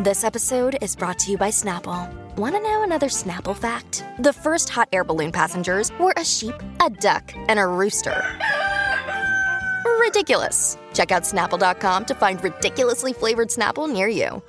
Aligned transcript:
This 0.00 0.22
episode 0.22 0.78
is 0.80 0.94
brought 0.94 1.18
to 1.18 1.32
you 1.32 1.36
by 1.36 1.48
Snapple. 1.48 2.08
Want 2.36 2.54
to 2.54 2.62
know 2.62 2.84
another 2.84 3.08
Snapple 3.08 3.56
fact? 3.56 4.04
The 4.20 4.32
first 4.32 4.68
hot 4.68 4.88
air 4.92 5.02
balloon 5.02 5.32
passengers 5.32 5.90
were 5.98 6.14
a 6.16 6.24
sheep, 6.24 6.54
a 6.80 6.88
duck, 6.88 7.32
and 7.48 7.58
a 7.58 7.66
rooster. 7.66 8.24
Ridiculous. 9.98 10.78
Check 10.94 11.10
out 11.10 11.24
snapple.com 11.24 12.04
to 12.04 12.14
find 12.14 12.42
ridiculously 12.44 13.12
flavored 13.12 13.48
Snapple 13.48 13.92
near 13.92 14.06
you. 14.06 14.40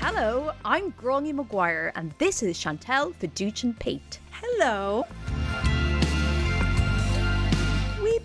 Hello, 0.00 0.50
I'm 0.64 0.90
Gráinne 0.94 1.32
Maguire, 1.34 1.92
and 1.94 2.12
this 2.18 2.42
is 2.42 2.58
Chantel 2.58 3.14
Fiducian 3.14 3.78
Pate. 3.78 4.18
Hello. 4.32 5.04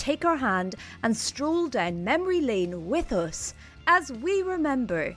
take 0.00 0.24
our 0.24 0.36
hand 0.36 0.74
and 1.02 1.14
stroll 1.14 1.68
down 1.68 2.02
memory 2.02 2.40
lane 2.40 2.88
with 2.88 3.12
us 3.12 3.52
as 3.86 4.10
we 4.10 4.42
remember 4.42 5.14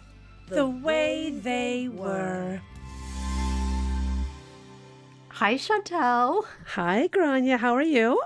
The 0.49 0.67
way 0.67 1.31
they 1.31 1.87
were. 1.87 2.59
Hi, 5.29 5.55
Chantel. 5.55 6.43
Hi, 6.75 7.07
Grania. 7.07 7.57
How 7.57 7.73
are 7.73 7.81
you? 7.81 8.21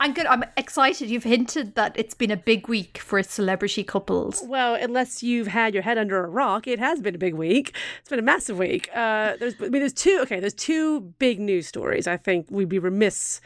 I'm 0.00 0.12
good. 0.14 0.26
I'm 0.26 0.42
excited. 0.56 1.08
You've 1.08 1.22
hinted 1.24 1.74
that 1.76 1.92
it's 1.94 2.14
been 2.14 2.30
a 2.30 2.36
big 2.36 2.66
week 2.66 2.98
for 2.98 3.22
celebrity 3.22 3.84
couples. 3.84 4.42
Well, 4.44 4.74
unless 4.74 5.22
you've 5.22 5.46
had 5.46 5.74
your 5.74 5.84
head 5.84 5.96
under 5.96 6.24
a 6.24 6.28
rock, 6.28 6.66
it 6.66 6.78
has 6.80 7.00
been 7.00 7.14
a 7.14 7.18
big 7.18 7.34
week. 7.34 7.76
It's 8.00 8.08
been 8.08 8.18
a 8.18 8.22
massive 8.22 8.58
week. 8.58 8.88
Uh, 8.92 9.36
there's, 9.38 9.54
I 9.60 9.68
mean, 9.68 9.80
there's 9.80 9.92
two. 9.92 10.18
Okay, 10.22 10.40
there's 10.40 10.54
two 10.54 11.02
big 11.18 11.38
news 11.38 11.66
stories. 11.68 12.08
I 12.08 12.16
think 12.16 12.46
we'd 12.50 12.68
be 12.68 12.80
remiss 12.80 13.40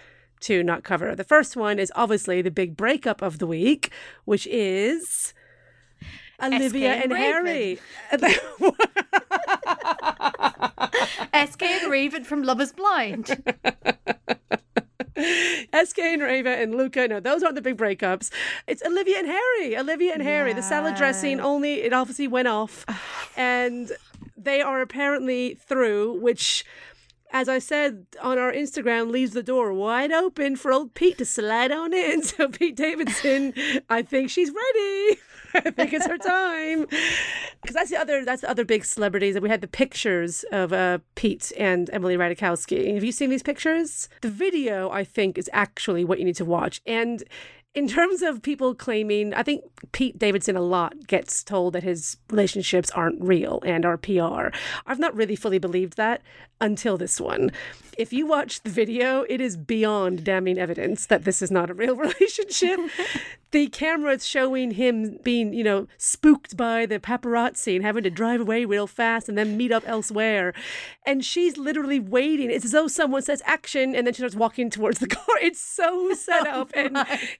to 0.45 0.63
not 0.63 0.85
cover. 0.85 1.15
The 1.15 1.25
first 1.25 1.57
one 1.57 1.79
is 1.79 1.93
obviously 1.95 2.43
the 2.43 2.51
big 2.51 2.77
breakup 2.77 3.23
of 3.23 3.39
the 3.39 3.47
week, 3.47 3.91
which 4.25 4.47
is 4.47 5.35
Olivia 6.43 6.97
SK 6.97 7.03
and 7.05 7.13
and 7.13 7.21
Harry. 7.21 7.79
SK 11.51 11.63
and 11.63 11.91
Raven 11.91 12.25
from 12.25 12.43
Love 12.43 12.61
is 12.61 12.73
Blind. 12.73 13.29
SK 15.17 15.99
and 15.99 16.23
Rava 16.23 16.51
and 16.51 16.75
Luca. 16.75 17.09
No, 17.09 17.21
those 17.21 17.43
aren't 17.43 17.55
the 17.55 17.63
big 17.63 17.77
breakups. 17.77 18.31
It's 18.67 18.83
Olivia 18.85 19.19
and 19.19 19.27
Harry. 19.27 19.77
Olivia 19.77 20.13
and 20.13 20.23
Harry. 20.23 20.53
The 20.53 20.63
salad 20.63 20.97
dressing 20.97 21.41
only, 21.41 21.83
it 21.83 21.93
obviously 21.93 22.29
went 22.29 22.49
off. 22.49 22.85
and 23.37 23.93
they 24.37 24.61
are 24.61 24.81
apparently 24.81 25.55
through, 25.55 26.21
which, 26.21 26.65
as 27.35 27.49
I 27.49 27.59
said 27.59 28.07
on 28.23 28.39
our 28.39 28.53
Instagram, 28.53 29.11
leaves 29.11 29.33
the 29.33 29.43
door 29.43 29.75
wide 29.75 30.13
open 30.13 30.55
for 30.55 30.73
old 30.73 30.95
Pete 30.95 31.19
to 31.19 31.25
slide 31.25 31.73
on 31.73 31.93
in. 31.93 32.23
So, 32.35 32.49
Pete 32.49 32.77
Davidson, 32.77 33.53
I 33.91 34.03
think 34.03 34.31
she's 34.31 34.51
ready. 34.51 35.19
I 35.55 35.71
think 35.71 35.93
it's 35.93 36.07
her 36.07 36.17
time. 36.17 36.87
Because 37.61 37.75
that's 37.75 37.91
the 37.91 37.97
other 37.97 38.25
that's 38.25 38.43
the 38.43 38.51
other 38.51 38.65
big 38.65 38.85
celebrities. 38.85 39.39
We 39.39 39.49
had 39.49 39.61
the 39.61 39.69
pictures 39.69 40.45
of 40.53 40.73
uh, 40.73 40.99
Pete 41.17 41.53
and 41.59 41.91
Emily 41.93 42.17
Ratajkowski. 42.17 42.95
Have 42.95 43.05
you 43.05 43.13
seen 43.13 43.31
these 43.31 43.43
pictures? 43.43 44.09
The 44.23 44.31
video, 44.31 44.91
I 44.91 45.05
think, 45.05 45.37
is 45.37 45.51
actually 45.53 46.05
what 46.05 46.19
you 46.21 46.25
need 46.25 46.37
to 46.37 46.45
watch. 46.45 46.81
And 46.87 47.25
in 47.75 47.89
terms 47.89 48.23
of 48.23 48.41
people 48.41 48.75
claiming, 48.75 49.35
I 49.35 49.43
think 49.43 49.65
Pete 49.91 50.19
Davidson 50.19 50.57
a 50.57 50.61
lot 50.61 51.07
gets 51.09 51.43
told 51.43 51.73
that 51.73 51.83
his 51.83 52.17
relationships 52.31 52.91
aren't 52.91 53.21
real 53.21 53.61
and 53.67 53.85
are 53.85 53.97
PR. 53.97 54.57
I've 54.87 55.01
not 55.01 55.15
really 55.15 55.35
fully 55.35 55.59
believed 55.59 55.97
that 55.97 56.23
until 56.61 56.97
this 56.97 57.21
one. 57.21 57.51
If 57.99 58.13
you 58.13 58.27
watch 58.27 58.63
the 58.63 58.71
video, 58.71 59.25
it 59.29 59.41
is 59.41 59.57
beyond 59.57 60.25
damning 60.25 60.57
evidence 60.59 61.07
that 61.07 61.25
this 61.25 61.43
is 61.43 61.51
not 61.51 61.69
a 61.69 61.75
real 61.75 61.97
relationship. 61.97 62.79
The 63.55 63.69
camera 63.69 64.15
is 64.15 64.27
showing 64.27 64.73
him 64.73 65.17
being, 65.23 65.55
you 65.55 65.63
know, 65.63 65.87
spooked 65.97 66.57
by 66.57 66.87
the 66.87 66.99
paparazzi 66.99 67.77
and 67.77 67.85
having 67.85 68.03
to 68.03 68.11
drive 68.11 68.41
away 68.41 68.65
real 68.65 68.89
fast 68.89 69.29
and 69.29 69.39
then 69.39 69.57
meet 69.57 69.71
up 69.71 69.85
elsewhere. 69.87 70.53
And 71.07 71.25
she's 71.25 71.57
literally 71.57 72.01
waiting. 72.01 72.51
It's 72.51 72.65
as 72.65 72.73
though 72.73 72.89
someone 72.89 73.23
says 73.23 73.43
action 73.47 73.95
and 73.95 74.09
then 74.09 74.13
she 74.13 74.19
starts 74.19 74.35
walking 74.35 74.71
towards 74.71 74.99
the 74.99 75.07
car. 75.17 75.37
It's 75.41 75.61
so 75.61 75.85
oh 76.11 76.15
set 76.15 76.49
up 76.49 76.73
and 76.75 76.97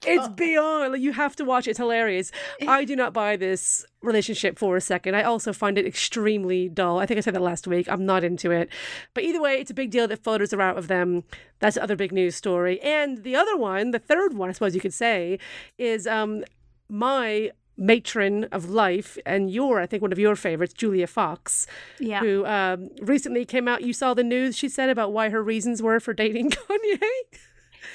it's 0.07 0.29
beyond. 0.29 0.93
Like, 0.93 1.01
you 1.01 1.11
have 1.11 1.35
to 1.35 1.43
watch 1.43 1.67
it. 1.67 1.71
It's 1.71 1.79
hilarious. 1.79 2.31
I 2.65 2.85
do 2.85 2.95
not 2.95 3.11
buy 3.11 3.35
this 3.35 3.85
relationship 4.05 4.57
for 4.59 4.75
a 4.77 4.81
second. 4.81 5.15
I 5.15 5.23
also 5.23 5.51
find 5.53 5.77
it 5.77 5.85
extremely 5.85 6.69
dull. 6.69 6.99
I 6.99 7.05
think 7.05 7.17
I 7.17 7.21
said 7.21 7.35
that 7.35 7.41
last 7.41 7.67
week. 7.67 7.87
I'm 7.89 8.05
not 8.05 8.23
into 8.23 8.51
it. 8.51 8.69
But 9.13 9.23
either 9.23 9.41
way, 9.41 9.55
it's 9.59 9.71
a 9.71 9.73
big 9.73 9.91
deal 9.91 10.07
that 10.07 10.23
photos 10.23 10.53
are 10.53 10.61
out 10.61 10.77
of 10.77 10.87
them. 10.87 11.23
That's 11.59 11.75
the 11.75 11.83
other 11.83 11.95
big 11.95 12.11
news 12.11 12.35
story. 12.35 12.79
And 12.81 13.23
the 13.23 13.35
other 13.35 13.57
one, 13.57 13.91
the 13.91 13.99
third 13.99 14.33
one, 14.35 14.49
I 14.49 14.51
suppose 14.53 14.75
you 14.75 14.81
could 14.81 14.93
say, 14.93 15.39
is 15.77 16.05
um, 16.07 16.43
my 16.89 17.51
matron 17.77 18.45
of 18.53 18.69
life 18.69 19.17
and 19.25 19.51
your, 19.51 19.81
I 19.81 19.85
think, 19.85 20.01
one 20.01 20.13
of 20.13 20.19
your 20.19 20.35
favorites, 20.37 20.73
Julia 20.73 21.07
Fox, 21.07 21.67
Yeah. 21.99 22.21
who 22.21 22.45
um, 22.45 22.89
recently 23.01 23.43
came 23.43 23.67
out. 23.67 23.81
You 23.81 23.91
saw 23.91 24.13
the 24.13 24.23
news 24.23 24.55
she 24.57 24.69
said 24.69 24.89
about 24.89 25.11
why 25.11 25.29
her 25.29 25.43
reasons 25.43 25.81
were 25.81 25.99
for 25.99 26.13
dating 26.13 26.49
Kanye. 26.51 26.99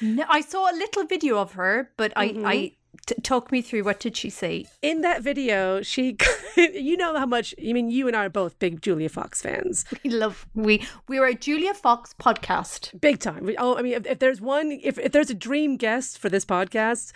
No, 0.03 0.25
I 0.29 0.41
saw 0.43 0.71
a 0.71 0.75
little 0.77 1.05
video 1.05 1.39
of 1.39 1.53
her, 1.53 1.91
but 1.97 2.13
I, 2.17 2.29
Mm-hmm. 2.29 2.47
I 2.47 2.73
t- 3.07 3.15
talk 3.23 3.51
me 3.53 3.63
through. 3.63 3.85
What 3.85 4.01
did 4.01 4.17
she 4.17 4.31
say? 4.31 4.67
In 4.83 5.01
that 5.03 5.23
video, 5.23 5.83
she, 5.83 6.17
you 6.57 6.97
know 6.97 7.17
how 7.17 7.27
much, 7.27 7.55
I 7.59 7.73
mean, 7.73 7.91
you 7.91 8.07
and 8.07 8.17
I 8.17 8.27
are 8.27 8.29
both 8.31 8.59
big 8.59 8.83
Julia 8.83 9.09
Fox 9.09 9.43
fans. 9.43 9.85
We 10.05 10.11
love 10.11 10.47
we 10.55 10.87
we're 11.09 11.27
a 11.27 11.35
Julia 11.35 11.75
Fox 11.75 12.15
podcast. 12.21 12.99
big 13.01 13.19
time. 13.19 13.45
We- 13.45 13.57
Oh, 13.59 13.77
I 13.77 13.83
mean, 13.83 13.93
if, 13.95 14.07
if 14.07 14.19
there's 14.19 14.41
one, 14.41 14.73
if, 14.83 14.99
if 14.99 15.13
there's 15.13 15.31
a 15.31 15.35
dream 15.35 15.77
guest 15.77 16.19
for 16.19 16.29
this 16.29 16.45
podcast, 16.45 17.13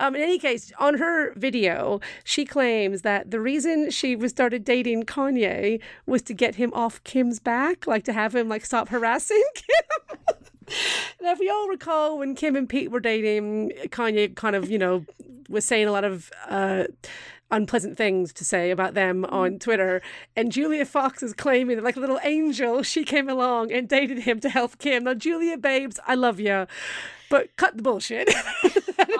um, 0.00 0.14
in 0.14 0.22
any 0.22 0.38
case, 0.38 0.70
on 0.78 0.98
her 0.98 1.32
video, 1.34 2.00
she 2.22 2.44
claims 2.44 3.02
that 3.02 3.32
the 3.32 3.40
reason 3.40 3.90
she 3.90 4.14
was 4.14 4.30
started 4.30 4.64
dating 4.64 5.04
Kanye 5.04 5.80
was 6.06 6.22
to 6.22 6.34
get 6.34 6.54
him 6.54 6.72
off 6.72 7.02
Kim's 7.02 7.40
back, 7.40 7.86
like 7.88 8.04
to 8.04 8.12
have 8.12 8.32
him 8.34 8.48
like 8.48 8.64
stop 8.64 8.90
harassing 8.90 9.42
Kim. 9.54 10.18
now, 11.20 11.32
if 11.32 11.38
we 11.38 11.48
all 11.48 11.68
recall 11.68 12.18
when 12.18 12.34
Kim 12.34 12.56
and 12.56 12.68
Pete 12.68 12.90
were 12.90 13.00
dating, 13.00 13.72
Kanye 13.86 14.34
kind 14.34 14.56
of, 14.56 14.70
you 14.70 14.78
know, 14.78 15.04
was 15.48 15.64
saying 15.64 15.86
a 15.86 15.92
lot 15.92 16.04
of 16.04 16.30
uh, 16.48 16.84
unpleasant 17.50 17.96
things 17.96 18.32
to 18.34 18.44
say 18.44 18.70
about 18.70 18.94
them 18.94 19.24
on 19.26 19.58
Twitter. 19.58 20.02
And 20.36 20.52
Julia 20.52 20.84
Fox 20.84 21.22
is 21.22 21.32
claiming 21.32 21.76
that, 21.76 21.84
like 21.84 21.96
a 21.96 22.00
little 22.00 22.20
angel, 22.22 22.82
she 22.82 23.04
came 23.04 23.28
along 23.28 23.72
and 23.72 23.88
dated 23.88 24.20
him 24.20 24.40
to 24.40 24.48
help 24.48 24.78
Kim. 24.78 25.04
Now, 25.04 25.14
Julia, 25.14 25.56
babes, 25.56 25.98
I 26.06 26.14
love 26.14 26.40
you, 26.40 26.66
but 27.30 27.54
cut 27.56 27.76
the 27.76 27.82
bullshit. 27.82 28.28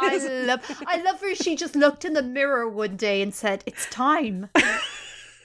I 0.00 0.44
love 0.44 0.60
I 0.86 1.00
love 1.02 1.20
her. 1.20 1.34
She 1.34 1.56
just 1.56 1.76
looked 1.76 2.04
in 2.04 2.12
the 2.12 2.22
mirror 2.22 2.68
one 2.68 2.96
day 2.96 3.22
and 3.22 3.34
said, 3.34 3.62
"It's 3.66 3.86
time. 3.86 4.50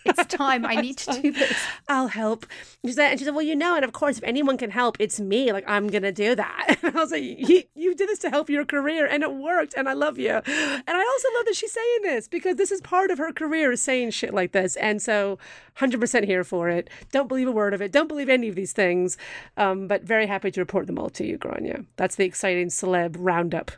It's 0.06 0.25
time. 0.25 0.66
I 0.66 0.75
need 0.81 0.97
to 1.00 1.22
do 1.22 1.31
this." 1.31 1.58
I'll 1.88 2.08
help. 2.08 2.46
She 2.86 2.91
said, 2.91 3.12
and 3.12 3.19
she 3.19 3.25
said, 3.25 3.34
well, 3.34 3.46
you 3.46 3.56
know, 3.56 3.75
and 3.75 3.86
of 3.86 3.94
course, 3.94 4.18
if 4.18 4.24
anyone 4.24 4.58
can 4.58 4.72
help, 4.72 4.97
it's 5.00 5.19
me. 5.19 5.52
Like, 5.53 5.64
I'm 5.68 5.88
going 5.88 6.03
to 6.03 6.12
do 6.12 6.36
that. 6.36 6.78
And 6.84 6.97
I 6.97 7.00
was 7.00 7.12
like, 7.12 7.24
you, 7.24 7.64
you 7.75 7.96
did 7.96 8.09
this 8.09 8.19
to 8.19 8.30
help 8.30 8.50
your 8.50 8.66
career, 8.66 9.06
and 9.08 9.24
it 9.24 9.34
worked, 9.34 9.74
and 9.78 9.88
I 9.88 9.94
love 9.94 10.18
you. 10.19 10.31
And 10.31 10.84
I 10.88 11.00
also 11.00 11.28
love 11.38 11.46
that 11.46 11.56
she's 11.56 11.72
saying 11.72 12.00
this 12.03 12.28
because 12.28 12.58
this 12.58 12.72
is 12.72 12.81
part 12.81 13.09
of 13.09 13.18
her 13.19 13.31
career, 13.31 13.72
is 13.72 13.81
saying 13.81 14.12
shit 14.12 14.33
like 14.33 14.51
this. 14.51 14.75
And 14.75 15.01
so, 15.01 15.39
100% 15.78 16.25
here 16.25 16.44
for 16.44 16.69
it. 16.69 16.89
Don't 17.12 17.28
believe 17.30 17.48
a 17.48 17.51
word 17.51 17.74
of 17.74 17.81
it. 17.81 17.92
Don't 17.94 18.07
believe 18.10 18.28
any 18.28 18.50
of 18.50 18.56
these 18.56 18.74
things. 18.74 19.18
Um, 19.56 19.88
but 19.88 20.04
very 20.04 20.28
happy 20.28 20.51
to 20.51 20.60
report 20.60 20.88
them 20.88 21.00
all 21.00 21.10
to 21.12 21.25
you, 21.25 21.38
Grania. 21.38 21.86
That's 21.95 22.16
the 22.18 22.25
exciting 22.25 22.68
celeb 22.68 23.16
roundup. 23.18 23.72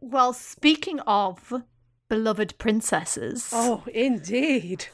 Well, 0.00 0.32
speaking 0.34 1.00
of 1.00 1.52
beloved 2.08 2.58
princesses, 2.58 3.50
Oh, 3.52 3.84
indeed. 3.92 4.86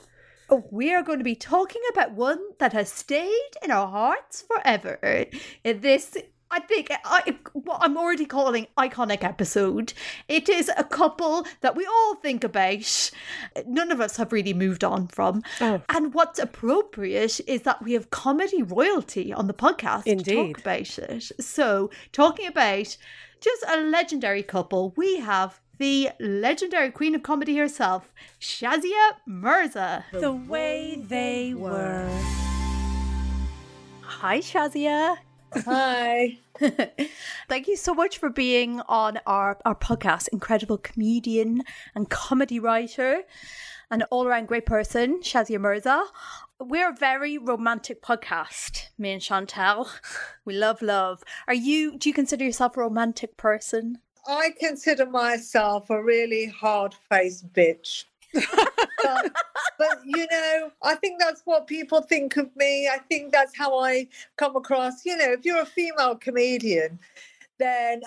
Oh, 0.51 0.65
we 0.71 0.93
are 0.93 1.03
going 1.03 1.19
to 1.19 1.25
be 1.25 1.35
talking 1.35 1.83
about 1.93 2.13
one 2.13 2.39
that 2.59 2.73
has 2.73 2.93
stayed 2.93 3.51
in 3.63 3.71
our 3.71 3.89
hearts 3.89 4.43
forever. 4.43 5.27
This, 5.65 6.17
I 6.51 6.61
think, 6.61 6.91
I, 7.05 7.37
what 7.53 7.79
I'm 7.81 7.97
already 7.97 8.27
calling 8.27 8.67
iconic 8.77 9.25
episode. 9.25 9.95
It 10.29 10.49
is 10.49 10.71
a 10.77 10.85
couple 10.85 11.47
that 11.63 11.75
we 11.75 11.87
all 11.87 12.17
think 12.17 12.45
about. 12.45 13.11
None 13.67 13.91
of 13.91 14.01
us 14.01 14.19
have 14.19 14.33
really 14.33 14.53
moved 14.53 14.85
on 14.85 15.09
from. 15.09 15.43
Oh. 15.61 15.81
And 15.89 16.13
what's 16.13 16.39
appropriate 16.39 17.41
is 17.47 17.63
that 17.63 17.83
we 17.83 17.95
have 17.95 18.11
comedy 18.11 18.63
royalty 18.63 19.33
on 19.33 19.47
the 19.47 19.55
podcast 19.55 20.05
to 20.05 20.17
talk 20.23 20.59
about 20.59 20.99
it. 20.99 21.33
So, 21.41 21.91
talking 22.13 22.47
about 22.47 22.97
just 23.41 23.65
a 23.67 23.79
legendary 23.79 24.43
couple, 24.43 24.93
we 24.97 25.19
have 25.19 25.61
the 25.79 26.11
legendary 26.21 26.91
queen 26.91 27.15
of 27.15 27.23
comedy 27.23 27.57
herself, 27.57 28.13
Shazia 28.41 29.13
Mirza. 29.27 30.05
The 30.13 30.33
way 30.33 31.03
they 31.09 31.55
were. 31.55 32.09
Hi, 34.03 34.39
Shazia. 34.41 35.17
Hi. 35.65 36.39
Thank 37.49 37.69
you 37.69 37.77
so 37.77 37.95
much 37.95 38.19
for 38.19 38.31
being 38.31 38.81
on 38.89 39.19
our, 39.27 39.59
our 39.65 39.75
podcast. 39.75 40.29
Incredible 40.29 40.79
comedian 40.79 41.63
and 41.95 42.09
comedy 42.09 42.59
writer, 42.61 43.23
and 43.91 44.05
all 44.11 44.27
around 44.27 44.49
great 44.49 44.67
person, 44.67 45.21
Shazia 45.21 45.61
Mirza. 45.61 46.05
We're 46.61 46.91
a 46.91 46.97
very 46.97 47.37
romantic 47.39 48.03
podcast, 48.03 48.89
me 48.97 49.13
and 49.13 49.23
Chantal. 49.23 49.89
We 50.45 50.55
love 50.55 50.83
love. 50.83 51.23
Are 51.49 51.55
you, 51.55 51.97
do 51.99 52.09
you 52.09 52.15
consider 52.15 52.45
yourself 52.45 52.77
a 52.77 52.81
romantic 52.81 53.37
person? 53.37 53.99
I 54.27 54.55
consider 54.59 55.07
myself 55.07 55.91
a 55.91 56.03
really 56.03 56.47
hard 56.47 56.95
faced 57.11 57.53
bitch. 57.53 58.05
but, 58.33 59.33
but, 59.79 59.99
you 60.05 60.27
know, 60.31 60.71
I 60.83 60.95
think 60.97 61.21
that's 61.21 61.43
what 61.45 61.67
people 61.67 62.01
think 62.01 62.37
of 62.37 62.55
me. 62.57 62.89
I 62.89 62.99
think 62.99 63.33
that's 63.33 63.57
how 63.57 63.79
I 63.79 64.09
come 64.37 64.57
across. 64.57 65.05
You 65.05 65.17
know, 65.17 65.33
if 65.33 65.45
you're 65.45 65.61
a 65.61 65.67
female 65.67 66.17
comedian, 66.17 66.99
then 67.59 68.03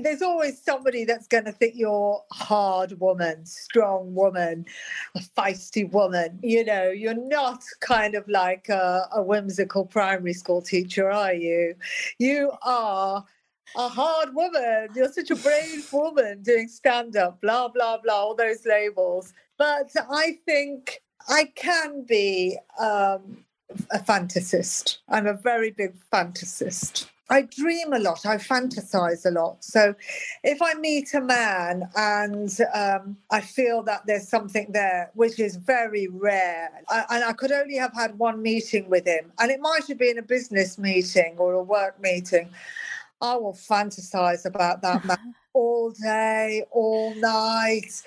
there's 0.00 0.22
always 0.22 0.62
somebody 0.62 1.04
that's 1.04 1.26
going 1.26 1.44
to 1.44 1.52
think 1.52 1.74
you're 1.76 2.22
hard 2.32 2.98
woman, 3.00 3.44
strong 3.44 4.14
woman, 4.14 4.64
a 5.14 5.20
feisty 5.20 5.90
woman. 5.90 6.38
You 6.42 6.64
know, 6.64 6.90
you're 6.90 7.28
not 7.28 7.62
kind 7.80 8.14
of 8.14 8.26
like 8.28 8.68
a, 8.68 9.08
a 9.12 9.22
whimsical 9.22 9.84
primary 9.84 10.32
school 10.32 10.62
teacher, 10.62 11.10
are 11.10 11.34
you? 11.34 11.74
You 12.18 12.52
are 12.62 13.24
a 13.76 13.88
hard 13.88 14.34
woman. 14.34 14.88
You're 14.94 15.12
such 15.12 15.30
a 15.30 15.36
brave 15.36 15.92
woman 15.92 16.42
doing 16.42 16.68
stand 16.68 17.16
up, 17.16 17.40
blah, 17.40 17.68
blah, 17.68 17.98
blah, 17.98 18.14
all 18.14 18.34
those 18.34 18.64
labels. 18.66 19.32
But 19.58 19.90
I 20.10 20.38
think 20.44 21.02
I 21.28 21.44
can 21.54 22.04
be 22.04 22.58
um, 22.78 23.44
a 23.90 23.98
fantasist. 23.98 24.98
I'm 25.08 25.26
a 25.26 25.34
very 25.34 25.70
big 25.70 25.94
fantasist. 26.12 27.06
I 27.30 27.42
dream 27.42 27.94
a 27.94 27.98
lot. 27.98 28.26
I 28.26 28.36
fantasize 28.36 29.24
a 29.24 29.30
lot. 29.30 29.64
So, 29.64 29.94
if 30.44 30.60
I 30.60 30.74
meet 30.74 31.14
a 31.14 31.20
man 31.20 31.88
and 31.96 32.54
um, 32.74 33.16
I 33.30 33.40
feel 33.40 33.82
that 33.84 34.04
there's 34.06 34.28
something 34.28 34.66
there, 34.70 35.10
which 35.14 35.40
is 35.40 35.56
very 35.56 36.08
rare, 36.08 36.70
I, 36.90 37.04
and 37.08 37.24
I 37.24 37.32
could 37.32 37.52
only 37.52 37.76
have 37.76 37.94
had 37.94 38.18
one 38.18 38.42
meeting 38.42 38.90
with 38.90 39.06
him, 39.06 39.32
and 39.38 39.50
it 39.50 39.60
might 39.60 39.86
have 39.86 39.98
been 39.98 40.18
a 40.18 40.22
business 40.22 40.76
meeting 40.76 41.36
or 41.38 41.54
a 41.54 41.62
work 41.62 41.98
meeting, 42.02 42.50
I 43.22 43.36
will 43.36 43.54
fantasize 43.54 44.44
about 44.44 44.82
that 44.82 45.04
man 45.04 45.34
all 45.54 45.90
day, 45.90 46.64
all 46.72 47.14
night, 47.14 48.02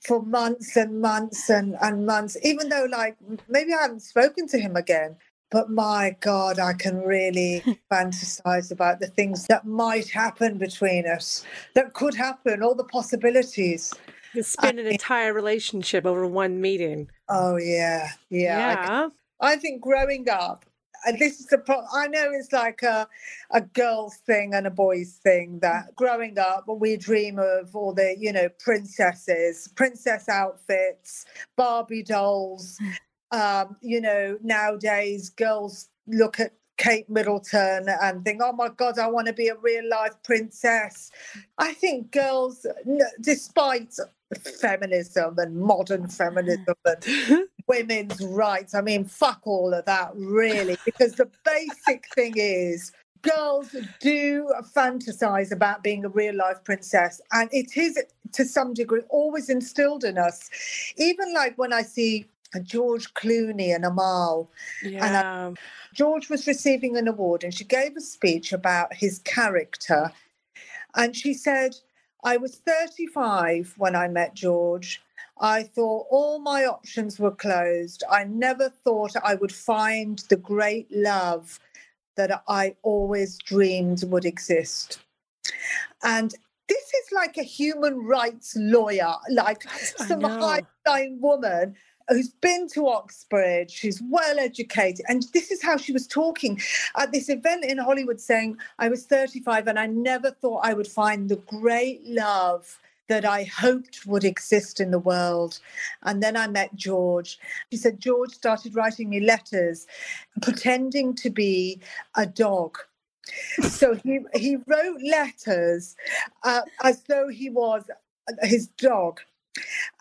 for 0.00 0.22
months 0.22 0.76
and 0.76 1.00
months 1.00 1.48
and, 1.48 1.76
and 1.80 2.04
months, 2.04 2.36
even 2.42 2.68
though, 2.68 2.86
like, 2.90 3.16
maybe 3.48 3.72
I 3.72 3.82
haven't 3.82 4.02
spoken 4.02 4.48
to 4.48 4.58
him 4.58 4.76
again. 4.76 5.16
But 5.52 5.70
my 5.70 6.16
God, 6.20 6.58
I 6.58 6.72
can 6.72 6.98
really 6.98 7.62
fantasize 7.92 8.72
about 8.72 8.98
the 8.98 9.06
things 9.06 9.46
that 9.46 9.64
might 9.64 10.08
happen 10.08 10.58
between 10.58 11.06
us, 11.06 11.44
that 11.74 11.94
could 11.94 12.14
happen, 12.14 12.62
all 12.62 12.74
the 12.74 12.84
possibilities. 12.84 13.94
You 14.34 14.42
spin 14.42 14.80
an 14.80 14.86
entire 14.88 15.32
relationship 15.32 16.04
over 16.04 16.26
one 16.26 16.60
meeting. 16.60 17.08
Oh, 17.28 17.56
yeah. 17.56 18.10
Yeah. 18.28 18.58
Yeah. 18.58 19.08
I, 19.40 19.52
I 19.52 19.56
think 19.56 19.80
growing 19.80 20.28
up, 20.28 20.64
this 21.18 21.40
is 21.40 21.46
the 21.46 21.58
pro- 21.58 21.86
I 21.92 22.06
know 22.08 22.30
it's 22.32 22.52
like 22.52 22.82
a 22.82 23.08
a 23.52 23.60
girl's 23.60 24.16
thing 24.16 24.54
and 24.54 24.66
a 24.66 24.70
boy's 24.70 25.14
thing 25.22 25.58
that 25.60 25.86
mm. 25.86 25.94
growing 25.94 26.38
up 26.38 26.64
we 26.68 26.96
dream 26.96 27.38
of 27.38 27.74
all 27.74 27.92
the 27.92 28.16
you 28.18 28.32
know 28.32 28.48
princesses, 28.58 29.68
princess 29.74 30.28
outfits, 30.28 31.24
Barbie 31.56 32.02
dolls. 32.02 32.78
Mm. 32.82 32.96
Um, 33.32 33.76
you 33.80 34.00
know 34.00 34.38
nowadays 34.42 35.30
girls 35.30 35.88
look 36.06 36.38
at 36.38 36.52
Kate 36.78 37.08
Middleton 37.08 37.88
and 37.88 38.24
think, 38.24 38.40
oh 38.44 38.52
my 38.52 38.68
God, 38.68 38.98
I 38.98 39.08
want 39.08 39.26
to 39.28 39.32
be 39.32 39.48
a 39.48 39.56
real 39.56 39.88
life 39.88 40.14
princess. 40.22 41.10
Mm. 41.36 41.42
I 41.58 41.72
think 41.72 42.12
girls, 42.12 42.66
despite 43.20 43.94
feminism 44.60 45.38
and 45.38 45.56
modern 45.56 46.08
feminism 46.08 46.74
and 46.84 47.48
women's 47.68 48.20
rights. 48.22 48.74
I 48.74 48.80
mean, 48.80 49.04
fuck 49.04 49.40
all 49.44 49.72
of 49.72 49.84
that, 49.86 50.10
really, 50.14 50.76
because 50.84 51.14
the 51.14 51.30
basic 51.44 52.06
thing 52.14 52.34
is 52.36 52.92
girls 53.22 53.74
do 54.00 54.52
fantasize 54.74 55.50
about 55.50 55.82
being 55.82 56.04
a 56.04 56.08
real 56.08 56.36
life 56.36 56.62
princess. 56.64 57.20
And 57.32 57.48
it 57.52 57.76
is, 57.76 57.98
to 58.32 58.44
some 58.44 58.74
degree, 58.74 59.02
always 59.08 59.48
instilled 59.48 60.04
in 60.04 60.18
us. 60.18 60.48
Even 60.96 61.32
like 61.34 61.56
when 61.56 61.72
I 61.72 61.82
see 61.82 62.26
George 62.62 63.12
Clooney 63.14 63.74
and 63.74 63.84
Amal. 63.84 64.50
Yeah. 64.82 65.46
And 65.48 65.58
George 65.94 66.28
was 66.28 66.46
receiving 66.46 66.96
an 66.96 67.08
award 67.08 67.44
and 67.44 67.54
she 67.54 67.64
gave 67.64 67.96
a 67.96 68.00
speech 68.00 68.52
about 68.52 68.94
his 68.94 69.18
character. 69.20 70.12
And 70.94 71.14
she 71.14 71.34
said, 71.34 71.76
I 72.26 72.38
was 72.38 72.56
35 72.56 73.74
when 73.78 73.94
I 73.94 74.08
met 74.08 74.34
George. 74.34 75.00
I 75.40 75.62
thought 75.62 76.08
all 76.10 76.40
my 76.40 76.64
options 76.64 77.20
were 77.20 77.30
closed. 77.30 78.02
I 78.10 78.24
never 78.24 78.68
thought 78.68 79.12
I 79.22 79.36
would 79.36 79.52
find 79.52 80.18
the 80.28 80.36
great 80.36 80.88
love 80.90 81.60
that 82.16 82.42
I 82.48 82.74
always 82.82 83.38
dreamed 83.38 84.02
would 84.08 84.24
exist. 84.24 84.98
And 86.02 86.34
this 86.68 86.82
is 86.82 87.12
like 87.12 87.38
a 87.38 87.44
human 87.44 87.98
rights 88.04 88.56
lawyer, 88.56 89.14
like 89.30 89.62
some 89.70 90.22
high 90.22 90.62
flying 90.84 91.20
woman 91.20 91.76
who's 92.08 92.28
been 92.28 92.68
to 92.68 92.88
Oxbridge, 92.88 93.70
she's 93.70 94.02
well 94.10 94.38
educated. 94.38 95.04
And 95.08 95.24
this 95.32 95.50
is 95.50 95.62
how 95.62 95.76
she 95.76 95.92
was 95.92 96.06
talking 96.06 96.60
at 96.96 97.12
this 97.12 97.28
event 97.28 97.64
in 97.64 97.78
Hollywood 97.78 98.20
saying, 98.20 98.56
I 98.78 98.88
was 98.88 99.06
35 99.06 99.66
and 99.68 99.78
I 99.78 99.86
never 99.86 100.30
thought 100.30 100.60
I 100.64 100.74
would 100.74 100.88
find 100.88 101.28
the 101.28 101.36
great 101.36 102.04
love 102.04 102.78
that 103.08 103.24
I 103.24 103.44
hoped 103.44 104.04
would 104.06 104.24
exist 104.24 104.80
in 104.80 104.90
the 104.90 104.98
world. 104.98 105.60
And 106.02 106.22
then 106.22 106.36
I 106.36 106.48
met 106.48 106.74
George. 106.74 107.38
She 107.70 107.76
said, 107.76 108.00
George 108.00 108.30
started 108.32 108.74
writing 108.74 109.08
me 109.10 109.20
letters 109.20 109.86
pretending 110.42 111.14
to 111.16 111.30
be 111.30 111.80
a 112.16 112.26
dog. 112.26 112.78
So 113.62 113.94
he, 113.94 114.20
he 114.34 114.56
wrote 114.66 115.00
letters 115.02 115.96
uh, 116.44 116.62
as 116.82 117.02
though 117.04 117.28
he 117.28 117.50
was 117.50 117.84
his 118.42 118.68
dog. 118.68 119.20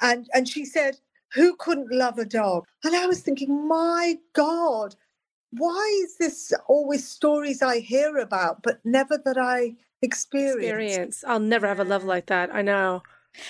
And, 0.02 0.28
and 0.34 0.48
she 0.50 0.66
said, 0.66 0.98
who 1.36 1.56
couldn't 1.58 1.92
love 1.92 2.18
a 2.18 2.26
dog? 2.26 2.66
And 2.84 2.96
I 2.96 3.06
was 3.06 3.20
thinking, 3.20 3.68
my 3.68 4.16
God, 4.34 4.96
why 5.52 6.02
is 6.04 6.18
this 6.18 6.54
always 6.68 7.08
stories 7.08 7.62
I 7.62 7.80
hear 7.80 8.18
about, 8.18 8.64
but 8.64 8.80
never 8.86 9.20
that 9.26 9.38
I 9.38 9.76
experience? 10.02 10.56
Experience. 10.56 11.24
I'll 11.28 11.40
never 11.40 11.68
have 11.68 11.80
a 11.80 11.84
love 11.84 12.06
like 12.06 12.28
that. 12.28 12.54
I 12.54 12.62
know. 12.62 13.04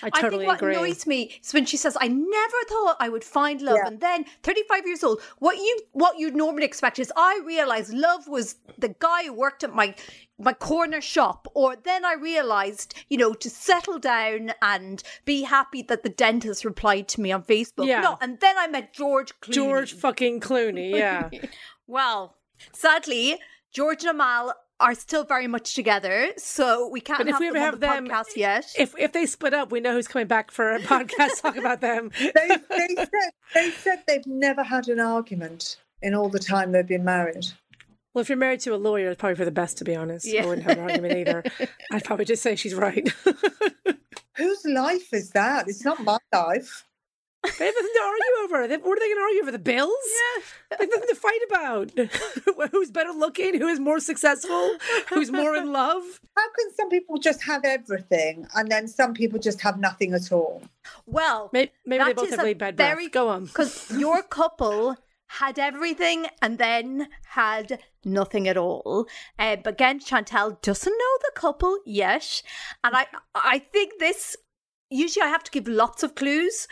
I 0.04 0.10
totally 0.10 0.46
I 0.46 0.50
think 0.50 0.62
what 0.62 0.62
agree. 0.62 0.75
annoys 0.75 1.06
me 1.08 1.39
is 1.44 1.54
when 1.54 1.65
she 1.65 1.77
says, 1.77 1.98
"I 2.00 2.08
never 2.08 2.58
thought 2.68 2.98
I 3.00 3.10
would 3.10 3.24
find 3.24 3.62
love," 3.62 3.77
Yeah. 3.82 3.88
and 3.88 4.00
then, 4.00 4.25
thirty-five 4.44 4.86
years 4.86 5.04
old, 5.04 5.22
what 5.39 5.58
you 5.58 5.80
what 5.92 6.18
you'd 6.20 6.36
normally 6.36 6.65
expect 6.65 7.00
is, 7.00 7.12
I 7.15 7.42
realized 7.46 7.94
love 7.94 8.27
was 8.27 8.56
the 8.77 8.89
guy 9.00 9.24
who 9.25 9.34
worked 9.34 9.63
at 9.63 9.74
my 9.74 9.96
my 10.38 10.51
corner 10.51 11.00
shop, 11.00 11.48
or 11.54 11.77
then 11.77 12.04
I 12.04 12.13
realized, 12.13 12.94
you 13.10 13.18
know, 13.18 13.34
to 13.34 13.50
settle 13.50 14.00
down 14.00 14.51
and 14.62 15.01
be 15.24 15.44
happy 15.44 15.82
that 15.84 16.04
the 16.04 16.10
dentist 16.10 16.65
replied 16.65 17.08
to 17.10 17.22
me 17.22 17.32
on 17.32 17.44
Facebook. 17.44 17.88
Yeah. 17.88 18.01
No, 18.01 18.18
and 18.20 18.39
then 18.42 18.58
I 18.58 18.68
met 18.68 18.94
George 18.94 19.32
Clooney. 19.39 19.54
George 19.54 19.94
fucking 19.94 20.42
Clooney. 20.42 20.92
Yeah. 20.92 21.30
Well, 21.88 22.36
sadly, 22.74 23.38
George 23.72 24.01
and 24.01 24.10
Amal 24.12 24.54
are 24.79 24.94
still 24.94 25.24
very 25.24 25.48
much 25.48 25.74
together, 25.74 26.29
so 26.38 26.88
we 26.89 27.00
can't 27.01 27.20
But 27.20 27.27
if 27.27 27.34
have 27.36 27.39
we 27.39 27.48
them 27.48 27.55
ever 27.55 27.65
on 27.65 27.72
have 27.72 27.79
the 27.79 27.88
them- 27.88 28.08
podcast 28.08 28.36
yet. 28.36 28.65
if 28.77 28.94
if 28.98 29.13
they 29.13 29.25
split 29.25 29.53
up, 29.53 29.72
we 29.72 29.79
know 29.79 29.94
who's 29.94 30.08
coming 30.08 30.27
back 30.27 30.51
for 30.51 30.72
a 30.74 30.79
podcast. 30.79 31.41
Talk 31.41 31.55
about 31.58 31.82
them. 31.82 32.12
they, 32.20 32.29
they, 32.70 32.96
said, 32.96 33.10
they 33.53 33.72
said 33.72 34.03
they've 34.08 34.27
never 34.27 34.63
had 34.63 34.88
an 34.89 35.00
argument 35.00 35.77
in 36.01 36.13
all 36.13 36.29
the 36.29 36.39
time 36.39 36.72
they've 36.72 36.86
been 36.86 37.05
married. 37.05 37.46
Well, 38.13 38.22
if 38.22 38.29
you're 38.29 38.38
married 38.38 38.62
to 38.62 38.74
a 38.74 38.77
lawyer, 38.77 39.10
it's 39.10 39.20
probably 39.20 39.36
for 39.36 39.46
the 39.46 39.51
best, 39.51 39.77
to 39.79 39.84
be 39.84 39.96
honest. 39.96 40.25
Yeah. 40.25 40.44
I 40.44 40.46
wouldn't 40.46 40.67
have 40.67 40.77
an 40.77 40.84
argument 40.89 41.17
either. 41.17 41.44
I'd 41.91 42.03
probably 42.05 42.25
just 42.25 42.41
say 42.44 42.55
she's 42.55 42.74
right. 42.74 43.08
Whose 44.38 44.65
life 44.65 45.13
is 45.13 45.32
that? 45.32 45.67
It's 45.67 45.84
not 45.86 46.03
my 46.03 46.17
life. 46.34 46.86
They 47.60 47.66
have 47.66 47.75
nothing 47.75 47.94
to 47.96 48.04
argue 48.04 48.44
over. 48.44 48.68
They- 48.68 48.78
What 48.78 48.98
are 48.98 49.00
they 49.00 49.08
going 49.08 49.18
to 49.18 49.22
argue 49.22 49.42
over? 49.42 49.52
The 49.52 49.60
bills? 49.60 50.06
Yeah. 50.16 50.78
They 50.78 50.84
have 50.86 50.90
nothing 50.94 51.10
to 51.10 51.16
fight 51.16 51.40
about. 51.50 52.70
Who's 52.72 52.92
better 52.92 53.12
looking? 53.12 53.60
Who 53.60 53.68
is 53.68 53.80
more 53.80 54.00
successful? 54.00 54.72
Who's 55.10 55.32
more 55.32 55.56
in 55.56 55.72
love? 55.72 56.04
How 56.36 56.44
can 56.58 56.74
some 56.75 56.90
people 56.90 57.18
just 57.18 57.44
have 57.44 57.64
everything 57.66 58.48
and 58.56 58.70
then 58.70 58.88
some 58.88 59.14
people 59.14 59.40
just 59.40 59.62
have 59.62 59.80
nothing 59.80 60.14
at 60.14 60.32
all? 60.32 60.64
Well, 61.06 61.50
Maybe, 61.54 61.72
maybe 61.86 62.04
they 62.04 62.10
That 62.10 62.16
both 62.16 62.25
is 62.25 62.32
have 62.32 62.40
a 62.40 62.44
really 62.44 62.54
bad 62.56 62.78
very- 62.78 63.06
breath. 63.08 63.12
Go 63.14 63.30
on. 63.30 63.46
Because 63.56 63.92
your 63.92 64.22
couple 64.24 64.98
had 65.28 65.58
everything 65.58 66.28
and 66.42 66.58
then 66.60 67.08
had 67.30 67.80
nothing 68.04 68.48
at 68.48 68.58
all. 68.58 69.08
Uh, 69.40 69.56
but 69.58 69.74
again, 69.74 70.00
Chantel 70.00 70.62
doesn't 70.62 70.92
know 70.94 71.18
the 71.22 71.32
couple 71.36 71.80
yet. 71.86 72.42
And 72.84 72.96
I, 72.96 73.08
I 73.34 73.60
think 73.60 73.94
this, 74.00 74.36
usually 74.90 75.24
I 75.24 75.30
have 75.30 75.44
to 75.44 75.52
give 75.52 75.68
lots 75.68 76.04
of 76.04 76.14
clues. 76.16 76.68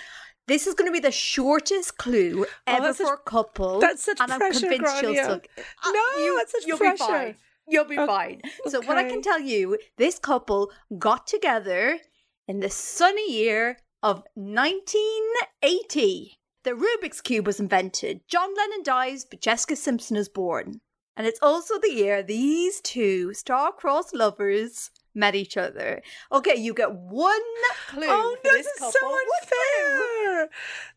This 0.47 0.67
is 0.67 0.73
going 0.75 0.87
to 0.87 0.91
be 0.93 0.99
the 0.99 1.11
shortest 1.11 1.97
clue 1.97 2.45
ever 2.67 2.87
Oh, 2.89 2.93
for 2.93 3.13
a 3.13 3.17
couple. 3.17 3.79
that's 3.79 4.03
such 4.03 4.19
and 4.19 4.31
I'm 4.31 4.39
pressure, 4.39 4.67
convinced 4.67 4.99
she'll 4.99 5.13
Grania. 5.13 5.23
still. 5.23 5.41
Uh, 5.85 5.91
No, 5.91 6.37
that's 6.37 6.51
such 6.51 6.63
you'll 6.65 6.77
pressure. 6.77 7.05
Be 7.05 7.11
fine. 7.11 7.35
You'll 7.67 7.85
be 7.85 7.97
Oh, 7.97 8.05
fine. 8.05 8.41
So 8.67 8.81
what 8.81 8.97
I 8.97 9.05
can 9.05 9.21
tell 9.21 9.39
you, 9.39 9.77
this 9.97 10.19
couple 10.19 10.69
got 10.99 11.25
together 11.27 11.99
in 12.47 12.59
the 12.59 12.69
sunny 12.69 13.31
year 13.31 13.77
of 14.01 14.23
1980. 14.35 16.37
The 16.63 16.71
Rubik's 16.71 17.21
Cube 17.21 17.45
was 17.47 17.59
invented. 17.59 18.21
John 18.27 18.53
Lennon 18.55 18.83
dies, 18.83 19.25
but 19.25 19.41
Jessica 19.41 19.75
Simpson 19.75 20.15
is 20.17 20.29
born. 20.29 20.81
And 21.15 21.27
it's 21.27 21.39
also 21.41 21.77
the 21.79 21.91
year 21.91 22.23
these 22.23 22.81
two 22.81 23.33
star-crossed 23.33 24.13
lovers 24.15 24.89
met 25.15 25.35
each 25.35 25.57
other. 25.57 26.01
Okay, 26.31 26.55
you 26.55 26.73
get 26.73 26.91
one 26.93 27.41
clue 27.89 28.05
Oh, 28.09 28.35
for 28.41 28.49
this 28.49 28.65
this 28.65 28.81
is 28.87 28.93
so 28.99 29.17
unfair. 29.41 30.49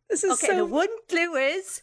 This 0.09 0.25
is 0.25 0.33
Okay, 0.33 0.47
so. 0.49 0.57
the 0.57 0.67
one 0.67 0.89
clue 1.09 1.35
is 1.35 1.83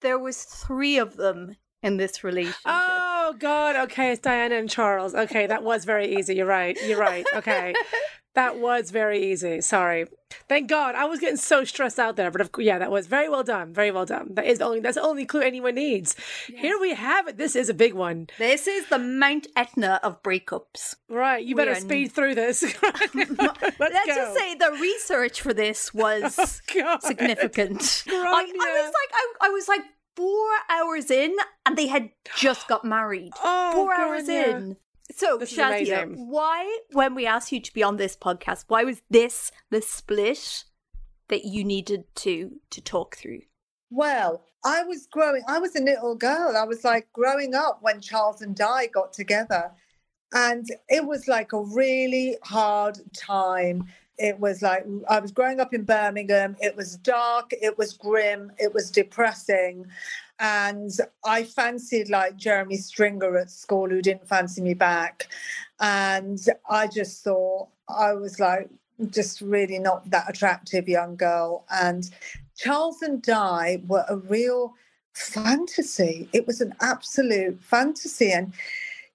there 0.00 0.18
was 0.18 0.42
three 0.42 0.98
of 0.98 1.16
them 1.16 1.56
in 1.82 1.96
this 1.96 2.22
relationship. 2.22 2.60
Oh 2.66 3.34
God. 3.38 3.76
Okay, 3.76 4.12
it's 4.12 4.20
Diana 4.20 4.56
and 4.56 4.70
Charles. 4.70 5.14
Okay, 5.14 5.46
that 5.46 5.62
was 5.62 5.84
very 5.84 6.16
easy. 6.16 6.36
You're 6.36 6.46
right. 6.46 6.76
You're 6.86 6.98
right. 6.98 7.26
Okay, 7.34 7.74
that 8.34 8.58
was 8.58 8.90
very 8.90 9.30
easy. 9.32 9.60
Sorry. 9.60 10.06
Thank 10.48 10.68
God. 10.70 10.94
I 10.94 11.04
was 11.04 11.20
getting 11.20 11.36
so 11.36 11.64
stressed 11.64 11.98
out 11.98 12.16
there, 12.16 12.30
but 12.30 12.40
of, 12.40 12.50
yeah, 12.58 12.78
that 12.78 12.90
was 12.90 13.06
very 13.06 13.28
well 13.28 13.42
done. 13.42 13.74
Very 13.74 13.90
well 13.90 14.06
done. 14.06 14.28
That 14.34 14.46
is 14.46 14.58
the 14.58 14.64
only. 14.64 14.80
That's 14.80 14.94
the 14.96 15.02
only 15.02 15.26
clue 15.26 15.42
anyone 15.42 15.74
needs. 15.74 16.16
Here 16.46 16.78
we 16.80 16.94
have 16.94 17.28
it. 17.28 17.36
This 17.36 17.54
is 17.54 17.68
a 17.68 17.74
big 17.74 17.92
one. 17.92 18.28
This 18.38 18.66
is 18.66 18.88
the 18.88 18.98
Mount 18.98 19.46
Etna 19.54 20.00
of 20.02 20.22
breakups. 20.22 20.94
Right. 21.08 21.44
You 21.44 21.54
better 21.54 21.72
are- 21.72 21.80
speed 21.80 22.12
through 22.12 22.34
this. 22.34 22.62
Let's, 23.14 23.38
Let's 23.78 24.06
just 24.06 24.38
say 24.38 24.54
the 24.54 24.76
research 24.80 25.40
for 25.42 25.52
this 25.52 25.90
oh, 25.94 25.98
was 26.00 26.62
God. 26.74 27.02
significant. 27.02 28.04
I, 28.08 28.12
I 28.14 28.82
was 28.82 28.86
like, 28.86 29.12
I, 29.14 29.32
I 29.42 29.48
was 29.50 29.68
like 29.68 29.82
four 30.16 30.48
hours 30.70 31.10
in, 31.10 31.34
and 31.66 31.76
they 31.76 31.86
had 31.86 32.10
just 32.36 32.68
got 32.68 32.84
married. 32.84 33.32
Oh, 33.42 33.72
four 33.74 33.94
hours 33.94 34.28
in. 34.28 34.76
So, 35.16 35.36
This 35.38 35.52
is 35.52 35.58
why, 36.16 36.80
when 36.92 37.14
we 37.14 37.26
asked 37.26 37.52
you 37.52 37.60
to 37.60 37.72
be 37.72 37.82
on 37.82 37.96
this 37.96 38.16
podcast, 38.16 38.64
why 38.68 38.84
was 38.84 39.02
this 39.10 39.50
the 39.70 39.82
split 39.82 40.64
that 41.28 41.44
you 41.44 41.64
needed 41.64 42.04
to 42.16 42.60
to 42.70 42.80
talk 42.80 43.16
through? 43.16 43.40
Well, 43.90 44.44
I 44.64 44.84
was 44.84 45.06
growing, 45.10 45.42
I 45.48 45.58
was 45.58 45.76
a 45.76 45.82
little 45.82 46.14
girl. 46.14 46.56
I 46.56 46.64
was 46.64 46.84
like 46.84 47.08
growing 47.12 47.54
up 47.54 47.78
when 47.82 48.00
Charles 48.00 48.42
and 48.42 48.54
Di 48.54 48.86
got 48.86 49.12
together. 49.12 49.70
And 50.32 50.66
it 50.88 51.04
was 51.04 51.28
like 51.28 51.52
a 51.52 51.62
really 51.62 52.38
hard 52.42 52.98
time. 53.14 53.86
It 54.18 54.38
was 54.38 54.62
like 54.62 54.84
I 55.10 55.18
was 55.18 55.32
growing 55.32 55.60
up 55.60 55.74
in 55.74 55.84
Birmingham. 55.84 56.56
It 56.60 56.76
was 56.76 56.96
dark, 56.96 57.50
it 57.50 57.76
was 57.76 57.92
grim, 57.94 58.52
it 58.58 58.72
was 58.72 58.90
depressing. 58.90 59.86
And 60.38 60.90
I 61.24 61.44
fancied 61.44 62.08
like 62.08 62.36
Jeremy 62.36 62.76
Stringer 62.76 63.36
at 63.36 63.50
school, 63.50 63.88
who 63.88 64.02
didn't 64.02 64.28
fancy 64.28 64.60
me 64.60 64.74
back. 64.74 65.28
And 65.80 66.38
I 66.68 66.86
just 66.86 67.22
thought 67.22 67.68
I 67.88 68.12
was 68.14 68.40
like 68.40 68.68
just 69.10 69.40
really 69.40 69.78
not 69.78 70.10
that 70.10 70.28
attractive 70.28 70.88
young 70.88 71.16
girl. 71.16 71.64
And 71.70 72.10
Charles 72.56 73.02
and 73.02 73.22
Di 73.22 73.82
were 73.86 74.04
a 74.08 74.16
real 74.16 74.74
fantasy. 75.14 76.28
It 76.32 76.46
was 76.46 76.60
an 76.60 76.74
absolute 76.80 77.62
fantasy. 77.62 78.32
And, 78.32 78.52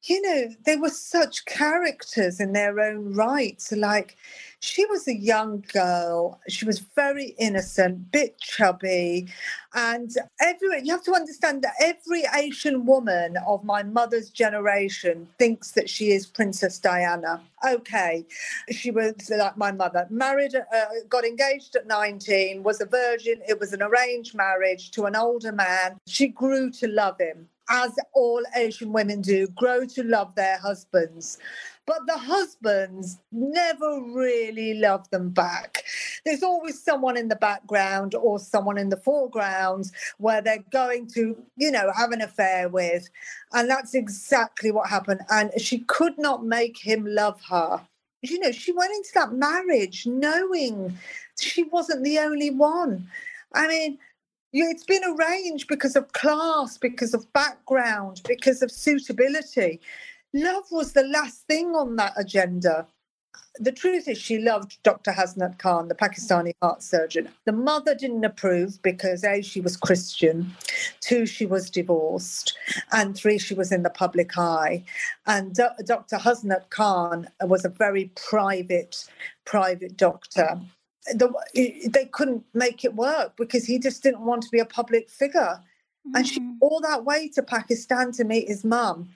you 0.09 0.21
know, 0.21 0.49
they 0.65 0.77
were 0.77 0.89
such 0.89 1.45
characters 1.45 2.39
in 2.39 2.53
their 2.53 2.79
own 2.79 3.13
right. 3.13 3.61
So, 3.61 3.75
like, 3.75 4.17
she 4.59 4.85
was 4.85 5.07
a 5.07 5.15
young 5.15 5.63
girl. 5.71 6.39
She 6.47 6.65
was 6.65 6.79
very 6.79 7.35
innocent, 7.37 8.11
bit 8.11 8.39
chubby. 8.39 9.27
And 9.75 10.09
every, 10.41 10.81
you 10.83 10.91
have 10.91 11.03
to 11.03 11.13
understand 11.13 11.61
that 11.61 11.75
every 11.79 12.23
Asian 12.33 12.85
woman 12.85 13.35
of 13.45 13.63
my 13.63 13.83
mother's 13.83 14.29
generation 14.29 15.27
thinks 15.37 15.71
that 15.71 15.89
she 15.89 16.09
is 16.09 16.25
Princess 16.25 16.79
Diana. 16.79 17.41
Okay. 17.67 18.25
She 18.71 18.91
was 18.91 19.13
like 19.29 19.57
my 19.57 19.71
mother, 19.71 20.07
married, 20.09 20.55
uh, 20.55 20.85
got 21.09 21.25
engaged 21.25 21.75
at 21.75 21.85
19, 21.85 22.63
was 22.63 22.81
a 22.81 22.85
virgin. 22.85 23.41
It 23.47 23.59
was 23.59 23.73
an 23.73 23.83
arranged 23.83 24.33
marriage 24.35 24.91
to 24.91 25.05
an 25.05 25.15
older 25.15 25.51
man. 25.51 25.97
She 26.07 26.27
grew 26.27 26.71
to 26.71 26.87
love 26.87 27.19
him, 27.19 27.47
as 27.69 27.91
all 28.13 28.41
Asian 28.55 28.93
women 28.93 29.21
do, 29.21 29.47
grow 29.55 29.85
to 29.85 30.03
love 30.03 30.35
their 30.35 30.57
husbands. 30.57 31.37
But 31.85 32.05
the 32.05 32.17
husbands 32.17 33.17
never 33.31 34.01
really 34.13 34.73
love 34.73 35.09
them 35.09 35.29
back. 35.29 35.83
There's 36.25 36.43
always 36.43 36.83
someone 36.83 37.15
in 37.15 37.29
the 37.29 37.37
background 37.37 38.13
or 38.13 38.39
someone 38.39 38.77
in 38.77 38.89
the 38.89 38.97
foreground 38.97 39.91
where 40.17 40.41
they're 40.41 40.65
going 40.71 41.07
to, 41.15 41.41
you 41.55 41.71
know, 41.71 41.91
have 41.95 42.11
an 42.11 42.21
affair 42.21 42.67
with. 42.67 43.09
And 43.53 43.69
that's 43.69 43.95
exactly 43.95 44.69
what 44.71 44.89
happened. 44.89 45.21
And 45.29 45.51
she 45.59 45.79
could 45.79 46.17
not 46.17 46.45
make 46.45 46.77
him 46.77 47.05
love 47.05 47.39
her. 47.49 47.81
You 48.21 48.39
know, 48.39 48.51
she 48.51 48.73
went 48.73 48.91
into 48.91 49.11
that 49.13 49.31
marriage 49.31 50.05
knowing 50.05 50.97
she 51.39 51.63
wasn't 51.63 52.03
the 52.03 52.19
only 52.19 52.49
one. 52.49 53.07
I 53.53 53.67
mean, 53.67 53.97
it's 54.65 54.83
been 54.83 55.03
arranged 55.05 55.67
because 55.67 55.95
of 55.95 56.11
class, 56.13 56.77
because 56.77 57.13
of 57.13 57.31
background, 57.33 58.21
because 58.27 58.61
of 58.61 58.71
suitability. 58.71 59.79
Love 60.33 60.65
was 60.71 60.93
the 60.93 61.03
last 61.03 61.47
thing 61.47 61.75
on 61.75 61.95
that 61.95 62.13
agenda. 62.17 62.87
The 63.59 63.71
truth 63.71 64.07
is, 64.07 64.19
she 64.19 64.37
loved 64.37 64.77
Dr. 64.83 65.11
Hasnat 65.11 65.57
Khan, 65.57 65.87
the 65.87 65.95
Pakistani 65.95 66.51
heart 66.61 66.83
surgeon. 66.83 67.27
The 67.45 67.51
mother 67.53 67.95
didn't 67.95 68.23
approve 68.23 68.79
because 68.83 69.23
A, 69.23 69.41
she 69.41 69.61
was 69.61 69.75
Christian, 69.75 70.51
two, 71.01 71.25
she 71.25 71.47
was 71.47 71.71
divorced, 71.71 72.55
and 72.91 73.15
three, 73.15 73.39
she 73.39 73.55
was 73.55 73.71
in 73.71 73.81
the 73.81 73.89
public 73.89 74.37
eye. 74.37 74.83
And 75.25 75.55
Dr. 75.55 76.17
Hasnat 76.17 76.69
Khan 76.69 77.27
was 77.41 77.65
a 77.65 77.69
very 77.69 78.11
private, 78.15 79.05
private 79.45 79.97
doctor. 79.97 80.59
The, 81.13 81.33
they 81.89 82.05
couldn't 82.05 82.43
make 82.53 82.83
it 82.83 82.95
work 82.95 83.37
because 83.37 83.65
he 83.65 83.79
just 83.79 84.03
didn't 84.03 84.25
want 84.25 84.43
to 84.43 84.49
be 84.51 84.59
a 84.59 84.65
public 84.65 85.09
figure. 85.09 85.61
And 86.15 86.27
she 86.27 86.39
all 86.61 86.79
that 86.81 87.05
way 87.05 87.29
to 87.29 87.43
Pakistan 87.43 88.11
to 88.13 88.23
meet 88.23 88.47
his 88.47 88.63
mum, 88.63 89.09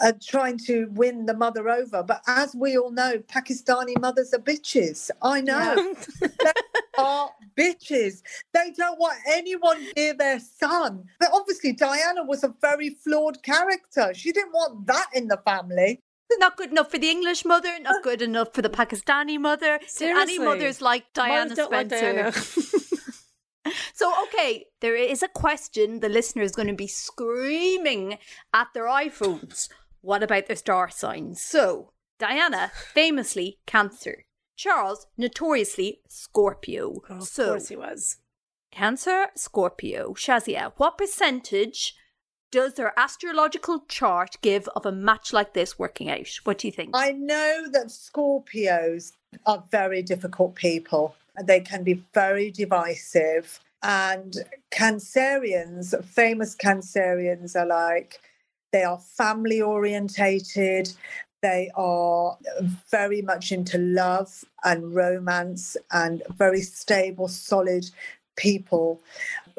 uh, 0.00 0.12
trying 0.22 0.58
to 0.66 0.88
win 0.92 1.26
the 1.26 1.34
mother 1.34 1.68
over. 1.68 2.02
But 2.02 2.22
as 2.26 2.54
we 2.54 2.76
all 2.76 2.90
know, 2.90 3.18
Pakistani 3.18 3.98
mothers 4.00 4.34
are 4.34 4.38
bitches. 4.38 5.10
I 5.22 5.40
know. 5.40 5.94
they 6.20 6.52
are 6.98 7.30
bitches. 7.56 8.22
They 8.52 8.72
don't 8.76 8.98
want 8.98 9.18
anyone 9.26 9.86
near 9.96 10.14
their 10.14 10.40
son. 10.40 11.04
But 11.18 11.30
obviously, 11.32 11.72
Diana 11.72 12.24
was 12.24 12.44
a 12.44 12.54
very 12.60 12.90
flawed 12.90 13.42
character. 13.42 14.12
She 14.14 14.32
didn't 14.32 14.52
want 14.52 14.86
that 14.86 15.06
in 15.14 15.28
the 15.28 15.38
family. 15.38 16.00
Not 16.38 16.56
good 16.56 16.70
enough 16.70 16.90
for 16.90 16.98
the 16.98 17.10
English 17.10 17.44
mother, 17.44 17.78
not 17.80 17.96
uh, 17.96 18.02
good 18.02 18.22
enough 18.22 18.52
for 18.52 18.62
the 18.62 18.70
mm. 18.70 18.74
Pakistani 18.74 19.38
mother. 19.38 19.78
Seriously. 19.86 20.36
Any 20.36 20.38
mothers 20.38 20.80
like 20.80 21.12
Diana 21.12 21.50
Mothers 21.50 21.56
don't 21.56 21.72
like 21.72 21.86
Spencer? 21.86 22.12
Diana. 22.12 22.32
So, 23.94 24.12
okay, 24.24 24.66
there 24.80 24.96
is 24.96 25.22
a 25.22 25.28
question 25.28 26.00
the 26.00 26.08
listener 26.08 26.42
is 26.42 26.56
going 26.56 26.68
to 26.68 26.74
be 26.74 26.88
screaming 26.88 28.18
at 28.52 28.68
their 28.74 28.86
iPhones. 28.86 29.68
What 30.00 30.22
about 30.22 30.46
their 30.46 30.56
star 30.56 30.90
signs? 30.90 31.40
So, 31.40 31.92
Diana, 32.18 32.72
famously 32.92 33.58
Cancer. 33.66 34.24
Charles, 34.56 35.06
notoriously 35.16 36.00
Scorpio. 36.08 37.02
Oh, 37.08 37.18
of 37.18 37.22
so, 37.24 37.50
course 37.50 37.68
he 37.68 37.76
was. 37.76 38.18
Cancer, 38.72 39.28
Scorpio. 39.36 40.14
Shazia, 40.14 40.72
what 40.76 40.98
percentage 40.98 41.94
does 42.52 42.74
their 42.74 42.92
astrological 42.96 43.80
chart 43.88 44.36
give 44.42 44.68
of 44.76 44.86
a 44.86 44.92
match 44.92 45.32
like 45.32 45.54
this 45.54 45.78
working 45.78 46.08
out? 46.08 46.28
What 46.44 46.58
do 46.58 46.68
you 46.68 46.72
think? 46.72 46.90
I 46.94 47.10
know 47.10 47.66
that 47.72 47.86
Scorpios 47.88 49.12
are 49.46 49.64
very 49.72 50.02
difficult 50.02 50.54
people. 50.54 51.16
They 51.42 51.60
can 51.60 51.82
be 51.82 52.04
very 52.14 52.52
divisive. 52.52 53.58
And 53.82 54.36
Cancerians, 54.70 56.04
famous 56.04 56.54
Cancerians, 56.54 57.56
are 57.56 57.66
like, 57.66 58.20
they 58.70 58.84
are 58.84 58.98
family 58.98 59.60
orientated. 59.60 60.92
They 61.40 61.70
are 61.74 62.36
very 62.90 63.22
much 63.22 63.50
into 63.50 63.78
love 63.78 64.44
and 64.62 64.94
romance 64.94 65.76
and 65.90 66.22
very 66.36 66.60
stable, 66.60 67.28
solid 67.28 67.90
people 68.36 69.00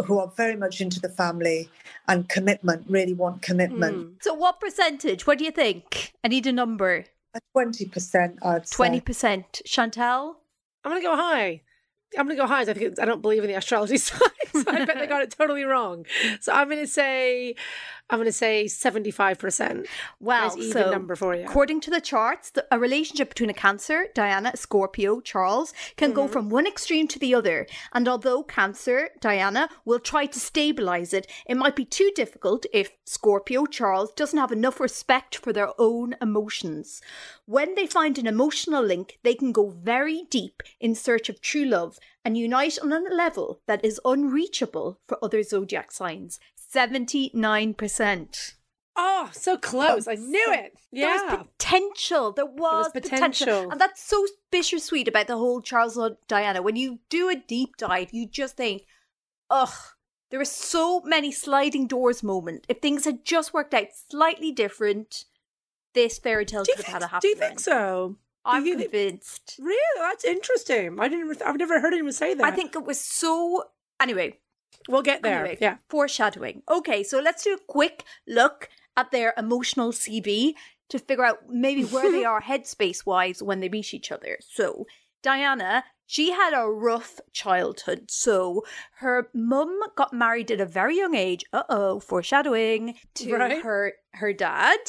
who 0.06 0.20
are 0.20 0.32
very 0.36 0.56
much 0.56 0.82
into 0.82 1.00
the 1.00 1.10
family 1.10 1.70
and 2.08 2.28
commitment, 2.30 2.86
really 2.90 3.14
want 3.14 3.42
commitment. 3.42 3.98
Mm. 3.98 4.24
so, 4.24 4.34
what 4.34 4.60
percentage? 4.60 5.26
What 5.28 5.38
do 5.38 5.46
you 5.46 5.52
think? 5.52 6.14
I 6.24 6.28
need 6.28 6.48
a 6.48 6.52
number. 6.52 7.06
A 7.36 7.40
20%, 7.58 8.38
I'd 8.44 8.68
say. 8.68 8.76
20%. 8.76 9.62
Chantal? 9.66 10.38
I'm 10.84 10.92
gonna 10.92 11.02
go 11.02 11.16
high. 11.16 11.62
I'm 12.18 12.26
gonna 12.28 12.36
go 12.40 12.48
high. 12.48 12.62
I 12.62 12.66
think 12.74 13.00
I 13.00 13.06
don't 13.06 13.22
believe 13.22 13.44
in 13.44 13.50
the 13.50 13.56
astrology 13.58 13.98
signs. 14.08 14.22
so 14.54 14.64
I 14.68 14.86
bet 14.86 14.98
they 15.00 15.08
got 15.08 15.22
it 15.24 15.32
totally 15.38 15.64
wrong. 15.64 16.06
So 16.42 16.52
I'm 16.54 16.70
gonna 16.70 16.88
say, 16.88 17.56
I'm 18.10 18.20
gonna 18.20 18.32
say 18.32 18.68
75 18.68 19.40
percent. 19.40 19.88
Well, 20.20 20.54
even 20.58 20.72
so 20.72 20.92
number 20.92 21.16
for 21.16 21.36
you. 21.36 21.46
according 21.46 21.82
to 21.82 21.90
the 21.92 22.02
charts, 22.02 22.52
the, 22.52 22.66
a 22.72 22.78
relationship 22.80 23.30
between 23.30 23.50
a 23.50 23.54
Cancer, 23.54 24.06
Diana, 24.14 24.52
Scorpio, 24.56 25.20
Charles, 25.22 25.74
can 25.98 26.10
Mm-hmm. 26.12 26.16
go 26.16 26.28
from 26.28 26.50
one 26.50 26.68
extreme 26.68 27.08
to 27.08 27.18
the 27.20 27.34
other. 27.34 27.66
And 27.94 28.08
although 28.08 28.44
Cancer, 28.44 29.10
Diana, 29.22 29.70
will 29.86 30.00
try 30.00 30.26
to 30.28 30.40
stabilize 30.40 31.14
it, 31.14 31.26
it 31.48 31.56
might 31.56 31.76
be 31.76 31.86
too 31.86 32.12
difficult 32.16 32.66
if 32.74 32.92
Scorpio, 33.06 33.66
Charles, 33.66 34.12
doesn't 34.14 34.38
have 34.38 34.52
enough 34.52 34.80
respect 34.80 35.36
for 35.38 35.52
their 35.54 35.70
own 35.80 36.16
emotions. 36.22 37.02
When 37.46 37.76
they 37.76 37.88
find 37.88 38.18
an 38.18 38.28
emotional 38.28 38.84
link, 38.84 39.18
they 39.24 39.34
can 39.34 39.52
go 39.52 39.70
very 39.70 40.24
deep 40.30 40.62
in 40.80 40.94
search 40.96 41.30
of 41.30 41.42
true 41.42 41.66
love 41.66 41.98
and 42.26 42.38
unite 42.38 42.78
on 42.82 42.92
a 42.94 43.00
level 43.00 43.62
that 43.68 43.84
is 43.84 44.00
unreachable 44.06 45.00
for 45.08 45.18
other 45.24 45.44
zodiac 45.44 45.92
signs. 45.92 46.40
79%. 46.74 48.54
Oh, 48.96 49.26
ah, 49.26 49.30
so 49.34 49.58
close! 49.58 50.08
I 50.08 50.14
knew 50.16 50.46
it. 50.52 50.78
There 50.92 51.10
Yeah. 51.10 51.36
was 51.38 51.48
potential. 51.58 52.32
There 52.32 52.46
was, 52.46 52.90
potential. 52.92 53.18
potential. 53.48 53.72
And 53.72 53.82
that's 53.82 54.04
so 54.04 54.26
bittersweet 54.52 55.08
about 55.08 55.26
the 55.28 55.38
whole 55.38 55.62
Charles 55.62 55.98
and 55.98 56.16
Diana. 56.28 56.62
When 56.62 56.76
you 56.76 57.00
do 57.10 57.28
a 57.30 57.36
deep 57.36 57.78
dive, 57.78 58.10
you 58.14 58.28
just 58.28 58.56
think, 58.56 58.84
ugh, 59.50 59.74
there 60.30 60.40
were 60.40 60.46
so 60.46 61.02
many 61.02 61.32
sliding 61.32 61.88
doors 61.88 62.22
moment. 62.22 62.66
If 62.70 62.82
things 62.82 63.06
had 63.06 63.26
just 63.26 63.52
worked 63.54 63.74
out 63.74 63.88
slightly 64.10 64.52
different, 64.52 65.26
this 65.96 66.20
fairy 66.20 66.46
tale 66.46 66.64
could 66.66 66.86
have 66.86 66.94
had 66.94 67.02
a 67.04 67.08
happy 67.08 67.22
do 67.22 67.28
you 67.30 67.36
think 67.36 67.52
end. 67.52 67.62
so? 67.62 68.18
I'm 68.46 68.66
you 68.66 68.78
convinced. 68.78 69.56
Really? 69.60 69.78
That's 70.00 70.26
interesting. 70.26 71.00
I 71.00 71.08
didn't. 71.08 71.42
I've 71.42 71.58
never 71.58 71.80
heard 71.80 71.94
anyone 71.94 72.12
say 72.14 72.34
that. 72.34 72.46
I 72.46 72.52
think 72.52 72.76
it 72.76 72.84
was 72.84 73.00
so. 73.00 73.64
Anyway, 74.02 74.40
we'll 74.90 75.02
get 75.02 75.22
there. 75.24 75.40
Anyway, 75.46 75.58
Yeah. 75.62 75.78
Foreshadowing. 75.90 76.64
Okay, 76.70 77.04
so 77.04 77.20
let's 77.20 77.44
do 77.44 77.54
a 77.54 77.60
quick 77.68 78.04
look 78.28 78.70
at 78.98 79.12
their 79.12 79.34
emotional 79.38 79.92
CV 79.92 80.54
to 80.90 81.00
figure 81.00 81.24
out 81.26 81.50
maybe 81.50 81.84
where 81.86 82.12
they 82.12 82.26
are 82.32 82.42
headspace 82.42 83.06
wise 83.06 83.42
when 83.42 83.60
they 83.62 83.70
meet 83.70 83.94
each 83.94 84.12
other. 84.12 84.38
So, 84.42 84.86
Diana, 85.24 85.86
she 86.06 86.32
had 86.32 86.54
a 86.54 86.68
rough 86.70 87.20
childhood. 87.32 88.12
So, 88.12 88.64
her 88.98 89.30
mum 89.34 89.80
got 89.96 90.12
married 90.14 90.52
at 90.52 90.60
a 90.60 90.66
very 90.66 90.98
young 90.98 91.16
age. 91.16 91.46
Uh 91.54 91.64
oh, 91.70 92.00
foreshadowing 92.02 92.96
to 93.16 93.34
Right. 93.36 93.62
her 93.64 93.94
her 94.16 94.34
dad. 94.34 94.80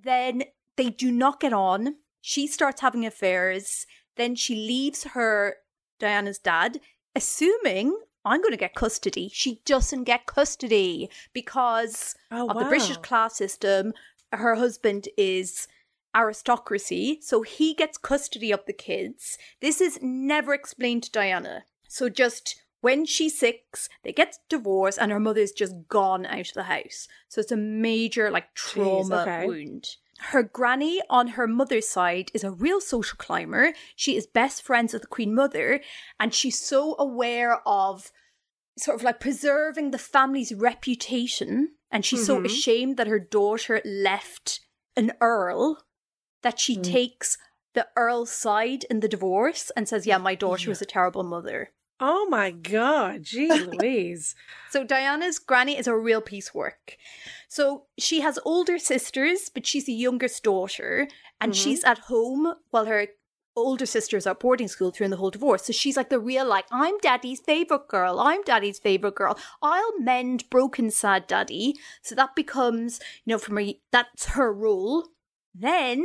Then 0.00 0.44
they 0.76 0.90
do 0.90 1.10
not 1.10 1.40
get 1.40 1.52
on. 1.52 1.96
She 2.22 2.46
starts 2.46 2.80
having 2.80 3.04
affairs. 3.04 3.86
Then 4.16 4.34
she 4.34 4.54
leaves 4.54 5.04
her 5.04 5.56
Diana's 5.98 6.38
dad, 6.38 6.80
assuming 7.14 7.98
I'm 8.24 8.40
going 8.40 8.52
to 8.52 8.56
get 8.56 8.74
custody. 8.74 9.28
She 9.32 9.60
doesn't 9.64 10.04
get 10.04 10.26
custody 10.26 11.10
because 11.32 12.14
Oh, 12.30 12.48
of 12.48 12.58
the 12.58 12.64
British 12.64 12.96
class 12.98 13.36
system. 13.36 13.92
Her 14.32 14.54
husband 14.54 15.08
is 15.18 15.68
aristocracy, 16.14 17.18
so 17.20 17.42
he 17.42 17.74
gets 17.74 17.98
custody 17.98 18.52
of 18.52 18.64
the 18.66 18.72
kids. 18.72 19.36
This 19.60 19.80
is 19.80 19.98
never 20.00 20.54
explained 20.54 21.02
to 21.04 21.10
Diana. 21.10 21.64
So 21.88 22.08
just 22.08 22.62
when 22.80 23.04
she's 23.04 23.38
six, 23.38 23.88
they 24.04 24.12
get 24.12 24.38
divorced 24.48 24.98
and 25.00 25.10
her 25.12 25.20
mother's 25.20 25.52
just 25.52 25.74
gone 25.88 26.26
out 26.26 26.48
of 26.48 26.54
the 26.54 26.64
house. 26.64 27.08
So 27.28 27.40
it's 27.40 27.52
a 27.52 27.56
major 27.56 28.30
like 28.30 28.54
trauma 28.54 29.22
okay. 29.22 29.46
wound. 29.46 29.88
Her 30.26 30.42
granny 30.42 31.00
on 31.10 31.28
her 31.28 31.46
mother's 31.46 31.88
side 31.88 32.30
is 32.32 32.44
a 32.44 32.50
real 32.50 32.80
social 32.80 33.16
climber. 33.18 33.72
She 33.96 34.16
is 34.16 34.26
best 34.26 34.62
friends 34.62 34.92
with 34.92 35.02
the 35.02 35.08
Queen 35.08 35.34
Mother, 35.34 35.80
and 36.20 36.32
she's 36.32 36.58
so 36.58 36.94
aware 36.98 37.60
of 37.66 38.12
sort 38.78 38.94
of 38.94 39.02
like 39.02 39.20
preserving 39.20 39.90
the 39.90 39.98
family's 39.98 40.54
reputation. 40.54 41.74
And 41.90 42.04
she's 42.06 42.24
so 42.24 42.38
Mhm. 42.38 42.46
ashamed 42.46 42.96
that 42.96 43.06
her 43.06 43.18
daughter 43.18 43.82
left 43.84 44.60
an 44.96 45.12
earl 45.20 45.84
that 46.42 46.58
she 46.58 46.76
takes 46.76 47.36
the 47.74 47.88
earl's 47.96 48.30
side 48.30 48.84
in 48.84 49.00
the 49.00 49.08
divorce 49.08 49.70
and 49.76 49.88
says, 49.88 50.06
Yeah, 50.06 50.18
my 50.18 50.34
daughter 50.34 50.70
was 50.70 50.80
a 50.82 50.86
terrible 50.86 51.22
mother. 51.22 51.72
Oh 52.04 52.26
my 52.28 52.50
god, 52.50 53.22
gee 53.22 53.62
Louise. 53.64 54.34
So 54.72 54.84
Diana's 54.84 55.38
granny 55.38 55.76
is 55.78 55.86
a 55.86 55.94
real 55.94 56.22
piece 56.22 56.54
work. 56.54 56.96
So 57.48 57.84
she 57.98 58.22
has 58.22 58.38
older 58.44 58.78
sisters, 58.78 59.50
but 59.52 59.66
she's 59.66 59.84
the 59.84 59.92
youngest 59.92 60.42
daughter, 60.42 61.08
and 61.40 61.52
Mhm. 61.52 61.56
she's 61.56 61.84
at 61.84 61.98
home 62.10 62.54
while 62.70 62.86
her 62.86 63.08
older 63.54 63.84
sisters 63.84 64.26
are 64.26 64.34
boarding 64.34 64.68
school 64.68 64.90
during 64.90 65.10
the 65.10 65.18
whole 65.18 65.30
divorce. 65.30 65.64
So 65.66 65.74
she's 65.74 65.96
like 65.98 66.08
the 66.08 66.18
real, 66.18 66.46
like, 66.46 66.64
I'm 66.72 66.96
daddy's 66.98 67.40
favorite 67.40 67.86
girl. 67.86 68.18
I'm 68.18 68.42
daddy's 68.44 68.78
favorite 68.78 69.14
girl. 69.14 69.38
I'll 69.60 69.98
mend 70.00 70.48
broken 70.48 70.90
sad 70.90 71.26
daddy. 71.26 71.74
So 72.00 72.14
that 72.14 72.34
becomes, 72.34 72.98
you 73.26 73.34
know, 73.34 73.38
for 73.38 73.52
me, 73.52 73.82
that's 73.92 74.24
her 74.30 74.50
role. 74.50 75.08
Then, 75.54 76.02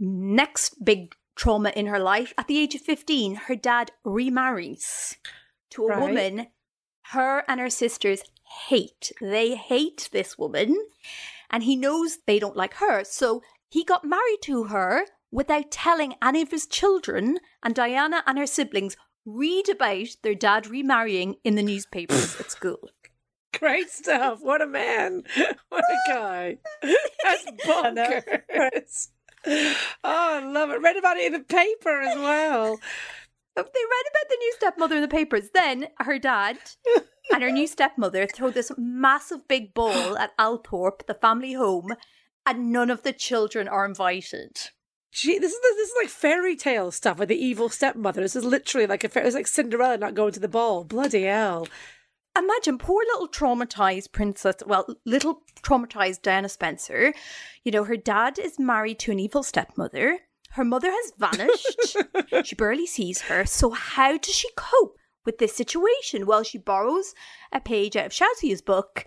next 0.00 0.84
big 0.84 1.14
trauma 1.40 1.70
in 1.70 1.86
her 1.86 1.98
life, 1.98 2.34
at 2.36 2.46
the 2.48 2.58
age 2.58 2.74
of 2.74 2.82
15, 2.82 3.34
her 3.46 3.56
dad 3.56 3.90
remarries 4.04 5.16
to 5.70 5.84
a 5.84 5.88
Right. 5.88 6.00
woman 6.00 6.46
her 7.12 7.44
and 7.48 7.58
her 7.58 7.70
sisters 7.70 8.22
hate. 8.68 9.10
They 9.20 9.54
hate 9.56 10.08
this 10.12 10.38
woman, 10.38 10.76
and 11.50 11.64
he 11.64 11.74
knows 11.74 12.18
they 12.26 12.38
don't 12.38 12.56
like 12.56 12.74
her. 12.74 13.02
So 13.04 13.42
he 13.68 13.82
got 13.84 14.04
married 14.04 14.42
to 14.42 14.64
her 14.64 15.06
without 15.32 15.70
telling 15.72 16.14
any 16.22 16.42
of 16.42 16.50
his 16.52 16.66
children, 16.66 17.38
and 17.64 17.74
Diana 17.74 18.22
and 18.26 18.38
her 18.38 18.46
siblings 18.46 18.96
read 19.24 19.68
about 19.68 20.08
their 20.22 20.34
dad 20.34 20.66
remarrying 20.68 21.36
in 21.42 21.54
the 21.56 21.62
newspapers 21.62 22.38
at 22.38 22.50
school. 22.50 22.90
Great 23.58 23.90
stuff. 23.90 24.38
What 24.42 24.62
a 24.62 24.66
man. 24.66 25.24
What 25.68 25.84
a 25.84 25.98
guy. 26.06 26.58
That's 27.24 27.46
bonkers. 27.66 29.08
Oh, 29.46 29.94
I 30.04 30.44
love 30.44 30.70
it. 30.70 30.80
Read 30.80 30.96
about 30.96 31.16
it 31.16 31.26
in 31.26 31.32
the 31.32 31.40
paper 31.40 32.00
as 32.00 32.16
well. 32.16 32.78
Oh, 33.56 33.62
they 33.62 33.62
read 33.62 34.10
about 34.10 34.28
the 34.28 34.36
new 34.38 34.52
stepmother 34.56 34.96
in 34.96 35.02
the 35.02 35.08
papers. 35.08 35.50
Then 35.52 35.88
her 35.98 36.18
dad 36.18 36.58
and 37.32 37.42
her 37.42 37.50
new 37.50 37.66
stepmother 37.66 38.26
throw 38.26 38.50
this 38.50 38.72
massive 38.78 39.48
big 39.48 39.74
ball 39.74 40.16
at 40.18 40.36
Althorp, 40.38 41.06
the 41.06 41.14
family 41.14 41.54
home, 41.54 41.94
and 42.46 42.72
none 42.72 42.90
of 42.90 43.02
the 43.02 43.12
children 43.12 43.66
are 43.68 43.84
invited. 43.84 44.70
Gee, 45.12 45.38
this 45.38 45.52
is 45.52 45.60
this 45.60 45.88
is 45.88 45.94
like 46.00 46.08
fairy 46.08 46.54
tale 46.54 46.92
stuff 46.92 47.18
with 47.18 47.28
the 47.28 47.44
evil 47.44 47.68
stepmother. 47.68 48.20
This 48.20 48.36
is 48.36 48.44
literally 48.44 48.86
like 48.86 49.02
a 49.02 49.08
fa- 49.08 49.26
it's 49.26 49.34
like 49.34 49.48
Cinderella 49.48 49.98
not 49.98 50.14
going 50.14 50.32
to 50.32 50.40
the 50.40 50.48
ball. 50.48 50.84
Bloody 50.84 51.24
hell. 51.24 51.66
Imagine 52.38 52.78
poor 52.78 53.02
little 53.12 53.28
traumatized 53.28 54.12
princess, 54.12 54.56
well, 54.66 54.86
little 55.04 55.42
traumatized 55.62 56.22
Diana 56.22 56.48
Spencer. 56.48 57.12
You 57.64 57.72
know, 57.72 57.84
her 57.84 57.96
dad 57.96 58.38
is 58.38 58.58
married 58.58 58.98
to 59.00 59.12
an 59.12 59.18
evil 59.18 59.42
stepmother. 59.42 60.20
Her 60.50 60.64
mother 60.64 60.90
has 60.90 61.12
vanished. 61.18 61.96
she 62.46 62.54
barely 62.54 62.86
sees 62.86 63.22
her. 63.22 63.44
So, 63.46 63.70
how 63.70 64.16
does 64.16 64.34
she 64.34 64.48
cope 64.56 64.96
with 65.24 65.38
this 65.38 65.54
situation? 65.54 66.26
Well, 66.26 66.42
she 66.42 66.58
borrows 66.58 67.14
a 67.52 67.60
page 67.60 67.96
out 67.96 68.06
of 68.06 68.12
Shazia's 68.12 68.62
book. 68.62 69.04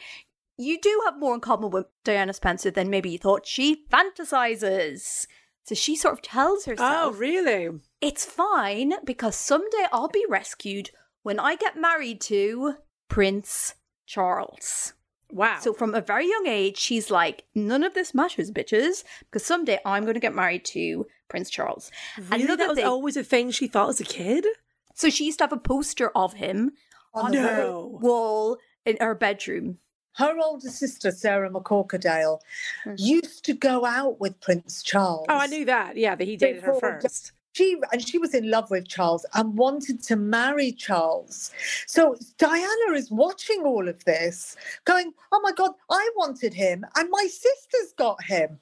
You 0.57 0.79
do 0.79 1.01
have 1.05 1.17
more 1.19 1.33
in 1.33 1.39
common 1.39 1.71
with 1.71 1.85
Diana 2.03 2.33
Spencer 2.33 2.71
than 2.71 2.89
maybe 2.89 3.09
you 3.09 3.17
thought. 3.17 3.47
She 3.47 3.85
fantasizes. 3.91 5.25
So, 5.65 5.75
she 5.75 5.95
sort 5.95 6.13
of 6.13 6.21
tells 6.21 6.67
oh, 6.67 6.71
herself, 6.71 7.15
Oh, 7.15 7.17
really? 7.17 7.69
it's 8.01 8.25
fine 8.25 8.93
because 9.05 9.35
someday 9.35 9.85
I'll 9.93 10.09
be 10.09 10.25
rescued 10.29 10.89
when 11.23 11.39
I 11.39 11.55
get 11.55 11.77
married 11.79 12.19
to 12.21 12.75
Prince 13.13 13.75
Charles. 14.07 14.93
Wow. 15.31 15.59
So 15.61 15.71
from 15.71 15.93
a 15.93 16.01
very 16.01 16.27
young 16.27 16.47
age, 16.47 16.79
she's 16.79 17.11
like, 17.11 17.43
none 17.53 17.83
of 17.83 17.93
this 17.93 18.15
matters, 18.15 18.49
bitches, 18.49 19.03
because 19.19 19.45
someday 19.45 19.77
I'm 19.85 20.01
going 20.01 20.15
to 20.15 20.19
get 20.19 20.33
married 20.33 20.65
to 20.65 21.05
Prince 21.29 21.51
Charles. 21.51 21.91
really, 22.17 22.45
know 22.45 22.55
that 22.55 22.69
was 22.69 22.77
thing- 22.77 22.87
always 22.87 23.15
a 23.15 23.23
thing 23.23 23.51
she 23.51 23.67
thought 23.67 23.89
as 23.89 23.99
a 23.99 24.03
kid. 24.03 24.47
So 24.95 25.11
she 25.11 25.25
used 25.25 25.37
to 25.37 25.43
have 25.43 25.53
a 25.53 25.57
poster 25.57 26.09
of 26.15 26.33
him 26.33 26.71
oh, 27.13 27.19
On 27.19 27.25
on 27.25 27.31
the 27.33 27.41
her 27.41 27.81
wall 27.81 28.57
in 28.83 28.97
her 28.99 29.13
bedroom. 29.13 29.77
Her 30.13 30.35
older 30.43 30.69
sister, 30.69 31.11
Sarah 31.11 31.51
McCorquodale, 31.51 32.39
hmm. 32.83 32.95
used 32.97 33.45
to 33.45 33.53
go 33.53 33.85
out 33.85 34.19
with 34.19 34.41
Prince 34.41 34.81
Charles. 34.81 35.27
Oh, 35.29 35.37
I 35.37 35.45
knew 35.45 35.65
that. 35.65 35.97
Yeah, 35.97 36.15
that 36.15 36.27
he 36.27 36.35
dated 36.35 36.63
her 36.63 36.79
first. 36.79 37.31
She 37.53 37.77
and 37.91 38.05
she 38.05 38.17
was 38.17 38.33
in 38.33 38.49
love 38.49 38.69
with 38.71 38.87
Charles 38.87 39.25
and 39.35 39.55
wanted 39.57 40.03
to 40.03 40.15
marry 40.15 40.71
Charles. 40.71 41.51
So 41.87 42.15
Diana 42.37 42.93
is 42.95 43.11
watching 43.11 43.61
all 43.61 43.87
of 43.87 44.03
this, 44.05 44.55
going, 44.85 45.13
"Oh 45.31 45.39
my 45.41 45.51
God, 45.51 45.71
I 45.89 46.09
wanted 46.15 46.53
him, 46.53 46.85
and 46.95 47.09
my 47.11 47.27
sister's 47.27 47.93
got 47.95 48.23
him," 48.23 48.59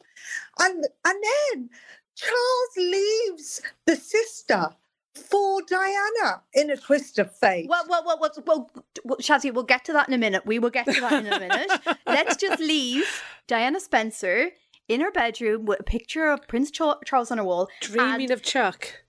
and 0.60 0.86
and 1.06 1.24
then 1.24 1.70
Charles 2.16 2.78
leaves 2.78 3.62
the 3.86 3.96
sister 3.96 4.70
for 5.16 5.62
Diana 5.64 6.42
in 6.54 6.70
a 6.70 6.78
twist 6.78 7.20
of 7.20 7.34
fate. 7.36 7.68
Well, 7.70 7.86
well, 7.88 8.04
well, 8.06 8.18
well, 8.20 8.32
well, 8.46 8.72
well 9.04 9.18
Shazzy, 9.20 9.54
we'll 9.54 9.64
get 9.64 9.86
to 9.86 9.94
that 9.94 10.08
in 10.08 10.14
a 10.14 10.18
minute. 10.18 10.46
We 10.46 10.60
will 10.60 10.70
get 10.70 10.86
to 10.86 11.02
that 11.02 11.14
in 11.26 11.32
a 11.32 11.40
minute. 11.40 11.72
Let's 12.06 12.36
just 12.36 12.60
leave 12.62 13.24
Diana 13.48 13.80
Spencer 13.80 14.52
in 14.94 15.02
her 15.02 15.12
bedroom 15.12 15.66
with 15.66 15.80
a 15.80 15.84
picture 15.84 16.30
of 16.30 16.48
Prince 16.48 16.72
Charles 16.72 17.32
on 17.32 17.38
her 17.38 17.44
wall. 17.44 17.70
Dreaming 17.82 18.24
and 18.24 18.32
of 18.32 18.44
Chuck. 18.44 19.04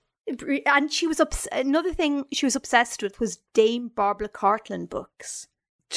And 0.65 0.91
she 0.91 1.05
was 1.05 1.19
obs- 1.19 1.49
another 1.51 1.93
thing 1.93 2.25
she 2.31 2.45
was 2.45 2.55
obsessed 2.55 3.03
with 3.03 3.19
was 3.19 3.39
Dame 3.53 3.89
Barbara 3.89 4.29
Cartland 4.29 4.89
books. 4.89 5.47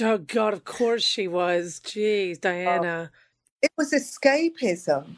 Oh 0.01 0.18
God, 0.18 0.53
of 0.53 0.64
course 0.64 1.05
she 1.05 1.29
was. 1.29 1.81
Jeez, 1.85 2.40
Diana. 2.40 3.11
It 3.62 3.70
was 3.79 3.92
escapism 3.92 5.16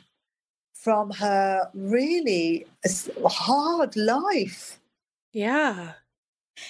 from 0.72 1.10
her 1.12 1.68
really 1.74 2.66
hard 3.24 3.96
life. 3.96 4.78
Yeah. 5.32 5.94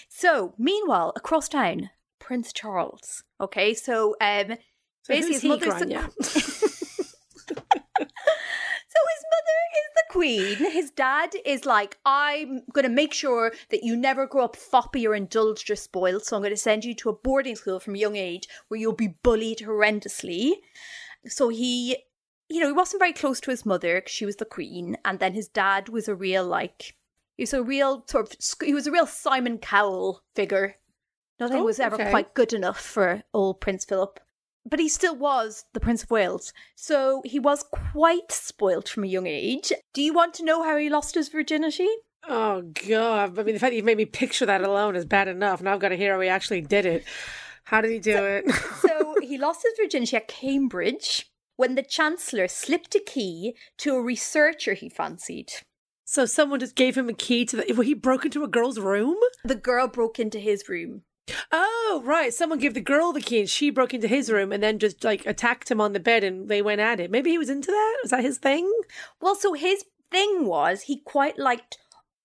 So, 0.08 0.54
meanwhile, 0.58 1.12
across 1.16 1.48
town, 1.48 1.90
Prince 2.18 2.52
Charles. 2.52 3.24
Okay, 3.40 3.74
so 3.74 4.14
um, 4.20 4.56
So 5.02 5.14
basically 5.14 5.34
his 5.34 5.44
mother's 5.44 5.74
the 5.74 5.86
Grania? 5.86 6.10
So 6.20 6.30
his 7.98 9.24
mother 9.32 9.58
is 9.80 9.90
the 9.94 10.04
queen. 10.18 10.56
His 10.56 10.90
dad 10.90 11.34
is 11.44 11.64
like, 11.64 11.96
I'm 12.04 12.62
going 12.72 12.82
to 12.82 12.88
make 12.88 13.14
sure 13.14 13.52
that 13.70 13.84
you 13.84 13.96
never 13.96 14.26
grow 14.26 14.44
up 14.46 14.56
floppy 14.56 15.06
or 15.06 15.14
indulged 15.14 15.70
or 15.70 15.76
spoiled. 15.76 16.24
So 16.24 16.34
I'm 16.34 16.42
going 16.42 16.50
to 16.50 16.56
send 16.56 16.84
you 16.84 16.94
to 16.96 17.10
a 17.10 17.12
boarding 17.12 17.54
school 17.54 17.78
from 17.78 17.94
a 17.94 17.98
young 17.98 18.16
age 18.16 18.48
where 18.66 18.80
you'll 18.80 18.94
be 18.94 19.14
bullied 19.22 19.60
horrendously. 19.60 20.54
So 21.26 21.50
he, 21.50 21.98
you 22.48 22.60
know, 22.60 22.66
he 22.66 22.72
wasn't 22.72 23.00
very 23.00 23.12
close 23.12 23.40
to 23.42 23.52
his 23.52 23.64
mother 23.64 24.00
'cause 24.00 24.10
she 24.10 24.26
was 24.26 24.36
the 24.36 24.44
queen. 24.44 24.96
And 25.04 25.20
then 25.20 25.34
his 25.34 25.48
dad 25.48 25.88
was 25.88 26.08
a 26.08 26.16
real, 26.16 26.44
like, 26.44 26.96
he 27.36 27.42
was 27.42 27.54
a 27.54 27.62
real 27.62 28.04
sort 28.08 28.32
of, 28.32 28.66
he 28.66 28.74
was 28.74 28.88
a 28.88 28.90
real 28.90 29.06
Simon 29.06 29.58
Cowell 29.58 30.24
figure. 30.34 30.76
Nothing 31.38 31.60
Oh, 31.60 31.64
was 31.64 31.78
ever 31.78 31.94
okay. 31.94 32.10
quite 32.10 32.34
good 32.34 32.52
enough 32.52 32.80
for 32.80 33.22
old 33.32 33.60
Prince 33.60 33.84
Philip 33.84 34.18
but 34.68 34.80
he 34.80 34.88
still 34.88 35.16
was 35.16 35.64
the 35.72 35.80
Prince 35.80 36.02
of 36.02 36.10
Wales. 36.10 36.52
So 36.76 37.22
he 37.24 37.38
was 37.38 37.64
quite 37.92 38.30
spoilt 38.30 38.88
from 38.88 39.04
a 39.04 39.08
young 39.08 39.26
age. 39.26 39.72
Do 39.94 40.02
you 40.02 40.12
want 40.12 40.34
to 40.34 40.44
know 40.44 40.62
how 40.62 40.76
he 40.76 40.88
lost 40.88 41.14
his 41.14 41.28
virginity? 41.28 41.88
Oh 42.28 42.62
God! 42.88 43.38
I 43.38 43.42
mean, 43.42 43.54
the 43.54 43.60
fact 43.60 43.70
that 43.70 43.76
you've 43.76 43.84
made 43.84 43.96
me 43.96 44.04
picture 44.04 44.44
that 44.46 44.62
alone 44.62 44.96
is 44.96 45.04
bad 45.06 45.28
enough. 45.28 45.62
Now 45.62 45.74
I've 45.74 45.80
got 45.80 45.90
to 45.90 45.96
hear 45.96 46.14
how 46.14 46.20
he 46.20 46.28
actually 46.28 46.60
did 46.60 46.84
it. 46.84 47.04
How 47.64 47.80
did 47.80 47.90
he 47.92 47.98
do 47.98 48.16
it? 48.24 48.44
So 48.80 49.14
he 49.22 49.38
lost 49.38 49.62
his 49.62 49.74
virginity 49.78 50.16
at 50.16 50.28
Cambridge 50.28 51.30
when 51.56 51.74
the 51.74 51.82
Chancellor 51.82 52.48
slipped 52.48 52.94
a 52.94 53.00
key 53.00 53.54
to 53.78 53.94
a 53.94 54.02
researcher 54.02 54.74
he 54.74 54.88
fancied. 54.88 55.52
so 56.04 56.24
someone 56.26 56.60
just 56.60 56.74
gave 56.74 56.96
him 56.96 57.08
a 57.08 57.12
key 57.14 57.44
to 57.46 57.56
the. 57.56 57.64
Well, 57.72 57.82
he 57.82 57.94
broke 57.94 58.24
into 58.24 58.44
a 58.44 58.48
girl's 58.48 58.78
room. 58.78 59.16
The 59.44 59.54
girl 59.54 59.88
broke 59.88 60.18
into 60.18 60.38
his 60.38 60.68
room. 60.68 61.02
Oh, 61.52 62.02
right. 62.04 62.32
Someone 62.32 62.58
gave 62.58 62.74
the 62.74 62.80
girl 62.80 63.12
the 63.12 63.20
key, 63.20 63.40
and 63.40 63.50
she 63.50 63.70
broke 63.70 63.94
into 63.94 64.08
his 64.08 64.30
room, 64.30 64.52
and 64.52 64.62
then 64.62 64.78
just 64.78 65.04
like 65.04 65.26
attacked 65.26 65.70
him 65.70 65.80
on 65.80 65.92
the 65.92 66.00
bed, 66.00 66.24
and 66.24 66.48
they 66.48 66.62
went 66.62 66.80
at 66.80 67.00
it. 67.00 67.10
Maybe 67.10 67.30
he 67.30 67.38
was 67.38 67.50
into 67.50 67.70
that. 67.70 67.98
Was 68.02 68.10
that 68.10 68.24
his 68.24 68.38
thing? 68.38 68.70
Well, 69.20 69.34
so 69.34 69.52
his 69.52 69.84
thing 70.10 70.46
was 70.46 70.82
he 70.82 71.00
quite 71.00 71.38
liked 71.38 71.78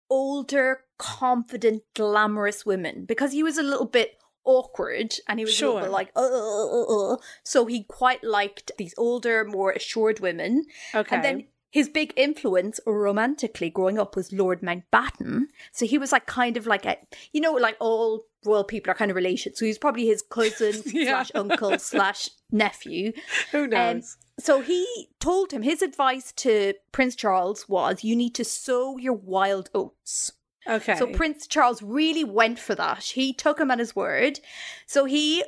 older, 0.09 0.81
confident, 0.97 1.83
glamorous 1.95 2.65
women 2.65 3.05
because 3.05 3.31
he 3.31 3.43
was 3.43 3.57
a 3.57 3.63
little 3.63 3.85
bit 3.85 4.19
awkward 4.45 5.15
and 5.27 5.39
he 5.39 5.45
was 5.45 5.59
a 5.61 5.65
little 5.65 5.81
bit 5.81 5.91
like, 5.91 6.11
uh, 6.15 6.19
uh, 6.19 7.13
uh. 7.13 7.17
so 7.43 7.65
he 7.65 7.83
quite 7.83 8.23
liked 8.23 8.71
these 8.77 8.93
older, 8.97 9.43
more 9.45 9.71
assured 9.71 10.19
women. 10.19 10.65
Okay. 10.93 11.15
And 11.15 11.25
then 11.25 11.47
his 11.71 11.89
big 11.89 12.13
influence 12.15 12.79
romantically 12.85 13.69
growing 13.69 13.97
up 13.97 14.15
was 14.15 14.31
Lord 14.31 14.61
Mountbatten. 14.61 15.45
So 15.71 15.87
he 15.87 15.97
was 15.97 16.11
like 16.11 16.27
kind 16.27 16.57
of 16.57 16.67
like 16.67 16.85
a, 16.85 16.97
you 17.31 17.41
know, 17.41 17.53
like 17.53 17.77
all 17.79 18.25
royal 18.45 18.63
people 18.63 18.91
are 18.91 18.95
kind 18.95 19.11
of 19.11 19.15
related. 19.15 19.57
So 19.57 19.65
he's 19.65 19.77
probably 19.77 20.05
his 20.07 20.21
cousin 20.21 20.81
Yeah. 20.85 21.11
slash 21.23 21.31
uncle 21.35 21.77
slash 21.91 22.29
nephew. 22.51 23.13
Who 23.51 23.63
Um, 23.65 23.69
knows? 23.69 24.17
so 24.39 24.61
he 24.61 25.09
told 25.19 25.51
him 25.51 25.61
his 25.61 25.81
advice 25.81 26.31
to 26.37 26.73
Prince 26.91 27.15
Charles 27.15 27.67
was 27.69 28.03
you 28.03 28.15
need 28.15 28.33
to 28.35 28.43
sow 28.45 28.97
your 28.97 29.13
wild 29.13 29.69
oats. 29.73 30.31
okay. 30.67 30.95
So 30.95 31.07
Prince 31.07 31.45
Charles 31.47 31.81
really 31.81 32.23
went 32.23 32.59
for 32.59 32.75
that. 32.75 33.03
He 33.03 33.33
took 33.33 33.59
him 33.59 33.69
at 33.71 33.79
his 33.79 33.95
word. 33.95 34.39
So 34.87 35.05
he 35.05 35.43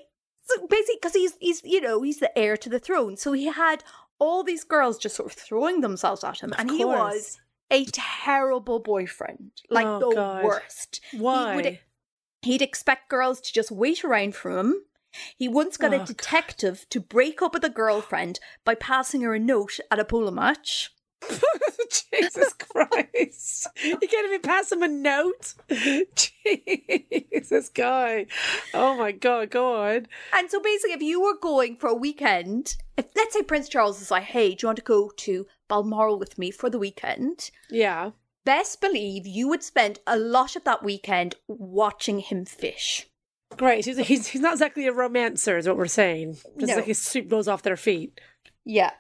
so 0.48 0.68
basically 0.68 0.96
because 1.02 1.14
he's 1.14 1.34
he's 1.40 1.62
you 1.64 1.82
know 1.82 2.02
he's 2.04 2.20
the 2.20 2.38
heir 2.38 2.56
to 2.58 2.70
the 2.70 2.80
throne. 2.80 3.18
So 3.18 3.32
he 3.34 3.46
had 3.46 3.84
all 4.20 4.44
these 4.44 4.64
girls 4.64 4.98
just 4.98 5.16
sort 5.16 5.32
of 5.32 5.38
throwing 5.38 5.82
themselves 5.82 6.24
at 6.24 6.40
him, 6.42 6.54
Of 6.54 6.60
and 6.60 6.72
he 6.72 6.86
was 6.86 7.38
a 7.72 7.86
terrible 7.92 8.80
boyfriend, 8.80 9.52
like 9.70 9.86
Oh, 9.88 10.00
the 10.10 10.16
God. 10.16 10.44
worst. 10.46 11.02
Why? 11.14 11.50
He 11.50 11.56
would, 11.56 11.80
he'd 12.46 12.62
expect 12.62 13.10
girls 13.10 13.40
to 13.42 13.54
just 13.54 13.70
wait 13.72 14.04
around 14.04 14.36
for 14.36 14.58
him. 14.58 14.84
He 15.38 15.48
once 15.48 15.78
got 15.78 15.92
Oh, 15.94 15.98
a 15.98 16.00
God. 16.00 16.08
detective 16.08 16.86
to 16.90 17.00
break 17.00 17.42
up 17.42 17.54
with 17.54 17.64
a 17.64 17.70
girlfriend 17.70 18.40
by 18.66 18.76
passing 18.76 19.22
her 19.22 19.34
a 19.36 19.40
note 19.40 19.80
at 19.92 20.00
a 20.00 20.06
polo 20.06 20.32
match. 20.32 20.92
Jesus 22.12 22.54
Christ. 22.54 23.68
You 23.84 23.98
can't 23.98 24.28
even 24.28 24.42
pass 24.42 24.72
him 24.72 24.84
a 24.84 24.88
note. 24.88 25.54
Jesus 26.16 27.70
guy. 27.70 28.26
Oh 28.74 28.96
my 28.98 29.12
god, 29.12 29.50
go 29.52 29.76
on. 29.82 30.08
And 30.34 30.50
so 30.52 30.60
basically, 30.62 30.94
if 30.94 31.02
you 31.02 31.22
were 31.22 31.38
going 31.40 31.78
for 31.78 31.88
a 31.88 31.96
weekend, 31.96 32.76
if 32.98 33.06
let's 33.16 33.34
say 33.34 33.42
Prince 33.44 33.70
Charles 33.70 34.02
is 34.02 34.12
like, 34.12 34.24
hey, 34.24 34.50
do 34.56 34.64
you 34.64 34.68
want 34.68 34.78
to 34.78 34.84
go 34.84 35.12
to 35.18 35.48
Balmoral 35.68 36.20
with 36.20 36.38
me 36.38 36.52
for 36.52 36.70
the 36.70 36.80
weekend? 36.80 37.50
Yeah. 37.70 38.12
Best 38.46 38.80
believe 38.80 39.26
you 39.28 39.48
would 39.48 39.64
spend 39.64 40.00
a 40.08 40.18
lot 40.18 40.56
of 40.56 40.64
that 40.64 40.84
weekend 40.84 41.36
watching 41.48 42.20
him 42.20 42.46
fish. 42.46 43.08
Great. 43.58 43.86
He's, 43.86 43.98
he's, 43.98 44.28
he's 44.28 44.42
not 44.42 44.54
exactly 44.54 44.88
a 44.88 44.94
romancer, 44.94 45.58
is 45.58 45.68
what 45.68 45.78
we're 45.78 45.88
saying. 45.88 46.38
It's 46.58 46.68
No. 46.70 46.76
like 46.76 46.86
his 46.86 47.02
soup 47.02 47.28
goes 47.28 47.48
off 47.48 47.64
their 47.64 47.78
feet. 47.78 48.20
Yeah. 48.64 48.92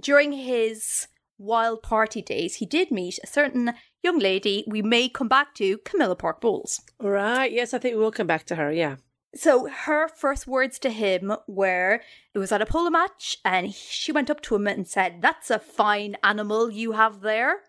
During 0.00 0.32
his 0.32 1.08
wild 1.38 1.82
party 1.82 2.22
days, 2.22 2.56
he 2.56 2.66
did 2.66 2.90
meet 2.90 3.18
a 3.22 3.26
certain 3.26 3.72
young 4.02 4.18
lady 4.18 4.64
we 4.66 4.82
may 4.82 5.08
come 5.08 5.28
back 5.28 5.54
to, 5.54 5.78
Camilla 5.78 6.16
Parker 6.16 6.38
Bowles. 6.40 6.80
Right. 7.00 7.52
Yes, 7.52 7.74
I 7.74 7.78
think 7.78 7.94
we 7.96 8.00
will 8.00 8.12
come 8.12 8.26
back 8.26 8.44
to 8.46 8.56
her. 8.56 8.72
Yeah. 8.72 8.96
So 9.34 9.68
her 9.68 10.08
first 10.08 10.46
words 10.46 10.78
to 10.80 10.90
him 10.90 11.34
were, 11.46 12.00
it 12.34 12.38
was 12.38 12.50
at 12.50 12.62
a 12.62 12.66
polo 12.66 12.90
match, 12.90 13.36
and 13.44 13.74
she 13.74 14.10
went 14.10 14.30
up 14.30 14.40
to 14.42 14.54
him 14.54 14.66
and 14.66 14.88
said, 14.88 15.20
That's 15.20 15.50
a 15.50 15.58
fine 15.58 16.16
animal 16.24 16.70
you 16.70 16.92
have 16.92 17.20
there. 17.20 17.60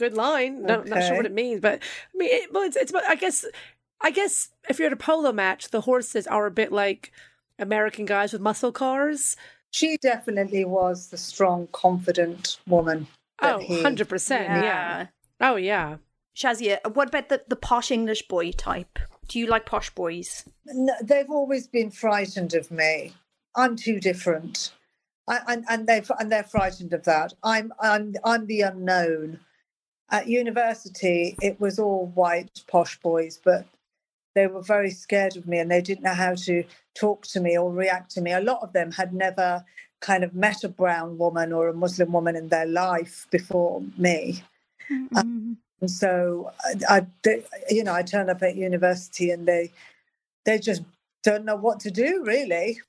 Good 0.00 0.14
line. 0.14 0.62
No, 0.62 0.82
Not 0.82 1.02
sure 1.04 1.16
what 1.18 1.26
it 1.26 1.32
means, 1.34 1.60
but 1.60 1.82
I 1.82 2.16
mean, 2.16 2.30
it, 2.32 2.52
well, 2.54 2.62
it's, 2.62 2.74
it's, 2.74 2.90
I 2.94 3.16
guess, 3.16 3.44
I 4.00 4.10
guess 4.10 4.48
if 4.70 4.78
you're 4.78 4.86
at 4.86 4.94
a 4.94 4.96
polo 4.96 5.30
match, 5.30 5.68
the 5.68 5.82
horses 5.82 6.26
are 6.26 6.46
a 6.46 6.50
bit 6.50 6.72
like 6.72 7.12
American 7.58 8.06
guys 8.06 8.32
with 8.32 8.40
muscle 8.40 8.72
cars. 8.72 9.36
She 9.72 9.98
definitely 9.98 10.64
was 10.64 11.08
the 11.08 11.18
strong, 11.18 11.68
confident 11.72 12.56
woman. 12.66 13.08
that 13.42 13.56
Oh, 13.56 13.58
he- 13.58 13.82
100%. 13.82 14.30
Yeah. 14.30 15.08
Oh, 15.38 15.56
yeah. 15.56 15.98
Shazia, 16.34 16.78
what 16.94 17.08
about 17.08 17.28
the, 17.28 17.42
the 17.48 17.56
posh 17.56 17.90
English 17.90 18.26
boy 18.26 18.52
type? 18.52 18.98
Do 19.28 19.38
you 19.38 19.46
like 19.46 19.66
posh 19.66 19.90
boys? 19.90 20.48
No, 20.64 20.94
they've 21.02 21.28
always 21.30 21.66
been 21.66 21.90
frightened 21.90 22.54
of 22.54 22.70
me. 22.70 23.12
I'm 23.54 23.76
too 23.76 24.00
different, 24.00 24.72
I, 25.28 25.40
and 25.46 25.64
and 25.68 25.86
they 25.86 26.02
and 26.18 26.30
they're 26.32 26.44
frightened 26.44 26.92
of 26.92 27.02
that. 27.04 27.34
I'm 27.44 27.72
I'm 27.80 28.14
I'm 28.24 28.46
the 28.46 28.62
unknown. 28.62 29.40
At 30.10 30.26
university, 30.26 31.36
it 31.40 31.60
was 31.60 31.78
all 31.78 32.06
white 32.14 32.62
posh 32.66 32.98
boys, 32.98 33.40
but 33.44 33.64
they 34.34 34.46
were 34.46 34.62
very 34.62 34.90
scared 34.90 35.36
of 35.36 35.46
me, 35.46 35.58
and 35.58 35.70
they 35.70 35.80
didn't 35.80 36.04
know 36.04 36.14
how 36.14 36.34
to 36.34 36.64
talk 36.94 37.26
to 37.28 37.40
me 37.40 37.56
or 37.58 37.72
react 37.72 38.10
to 38.12 38.20
me. 38.20 38.32
A 38.32 38.40
lot 38.40 38.62
of 38.62 38.72
them 38.72 38.92
had 38.92 39.12
never 39.14 39.64
kind 40.00 40.24
of 40.24 40.34
met 40.34 40.64
a 40.64 40.68
brown 40.68 41.18
woman 41.18 41.52
or 41.52 41.68
a 41.68 41.74
Muslim 41.74 42.12
woman 42.12 42.34
in 42.36 42.48
their 42.48 42.66
life 42.66 43.26
before 43.30 43.82
me. 43.98 44.42
Mm-hmm. 44.90 45.52
And 45.80 45.90
so 45.90 46.52
I, 46.64 46.96
I 46.98 47.06
they- 47.22 47.44
you 47.68 47.84
know, 47.84 47.94
I 47.94 48.02
turn 48.02 48.30
up 48.30 48.42
at 48.42 48.56
university 48.56 49.30
and 49.30 49.46
they 49.46 49.72
they 50.44 50.58
just 50.58 50.82
don't 51.22 51.44
know 51.44 51.56
what 51.56 51.80
to 51.80 51.90
do 51.90 52.24
really. 52.24 52.80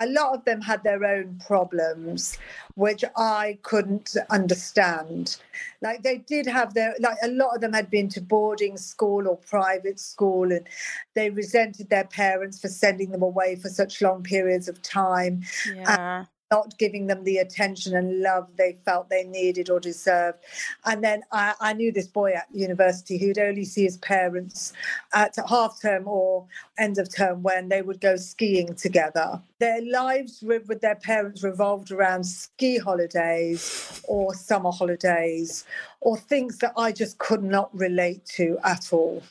A 0.00 0.06
lot 0.06 0.34
of 0.34 0.44
them 0.44 0.60
had 0.60 0.82
their 0.82 1.04
own 1.04 1.40
problems, 1.46 2.36
which 2.74 3.04
I 3.16 3.58
couldn't 3.62 4.16
understand. 4.30 5.36
Like 5.80 6.02
they 6.02 6.18
did 6.18 6.46
have 6.46 6.74
their 6.74 6.94
like 7.00 7.18
a 7.22 7.28
lot 7.28 7.54
of 7.54 7.60
them 7.60 7.72
had 7.72 7.90
been 7.90 8.08
to 8.10 8.20
boarding 8.20 8.76
school 8.76 9.28
or 9.28 9.36
private 9.36 10.00
school 10.00 10.50
and 10.52 10.66
they 11.14 11.30
resented 11.30 11.90
their 11.90 12.04
parents 12.04 12.60
for 12.60 12.68
sending 12.68 13.10
them 13.10 13.22
away 13.22 13.56
for 13.56 13.68
such 13.68 14.02
long 14.02 14.22
periods 14.22 14.68
of 14.68 14.82
time 14.82 15.42
Yeah. 15.74 16.24
Not 16.54 16.78
giving 16.78 17.08
them 17.08 17.24
the 17.24 17.38
attention 17.38 17.96
and 17.96 18.20
love 18.20 18.48
they 18.56 18.76
felt 18.84 19.08
they 19.08 19.24
needed 19.24 19.68
or 19.68 19.80
deserved. 19.80 20.38
And 20.84 21.02
then 21.02 21.22
I, 21.32 21.54
I 21.60 21.72
knew 21.72 21.90
this 21.90 22.06
boy 22.06 22.32
at 22.32 22.46
university 22.52 23.18
who'd 23.18 23.38
only 23.38 23.64
see 23.64 23.82
his 23.82 23.98
parents 23.98 24.72
at 25.12 25.34
half 25.48 25.80
term 25.82 26.06
or 26.06 26.46
end 26.78 26.98
of 26.98 27.14
term 27.14 27.42
when 27.42 27.68
they 27.68 27.82
would 27.82 28.00
go 28.00 28.14
skiing 28.16 28.74
together. 28.74 29.40
Their 29.58 29.82
lives 29.82 30.42
with, 30.42 30.68
with 30.68 30.80
their 30.80 30.94
parents 30.94 31.42
revolved 31.42 31.90
around 31.90 32.22
ski 32.24 32.78
holidays 32.78 34.00
or 34.06 34.32
summer 34.34 34.70
holidays 34.70 35.64
or 36.00 36.16
things 36.16 36.58
that 36.58 36.72
I 36.76 36.92
just 36.92 37.18
could 37.18 37.42
not 37.42 37.74
relate 37.74 38.24
to 38.36 38.58
at 38.62 38.92
all. 38.92 39.22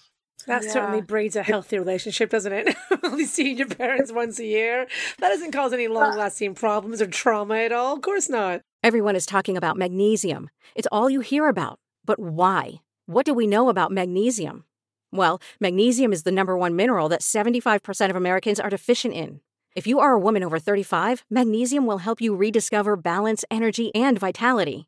That 0.47 0.63
Yeah. 0.63 0.71
certainly 0.71 1.01
breeds 1.01 1.35
a 1.35 1.43
healthy 1.43 1.77
relationship, 1.79 2.29
doesn't 2.29 2.51
it? 2.53 2.75
Only 3.03 3.25
seeing 3.25 3.57
your 3.57 3.67
parents 3.67 4.11
once 4.11 4.39
a 4.39 4.45
year. 4.45 4.87
That 5.19 5.29
doesn't 5.29 5.51
cause 5.51 5.73
any 5.73 5.87
uh, 5.87 5.91
long 5.91 6.17
lasting 6.17 6.55
problems 6.55 7.01
or 7.01 7.07
trauma 7.07 7.55
at 7.55 7.71
all. 7.71 7.95
Of 7.95 8.01
course 8.01 8.29
not. 8.29 8.61
Everyone 8.83 9.15
is 9.15 9.25
talking 9.25 9.55
about 9.55 9.77
magnesium. 9.77 10.49
It's 10.75 10.87
all 10.91 11.09
you 11.09 11.21
hear 11.21 11.47
about. 11.47 11.79
But 12.05 12.19
why? 12.19 12.81
What 13.05 13.25
do 13.25 13.33
we 13.33 13.47
know 13.47 13.69
about 13.69 13.91
magnesium? 13.91 14.65
Well, 15.11 15.39
magnesium 15.59 16.11
is 16.11 16.23
the 16.23 16.31
number 16.31 16.57
one 16.57 16.75
mineral 16.75 17.07
that 17.09 17.21
75% 17.21 18.09
of 18.09 18.15
Americans 18.15 18.59
are 18.59 18.69
deficient 18.69 19.13
in. 19.13 19.41
If 19.75 19.87
you 19.87 19.99
are 19.99 20.11
a 20.13 20.19
woman 20.19 20.43
over 20.43 20.59
35, 20.59 21.23
magnesium 21.29 21.85
will 21.85 21.99
help 21.99 22.19
you 22.21 22.35
rediscover 22.35 22.95
balance, 22.95 23.45
energy, 23.49 23.93
and 23.95 24.19
vitality. 24.19 24.87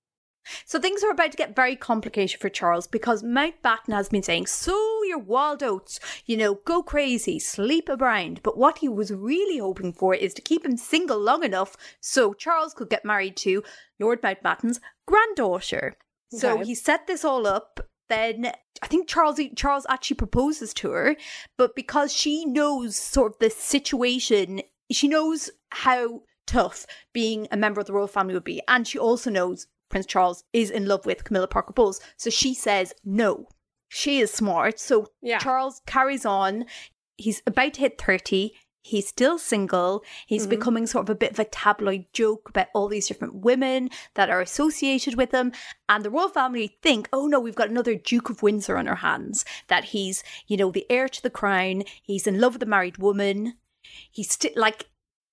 So 0.65 0.79
things 0.79 1.03
are 1.03 1.11
about 1.11 1.31
to 1.31 1.37
get 1.37 1.55
very 1.55 1.75
complicated 1.75 2.39
for 2.39 2.49
Charles 2.49 2.87
because 2.87 3.23
Mountbatten 3.23 3.93
has 3.93 4.09
been 4.09 4.23
saying, 4.23 4.47
sow 4.47 5.03
your 5.03 5.19
wild 5.19 5.63
oats, 5.63 5.99
you 6.25 6.37
know, 6.37 6.55
go 6.65 6.81
crazy, 6.81 7.39
sleep 7.39 7.89
around. 7.89 8.41
But 8.43 8.57
what 8.57 8.79
he 8.79 8.89
was 8.89 9.11
really 9.11 9.59
hoping 9.59 9.93
for 9.93 10.15
is 10.15 10.33
to 10.35 10.41
keep 10.41 10.65
him 10.65 10.77
single 10.77 11.19
long 11.19 11.43
enough 11.43 11.75
so 11.99 12.33
Charles 12.33 12.73
could 12.73 12.89
get 12.89 13.05
married 13.05 13.35
to 13.37 13.63
Lord 13.99 14.21
Mountbatten's 14.21 14.79
granddaughter. 15.05 15.95
So 16.29 16.59
he 16.59 16.75
set 16.75 17.07
this 17.07 17.25
all 17.25 17.45
up. 17.45 17.79
Then 18.07 18.51
I 18.81 18.87
think 18.87 19.07
Charles 19.07 19.39
Charles 19.55 19.85
actually 19.89 20.15
proposes 20.15 20.73
to 20.75 20.91
her, 20.91 21.15
but 21.57 21.75
because 21.75 22.11
she 22.11 22.45
knows 22.45 22.95
sort 22.97 23.33
of 23.33 23.39
the 23.39 23.49
situation, 23.49 24.61
she 24.91 25.07
knows 25.07 25.49
how 25.69 26.23
tough 26.45 26.85
being 27.13 27.47
a 27.51 27.57
member 27.57 27.79
of 27.79 27.87
the 27.87 27.93
royal 27.93 28.07
family 28.07 28.33
would 28.33 28.43
be, 28.43 28.61
and 28.67 28.85
she 28.87 28.99
also 28.99 29.29
knows 29.29 29.67
Prince 29.91 30.05
Charles 30.05 30.43
is 30.53 30.71
in 30.71 30.87
love 30.87 31.05
with 31.05 31.23
Camilla 31.23 31.47
Parker 31.47 31.73
Bowles. 31.73 31.99
So 32.17 32.29
she 32.29 32.53
says 32.53 32.93
no. 33.05 33.47
She 33.89 34.19
is 34.19 34.31
smart. 34.31 34.79
So 34.79 35.07
Yeah. 35.21 35.39
Charles 35.39 35.81
carries 35.85 36.25
on. 36.25 36.65
He's 37.17 37.41
about 37.45 37.73
to 37.75 37.81
hit 37.81 38.01
30. 38.01 38.53
He's 38.83 39.07
still 39.07 39.37
single. 39.37 40.03
He's 40.25 40.43
mm-hmm. 40.43 40.49
becoming 40.49 40.87
sort 40.87 41.05
of 41.05 41.09
a 41.11 41.15
bit 41.15 41.31
of 41.31 41.39
a 41.39 41.45
tabloid 41.45 42.05
joke 42.13 42.49
about 42.49 42.67
all 42.73 42.87
these 42.87 43.07
different 43.07 43.35
women 43.35 43.89
that 44.15 44.29
are 44.29 44.41
associated 44.41 45.15
with 45.15 45.31
him. 45.31 45.51
And 45.87 46.03
the 46.03 46.09
royal 46.09 46.29
family 46.29 46.77
think, 46.81 47.07
oh 47.13 47.27
no, 47.27 47.39
we've 47.39 47.53
got 47.53 47.69
another 47.69 47.93
Duke 47.93 48.31
of 48.31 48.41
Windsor 48.41 48.77
on 48.77 48.87
our 48.87 48.95
hands. 48.95 49.45
That 49.67 49.85
he's, 49.85 50.23
you 50.47 50.57
know, 50.57 50.71
the 50.71 50.87
heir 50.89 51.07
to 51.09 51.21
the 51.21 51.29
crown. 51.29 51.83
He's 52.01 52.25
in 52.25 52.39
love 52.39 52.53
with 52.53 52.63
a 52.63 52.67
married 52.67 52.97
woman. 52.97 53.55
He's 54.09 54.31
still 54.31 54.51
like, 54.55 54.87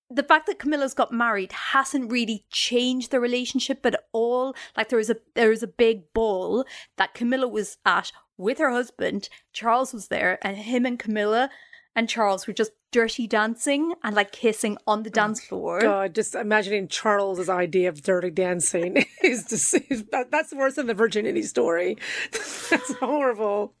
the 0.09 0.23
fact 0.23 0.47
that 0.47 0.59
Camilla's 0.59 0.93
got 0.93 1.11
married 1.11 1.51
hasn't 1.51 2.11
really 2.11 2.45
changed 2.51 3.11
the 3.11 3.19
relationship 3.19 3.85
at 3.85 4.03
all. 4.11 4.55
Like 4.75 4.89
there 4.89 4.97
was 4.97 5.09
a 5.09 5.17
there 5.35 5.49
was 5.49 5.63
a 5.63 5.67
big 5.67 6.13
ball 6.13 6.65
that 6.97 7.13
Camilla 7.13 7.47
was 7.47 7.77
at 7.85 8.11
with 8.37 8.57
her 8.57 8.71
husband. 8.71 9.29
Charles 9.53 9.93
was 9.93 10.07
there, 10.07 10.39
and 10.41 10.57
him 10.57 10.85
and 10.85 10.97
Camilla 10.97 11.49
and 11.95 12.09
Charles 12.09 12.47
were 12.47 12.53
just 12.53 12.71
dirty 12.91 13.27
dancing 13.27 13.93
and 14.03 14.15
like 14.15 14.31
kissing 14.31 14.77
on 14.87 15.03
the 15.03 15.09
oh 15.09 15.13
dance 15.13 15.43
floor. 15.43 15.81
God, 15.81 16.15
just 16.15 16.33
imagining 16.33 16.87
Charles's 16.87 17.49
idea 17.49 17.89
of 17.89 18.01
dirty 18.01 18.31
dancing 18.31 19.05
is 19.23 19.45
just 19.45 19.75
is- 19.89 20.05
that, 20.11 20.31
that's 20.31 20.53
worse 20.53 20.75
than 20.75 20.87
the 20.87 20.93
virginity 20.93 21.43
story. 21.43 21.97
that's 22.31 22.93
horrible. 22.95 23.75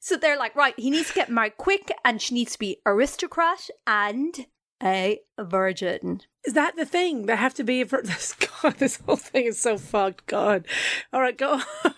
So 0.00 0.16
they're 0.16 0.38
like, 0.38 0.54
right, 0.56 0.74
he 0.78 0.90
needs 0.90 1.08
to 1.08 1.14
get 1.14 1.28
married 1.30 1.56
quick, 1.56 1.90
and 2.04 2.20
she 2.22 2.34
needs 2.34 2.52
to 2.52 2.58
be 2.58 2.78
aristocrat 2.86 3.68
and 3.86 4.46
a 4.82 5.20
virgin. 5.38 6.20
Is 6.44 6.54
that 6.54 6.76
the 6.76 6.84
thing? 6.84 7.26
They 7.26 7.36
have 7.36 7.54
to 7.54 7.64
be 7.64 7.80
a 7.80 7.84
vir- 7.84 8.02
this 8.04 8.34
God, 8.34 8.74
this 8.78 9.00
whole 9.04 9.16
thing 9.16 9.46
is 9.46 9.58
so 9.58 9.78
fucked. 9.78 10.26
God. 10.26 10.66
All 11.12 11.20
right, 11.20 11.36
go 11.36 11.52
on. 11.84 11.92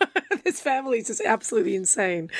this 0.44 0.60
family 0.60 0.98
is 0.98 1.08
just 1.08 1.22
absolutely 1.24 1.74
insane. 1.74 2.30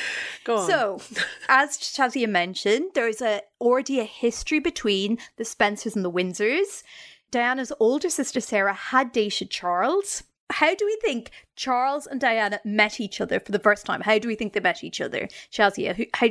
Go 0.43 0.57
on. 0.57 0.67
So, 0.67 1.01
as 1.47 1.77
Shazia 1.77 2.29
mentioned, 2.29 2.91
there's 2.95 3.21
a 3.21 3.41
already 3.61 3.99
a 3.99 4.05
history 4.05 4.59
between 4.59 5.17
the 5.37 5.45
Spencers 5.45 5.95
and 5.95 6.05
the 6.05 6.11
Windsors. 6.11 6.83
Diana's 7.31 7.71
older 7.79 8.09
sister 8.09 8.41
Sarah 8.41 8.73
had 8.73 9.11
dated 9.11 9.51
Charles. 9.51 10.23
How 10.51 10.73
do 10.73 10.83
we 10.85 10.97
think 11.01 11.29
Charles 11.55 12.07
and 12.07 12.19
Diana 12.19 12.59
met 12.65 12.99
each 12.99 13.21
other 13.21 13.39
for 13.39 13.51
the 13.51 13.59
first 13.59 13.85
time? 13.85 14.01
How 14.01 14.17
do 14.17 14.27
we 14.27 14.33
think 14.33 14.53
they 14.53 14.59
met 14.59 14.83
each 14.83 14.99
other? 14.99 15.27
Shazia, 15.51 15.95
who, 15.95 16.05
how, 16.15 16.29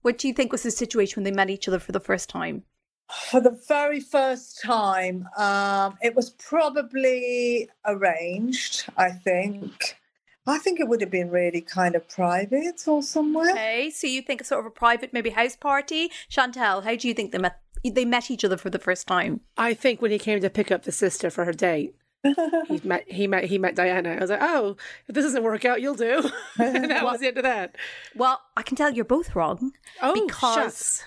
what 0.00 0.16
do 0.16 0.26
you 0.26 0.32
think 0.32 0.52
was 0.52 0.62
the 0.62 0.70
situation 0.70 1.16
when 1.16 1.24
they 1.30 1.36
met 1.36 1.50
each 1.50 1.68
other 1.68 1.78
for 1.78 1.92
the 1.92 2.00
first 2.00 2.30
time? 2.30 2.62
For 3.10 3.40
the 3.40 3.58
very 3.66 4.00
first 4.00 4.60
time, 4.62 5.28
um, 5.36 5.96
it 6.02 6.14
was 6.14 6.30
probably 6.30 7.68
arranged, 7.86 8.84
I 8.96 9.10
think. 9.10 9.96
I 10.46 10.58
think 10.58 10.80
it 10.80 10.88
would 10.88 11.00
have 11.00 11.10
been 11.10 11.30
really 11.30 11.60
kind 11.60 11.94
of 11.94 12.08
private 12.08 12.86
or 12.86 13.02
somewhere. 13.02 13.50
Okay, 13.50 13.90
so 13.90 14.06
you 14.06 14.22
think 14.22 14.44
sort 14.44 14.60
of 14.60 14.66
a 14.66 14.70
private, 14.70 15.12
maybe 15.12 15.30
house 15.30 15.56
party? 15.56 16.10
Chantel, 16.30 16.84
how 16.84 16.96
do 16.96 17.08
you 17.08 17.14
think 17.14 17.32
they 17.32 17.38
met? 17.38 17.60
They 17.84 18.04
met 18.04 18.30
each 18.30 18.44
other 18.44 18.56
for 18.56 18.70
the 18.70 18.78
first 18.78 19.06
time. 19.06 19.40
I 19.56 19.72
think 19.72 20.02
when 20.02 20.10
he 20.10 20.18
came 20.18 20.40
to 20.40 20.50
pick 20.50 20.72
up 20.72 20.82
the 20.82 20.92
sister 20.92 21.30
for 21.30 21.44
her 21.44 21.52
date, 21.52 21.94
he 22.24 22.80
met 22.84 23.04
he 23.10 23.26
met 23.26 23.44
he 23.44 23.58
met 23.58 23.76
Diana. 23.76 24.16
I 24.16 24.20
was 24.20 24.30
like, 24.30 24.42
oh, 24.42 24.76
if 25.06 25.14
this 25.14 25.24
doesn't 25.24 25.42
work 25.42 25.64
out, 25.64 25.80
you'll 25.80 25.94
do. 25.94 26.30
and 26.58 26.90
that 26.90 27.04
was 27.04 27.20
the 27.20 27.28
end 27.28 27.36
of 27.38 27.44
that. 27.44 27.76
Well, 28.16 28.40
I 28.56 28.62
can 28.62 28.76
tell 28.76 28.90
you're 28.90 29.04
both 29.04 29.36
wrong. 29.36 29.72
Oh, 30.02 30.14
because 30.14 30.54
shucks. 30.54 31.04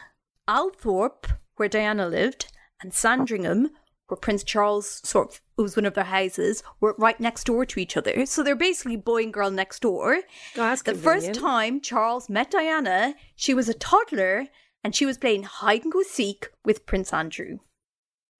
Althorp, 0.47 1.37
where 1.61 1.69
Diana 1.69 2.07
lived, 2.07 2.51
and 2.81 2.91
Sandringham, 2.91 3.69
where 4.07 4.17
Prince 4.17 4.43
Charles 4.43 4.99
sort 5.07 5.29
of 5.29 5.41
it 5.59 5.61
was 5.61 5.75
one 5.75 5.85
of 5.85 5.93
their 5.93 6.05
houses, 6.05 6.63
were 6.79 6.95
right 6.97 7.19
next 7.19 7.43
door 7.43 7.67
to 7.67 7.79
each 7.79 7.95
other. 7.95 8.25
So 8.25 8.41
they're 8.41 8.55
basically 8.55 8.97
boy 8.97 9.21
and 9.23 9.31
girl 9.33 9.51
next 9.51 9.81
door. 9.83 10.15
Oh, 10.15 10.21
that's 10.55 10.81
the 10.81 10.95
first 10.95 11.35
time 11.35 11.79
Charles 11.81 12.27
met 12.31 12.49
Diana, 12.49 13.13
she 13.35 13.53
was 13.53 13.69
a 13.69 13.75
toddler 13.75 14.47
and 14.83 14.95
she 14.95 15.05
was 15.05 15.19
playing 15.19 15.43
hide 15.43 15.83
and 15.83 15.93
go 15.93 16.01
seek 16.01 16.49
with 16.65 16.87
Prince 16.87 17.13
Andrew. 17.13 17.59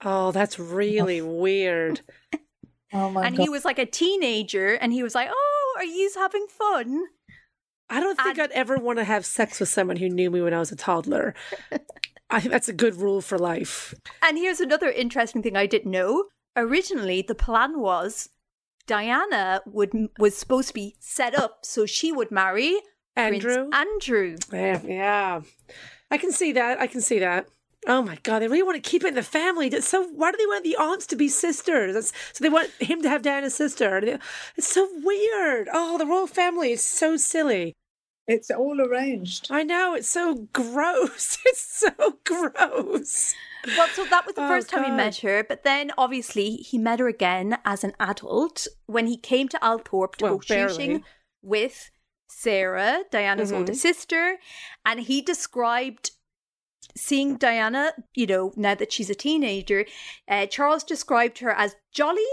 Oh, 0.04 0.32
that's 0.32 0.58
really 0.58 1.22
weird. 1.46 2.02
Oh 2.94 3.10
my 3.10 3.26
and 3.26 3.38
god. 3.38 3.44
he 3.44 3.48
was 3.50 3.64
like 3.64 3.80
a 3.80 3.86
teenager 3.86 4.74
and 4.74 4.92
he 4.92 5.02
was 5.02 5.16
like, 5.16 5.30
Oh, 5.32 5.74
are 5.78 5.86
you 5.86 6.12
having 6.18 6.46
fun? 6.50 7.04
I 7.90 8.02
don't 8.02 8.18
think 8.18 8.38
And- 8.38 8.42
I'd 8.42 8.52
ever 8.52 8.76
want 8.76 8.98
to 9.00 9.06
have 9.06 9.26
sex 9.26 9.62
with 9.62 9.70
someone 9.70 9.96
who 9.96 10.10
knew 10.10 10.30
me 10.30 10.42
when 10.42 10.54
I 10.54 10.60
was 10.60 10.74
a 10.74 10.76
toddler. 10.76 11.34
I 12.32 12.40
think 12.40 12.52
that's 12.52 12.70
a 12.70 12.74
good 12.74 12.96
rule 12.96 13.22
for 13.22 13.38
life. 13.38 13.94
And 14.24 14.38
here's 14.38 14.60
another 14.60 14.90
interesting 14.90 15.44
thing 15.44 15.56
I 15.56 15.66
didn't 15.66 15.92
know. 15.92 16.26
Originally, 16.56 17.22
the 17.22 17.36
plan 17.36 17.80
was 17.80 18.30
Diana 18.88 19.62
would 19.66 20.10
was 20.18 20.38
supposed 20.38 20.70
to 20.70 20.74
be 20.74 20.96
set 21.00 21.38
up 21.38 21.60
so 21.64 21.86
she 21.86 22.12
would 22.12 22.32
marry 22.32 22.80
Andrew? 23.16 23.70
Prince 23.70 23.76
Andrew. 23.76 24.38
Yeah, 24.52 24.60
eh, 24.60 24.80
yeah. 24.88 25.42
I 26.10 26.18
can 26.18 26.32
see 26.32 26.52
that. 26.54 26.80
I 26.80 26.88
can 26.88 27.02
see 27.02 27.20
that. 27.20 27.48
Oh 27.88 28.02
my 28.02 28.18
god, 28.24 28.40
they 28.40 28.48
really 28.48 28.64
want 28.64 28.82
to 28.82 28.90
keep 28.90 29.04
it 29.04 29.10
in 29.10 29.16
the 29.16 29.24
family. 29.24 29.70
That's 29.70 29.88
So 29.88 30.04
why 30.04 30.32
do 30.32 30.38
they 30.38 30.46
want 30.46 30.64
the 30.64 30.78
aunts 30.78 31.08
to 31.08 31.16
be 31.16 31.28
sisters? 31.28 31.96
That's, 31.96 32.14
so 32.34 32.44
they 32.44 32.50
want 32.50 32.70
him 32.80 33.02
to 33.02 33.10
have 33.10 33.24
Diana's 33.24 33.56
sister. 33.56 34.20
It's 34.56 34.68
so 34.68 34.88
weird. 35.04 35.68
Oh, 35.74 35.98
the 35.98 36.06
royal 36.06 36.28
family 36.28 36.72
is 36.74 36.84
so 36.84 37.18
silly. 37.18 37.74
It's 38.28 38.50
all 38.52 38.80
arranged. 38.82 39.48
I 39.50 39.64
know 39.64 39.94
it's 39.96 40.10
so 40.10 40.48
gross. 40.54 41.38
It's 41.46 41.80
so 41.80 42.20
gross. 42.24 43.36
Well, 43.76 43.88
so 43.94 44.06
that 44.06 44.26
was 44.26 44.36
the 44.36 44.42
Oh, 44.44 44.48
first 44.48 44.70
time 44.70 44.84
he 44.86 44.92
met 44.92 45.18
her, 45.18 45.44
but 45.44 45.64
then 45.64 45.92
obviously 45.98 46.56
he 46.58 46.78
met 46.78 47.00
her 47.00 47.08
again 47.08 47.58
as 47.66 47.84
an 47.84 47.94
adult 48.00 48.68
when 48.88 49.08
he 49.08 49.18
came 49.18 49.48
to 49.50 49.60
Althorp 49.60 50.16
to 50.18 50.24
Well, 50.26 50.38
go 50.38 50.40
shooting 50.42 51.04
with 51.42 51.92
Sarah, 52.28 53.04
Diana's 53.12 53.52
Mhm. 53.52 53.58
older 53.58 53.74
sister, 53.76 54.38
and 54.86 55.02
he 55.02 55.22
described 55.22 56.12
seeing 56.96 57.38
Diana, 57.38 57.94
you 58.16 58.26
know, 58.28 58.52
now 58.56 58.76
that 58.76 58.92
she's 58.92 59.10
a 59.10 59.16
teenager, 59.16 59.86
uh, 60.28 60.46
Charles 60.48 60.84
described 60.84 61.40
her 61.40 61.52
as 61.52 61.76
jolly 61.92 62.26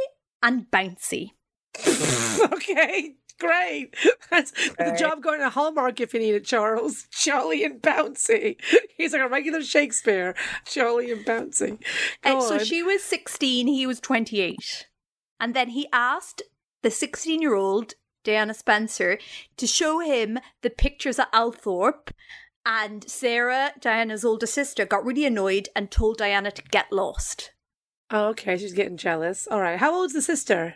and 0.42 0.70
bouncy. 0.70 1.32
okay, 2.52 3.16
great. 3.38 3.94
That's 4.30 4.50
the 4.50 4.96
job 4.98 5.22
going 5.22 5.40
to 5.40 5.50
Hallmark 5.50 6.00
if 6.00 6.12
you 6.14 6.20
need 6.20 6.34
it, 6.34 6.44
Charles. 6.44 7.06
Jolly 7.10 7.64
and 7.64 7.80
bouncy. 7.80 8.56
He's 8.96 9.12
like 9.12 9.22
a 9.22 9.28
regular 9.28 9.62
Shakespeare. 9.62 10.34
Jolly 10.64 11.10
and 11.12 11.24
bouncy. 11.24 11.78
And 12.22 12.42
so 12.42 12.54
on. 12.54 12.64
she 12.64 12.82
was 12.82 13.02
16, 13.02 13.66
he 13.66 13.86
was 13.86 14.00
28. 14.00 14.88
And 15.40 15.54
then 15.54 15.70
he 15.70 15.88
asked 15.92 16.42
the 16.82 16.90
16 16.90 17.40
year 17.40 17.54
old 17.54 17.94
Diana 18.24 18.52
Spencer, 18.52 19.18
to 19.56 19.66
show 19.66 20.00
him 20.00 20.38
the 20.62 20.70
pictures 20.70 21.18
at 21.18 21.32
Althorp. 21.32 22.10
And 22.66 23.08
Sarah, 23.08 23.72
Diana's 23.80 24.24
older 24.24 24.46
sister, 24.46 24.84
got 24.84 25.06
really 25.06 25.24
annoyed 25.24 25.70
and 25.74 25.90
told 25.90 26.18
Diana 26.18 26.50
to 26.50 26.62
get 26.62 26.92
lost. 26.92 27.52
Oh, 28.10 28.28
okay. 28.28 28.58
She's 28.58 28.74
getting 28.74 28.98
jealous. 28.98 29.48
All 29.50 29.60
right. 29.60 29.78
How 29.78 29.94
old's 29.94 30.12
the 30.12 30.20
sister? 30.20 30.74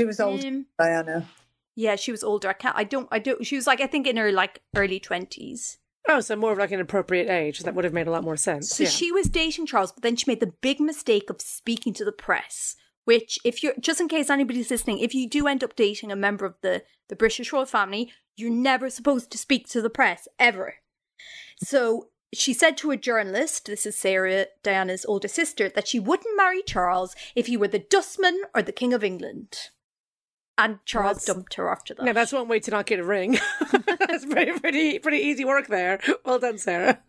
She 0.00 0.06
was 0.06 0.20
old, 0.20 0.44
Um, 0.44 0.66
Diana. 0.78 1.28
Yeah, 1.76 1.94
she 1.94 2.10
was 2.10 2.24
older. 2.24 2.48
I 2.48 2.54
can't. 2.54 2.74
I 2.76 2.84
don't. 2.84 3.06
I 3.12 3.18
don't. 3.18 3.46
She 3.46 3.54
was 3.54 3.66
like 3.66 3.80
I 3.80 3.86
think 3.86 4.06
in 4.06 4.16
her 4.16 4.32
like 4.32 4.62
early 4.74 4.98
twenties. 4.98 5.78
Oh, 6.08 6.20
so 6.20 6.34
more 6.34 6.52
of 6.52 6.58
like 6.58 6.72
an 6.72 6.80
appropriate 6.80 7.28
age. 7.28 7.60
That 7.60 7.74
would 7.74 7.84
have 7.84 7.92
made 7.92 8.06
a 8.06 8.10
lot 8.10 8.24
more 8.24 8.36
sense. 8.36 8.70
So 8.70 8.84
yeah. 8.84 8.88
she 8.88 9.12
was 9.12 9.28
dating 9.28 9.66
Charles, 9.66 9.92
but 9.92 10.02
then 10.02 10.16
she 10.16 10.30
made 10.30 10.40
the 10.40 10.54
big 10.60 10.80
mistake 10.80 11.28
of 11.30 11.40
speaking 11.40 11.92
to 11.94 12.04
the 12.04 12.12
press. 12.12 12.76
Which, 13.04 13.38
if 13.44 13.62
you're 13.62 13.74
just 13.78 14.00
in 14.00 14.08
case 14.08 14.30
anybody's 14.30 14.70
listening, 14.70 14.98
if 14.98 15.14
you 15.14 15.28
do 15.28 15.46
end 15.46 15.62
up 15.62 15.76
dating 15.76 16.10
a 16.10 16.16
member 16.16 16.46
of 16.46 16.54
the 16.62 16.82
the 17.08 17.16
British 17.16 17.52
royal 17.52 17.66
family, 17.66 18.10
you're 18.36 18.50
never 18.50 18.88
supposed 18.88 19.30
to 19.30 19.38
speak 19.38 19.68
to 19.68 19.82
the 19.82 19.90
press 19.90 20.26
ever. 20.38 20.76
So 21.62 22.08
she 22.32 22.52
said 22.52 22.76
to 22.78 22.90
a 22.90 22.96
journalist, 22.96 23.66
this 23.66 23.86
is 23.86 23.96
Sarah 23.96 24.46
Diana's 24.62 25.04
older 25.06 25.28
sister, 25.28 25.68
that 25.68 25.88
she 25.88 26.00
wouldn't 26.00 26.36
marry 26.36 26.62
Charles 26.62 27.14
if 27.34 27.46
he 27.46 27.56
were 27.56 27.68
the 27.68 27.78
dustman 27.78 28.42
or 28.54 28.62
the 28.62 28.72
King 28.72 28.92
of 28.92 29.04
England. 29.04 29.70
And 30.58 30.78
Charles 30.86 31.18
That's- 31.18 31.26
dumped 31.26 31.54
her 31.54 31.70
after 31.70 31.94
that. 31.94 32.04
Now 32.04 32.12
that's 32.14 32.32
one 32.32 32.48
way 32.48 32.60
to 32.60 32.70
not 32.70 32.86
get 32.86 32.98
a 32.98 33.04
ring. 33.04 33.38
that's 33.98 34.24
pretty, 34.24 34.58
pretty, 34.58 34.98
pretty 34.98 35.18
easy 35.18 35.44
work 35.44 35.66
there. 35.66 36.00
Well 36.24 36.38
done, 36.38 36.58
Sarah. 36.58 37.00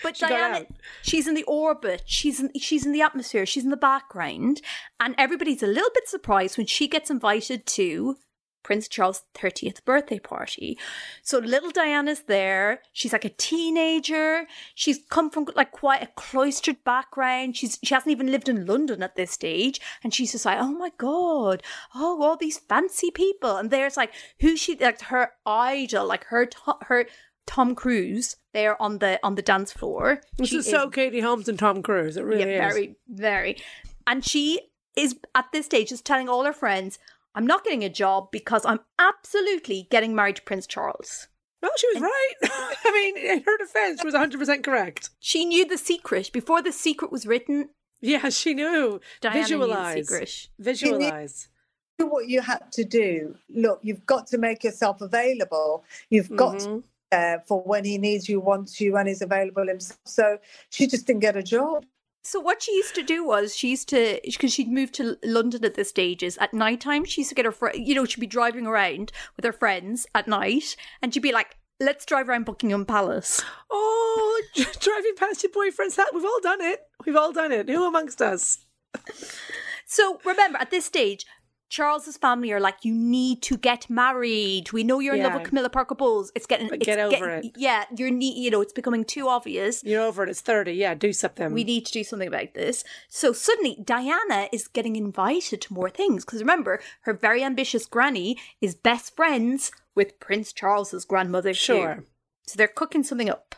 But 0.00 0.16
She 0.16 0.26
Diana, 0.26 0.66
she's 1.02 1.26
in 1.26 1.34
the 1.34 1.42
orbit. 1.44 2.02
She's 2.06 2.38
in 2.38 2.52
she's 2.54 2.86
in 2.86 2.92
the 2.92 3.02
atmosphere. 3.02 3.44
She's 3.44 3.64
in 3.64 3.70
the 3.70 3.76
background, 3.76 4.60
and 5.00 5.14
everybody's 5.18 5.62
a 5.62 5.66
little 5.66 5.90
bit 5.92 6.06
surprised 6.06 6.56
when 6.56 6.68
she 6.68 6.86
gets 6.86 7.10
invited 7.10 7.66
to 7.66 8.16
Prince 8.62 8.88
Charles' 8.88 9.22
thirtieth 9.34 9.84
birthday 9.84 10.18
party. 10.18 10.78
So 11.22 11.38
little 11.38 11.70
Diana's 11.70 12.22
there. 12.22 12.80
She's 12.92 13.12
like 13.12 13.24
a 13.24 13.30
teenager. 13.30 14.46
She's 14.74 15.00
come 15.10 15.30
from 15.30 15.46
like 15.54 15.72
quite 15.72 16.02
a 16.02 16.10
cloistered 16.14 16.82
background. 16.84 17.56
She's 17.56 17.78
she 17.82 17.94
hasn't 17.94 18.12
even 18.12 18.30
lived 18.30 18.48
in 18.48 18.66
London 18.66 19.02
at 19.02 19.16
this 19.16 19.30
stage, 19.30 19.80
and 20.02 20.12
she's 20.12 20.32
just 20.32 20.44
like, 20.44 20.58
oh 20.60 20.72
my 20.72 20.90
god, 20.98 21.62
oh 21.94 22.22
all 22.22 22.36
these 22.36 22.58
fancy 22.58 23.10
people, 23.10 23.56
and 23.56 23.70
there's 23.70 23.96
like 23.96 24.12
who 24.40 24.56
she 24.56 24.76
like 24.76 25.02
her 25.02 25.32
idol, 25.46 26.06
like 26.06 26.24
her 26.24 26.48
her. 26.82 27.06
Tom 27.44 27.74
Cruise 27.74 28.36
there 28.52 28.80
on 28.80 28.98
the 28.98 29.18
on 29.24 29.34
the 29.34 29.42
dance 29.42 29.72
floor. 29.72 30.20
This 30.38 30.50
She 30.50 30.58
is 30.58 30.70
so 30.70 30.88
Katie 30.88 31.20
Holmes 31.20 31.48
and 31.48 31.58
Tom 31.58 31.82
Cruise. 31.82 32.16
It 32.16 32.22
really 32.24 32.48
yeah, 32.48 32.68
is. 32.68 32.74
very, 32.74 32.96
very. 33.08 33.56
And 34.06 34.24
she 34.24 34.60
is 34.96 35.16
at 35.34 35.46
this 35.52 35.66
stage 35.66 35.88
just 35.88 36.04
telling 36.04 36.28
all 36.28 36.44
her 36.44 36.52
friends, 36.52 36.98
I'm 37.34 37.46
not 37.46 37.64
getting 37.64 37.82
a 37.84 37.88
job 37.88 38.30
because 38.30 38.64
I'm 38.66 38.80
absolutely 38.98 39.86
getting 39.90 40.14
married 40.14 40.36
to 40.36 40.42
Prince 40.42 40.66
Charles. 40.66 41.28
Well, 41.62 41.70
she 41.76 41.86
was 41.94 42.02
right. 42.02 42.32
I 42.84 42.90
mean, 42.92 43.16
in 43.16 43.42
her 43.44 43.56
defense, 43.58 44.00
she 44.00 44.06
was 44.06 44.14
100% 44.14 44.64
correct. 44.64 45.10
She 45.20 45.44
knew 45.44 45.64
the 45.66 45.78
secret. 45.78 46.30
Before 46.32 46.60
the 46.60 46.72
secret 46.72 47.12
was 47.12 47.24
written, 47.26 47.68
Yeah, 48.00 48.28
she 48.30 48.52
knew. 48.52 49.00
Diana 49.20 49.36
knew 49.36 49.42
the 49.42 49.66
Visualize. 49.66 50.08
secret. 50.08 50.48
Visualize. 50.58 51.48
Do 51.98 52.06
what 52.06 52.28
you 52.28 52.40
had 52.40 52.72
to 52.72 52.84
do. 52.84 53.36
Look, 53.48 53.78
you've 53.82 54.04
got 54.06 54.26
to 54.28 54.38
make 54.38 54.64
yourself 54.64 55.00
available. 55.00 55.84
You've 56.10 56.34
got 56.34 56.58
to 56.60 56.66
Mhm. 56.66 56.82
be 56.82 56.88
there 57.12 57.44
for 57.46 57.62
when 57.62 57.84
he 57.84 57.96
needs 57.98 58.28
you, 58.28 58.40
wants 58.40 58.80
you, 58.80 58.96
and 58.96 59.08
is 59.08 59.22
available 59.22 59.68
himself. 59.68 60.00
So 60.04 60.38
she 60.70 60.86
just 60.88 61.06
didn't 61.06 61.20
get 61.20 61.36
a 61.36 61.42
job. 61.42 61.84
So 62.24 62.38
what 62.38 62.62
she 62.62 62.72
used 62.72 62.94
to 62.94 63.02
do 63.02 63.24
was 63.24 63.56
she 63.56 63.70
used 63.70 63.88
to 63.88 64.20
because 64.24 64.52
she'd 64.52 64.70
moved 64.70 64.94
to 64.94 65.18
London 65.24 65.64
at 65.64 65.74
this 65.74 65.88
stages. 65.88 66.38
at 66.38 66.54
night 66.54 66.80
time 66.80 67.04
she 67.04 67.22
used 67.22 67.30
to 67.30 67.34
get 67.34 67.44
her 67.44 67.52
friend 67.52 67.76
you 67.86 67.94
know 67.94 68.04
she'd 68.04 68.20
be 68.20 68.26
driving 68.26 68.66
around 68.66 69.10
with 69.36 69.44
her 69.44 69.52
friends 69.52 70.06
at 70.14 70.28
night 70.28 70.76
and 71.02 71.12
she'd 71.12 71.20
be 71.20 71.32
like 71.32 71.56
let's 71.80 72.04
drive 72.06 72.28
around 72.28 72.44
Buckingham 72.44 72.84
Palace 72.86 73.42
Oh, 73.70 74.42
driving 74.54 75.14
past 75.16 75.42
your 75.42 75.52
boyfriend's 75.52 75.96
house. 75.96 76.06
We've 76.14 76.24
all 76.24 76.40
done 76.42 76.60
it. 76.60 76.80
We've 77.04 77.16
all 77.16 77.32
done 77.32 77.50
it. 77.52 77.68
Who 77.68 77.86
amongst 77.86 78.22
us? 78.22 78.64
So 79.86 80.20
remember, 80.24 80.58
at 80.58 80.70
this 80.70 80.84
stage, 80.84 81.26
Charles's 81.72 82.18
family 82.18 82.52
are 82.52 82.60
like, 82.60 82.84
"You 82.84 82.92
need 82.92 83.40
to 83.44 83.56
get 83.56 83.88
married. 83.88 84.72
We 84.72 84.84
know 84.84 84.98
you're 85.00 85.14
in 85.14 85.22
love 85.22 85.32
with 85.32 85.44
Camilla 85.44 85.70
Parker 85.70 85.94
Bowles. 85.94 86.30
It's 86.34 86.44
getting, 86.44 86.68
it's 86.70 86.84
get 86.84 86.98
over 86.98 87.16
getting- 87.16 87.48
it. 87.48 87.56
Yeah, 87.56 87.86
you're 87.96 88.10
need, 88.10 88.36
you 88.36 88.50
know, 88.50 88.60
it's 88.60 88.74
becoming 88.74 89.06
too 89.06 89.26
obvious. 89.26 89.82
You're 89.82 90.02
over 90.02 90.22
it. 90.22 90.28
It's 90.28 90.42
30. 90.42 90.72
Yeah, 90.74 90.92
do 90.92 91.14
something. 91.14 91.54
We 91.54 91.64
need 91.64 91.86
to 91.86 91.92
do 91.92 92.04
something 92.04 92.28
about 92.28 92.52
this. 92.52 92.84
So 93.08 93.32
suddenly, 93.32 93.78
Diana 93.82 94.50
is 94.52 94.68
getting 94.68 94.96
invited 94.96 95.62
to 95.62 95.72
more 95.72 95.88
things 95.88 96.26
because 96.26 96.40
remember, 96.40 96.78
her 97.02 97.14
very 97.14 97.42
ambitious 97.42 97.86
granny 97.86 98.36
is 98.60 98.74
best 98.74 99.16
friends 99.16 99.72
with 99.94 100.20
Prince 100.20 100.52
Charles's 100.52 101.06
grandmother. 101.06 101.52
too. 101.52 101.58
Sure. 101.58 102.04
So 102.46 102.58
they're 102.58 102.68
cooking 102.68 103.02
something 103.02 103.30
up. 103.30 103.54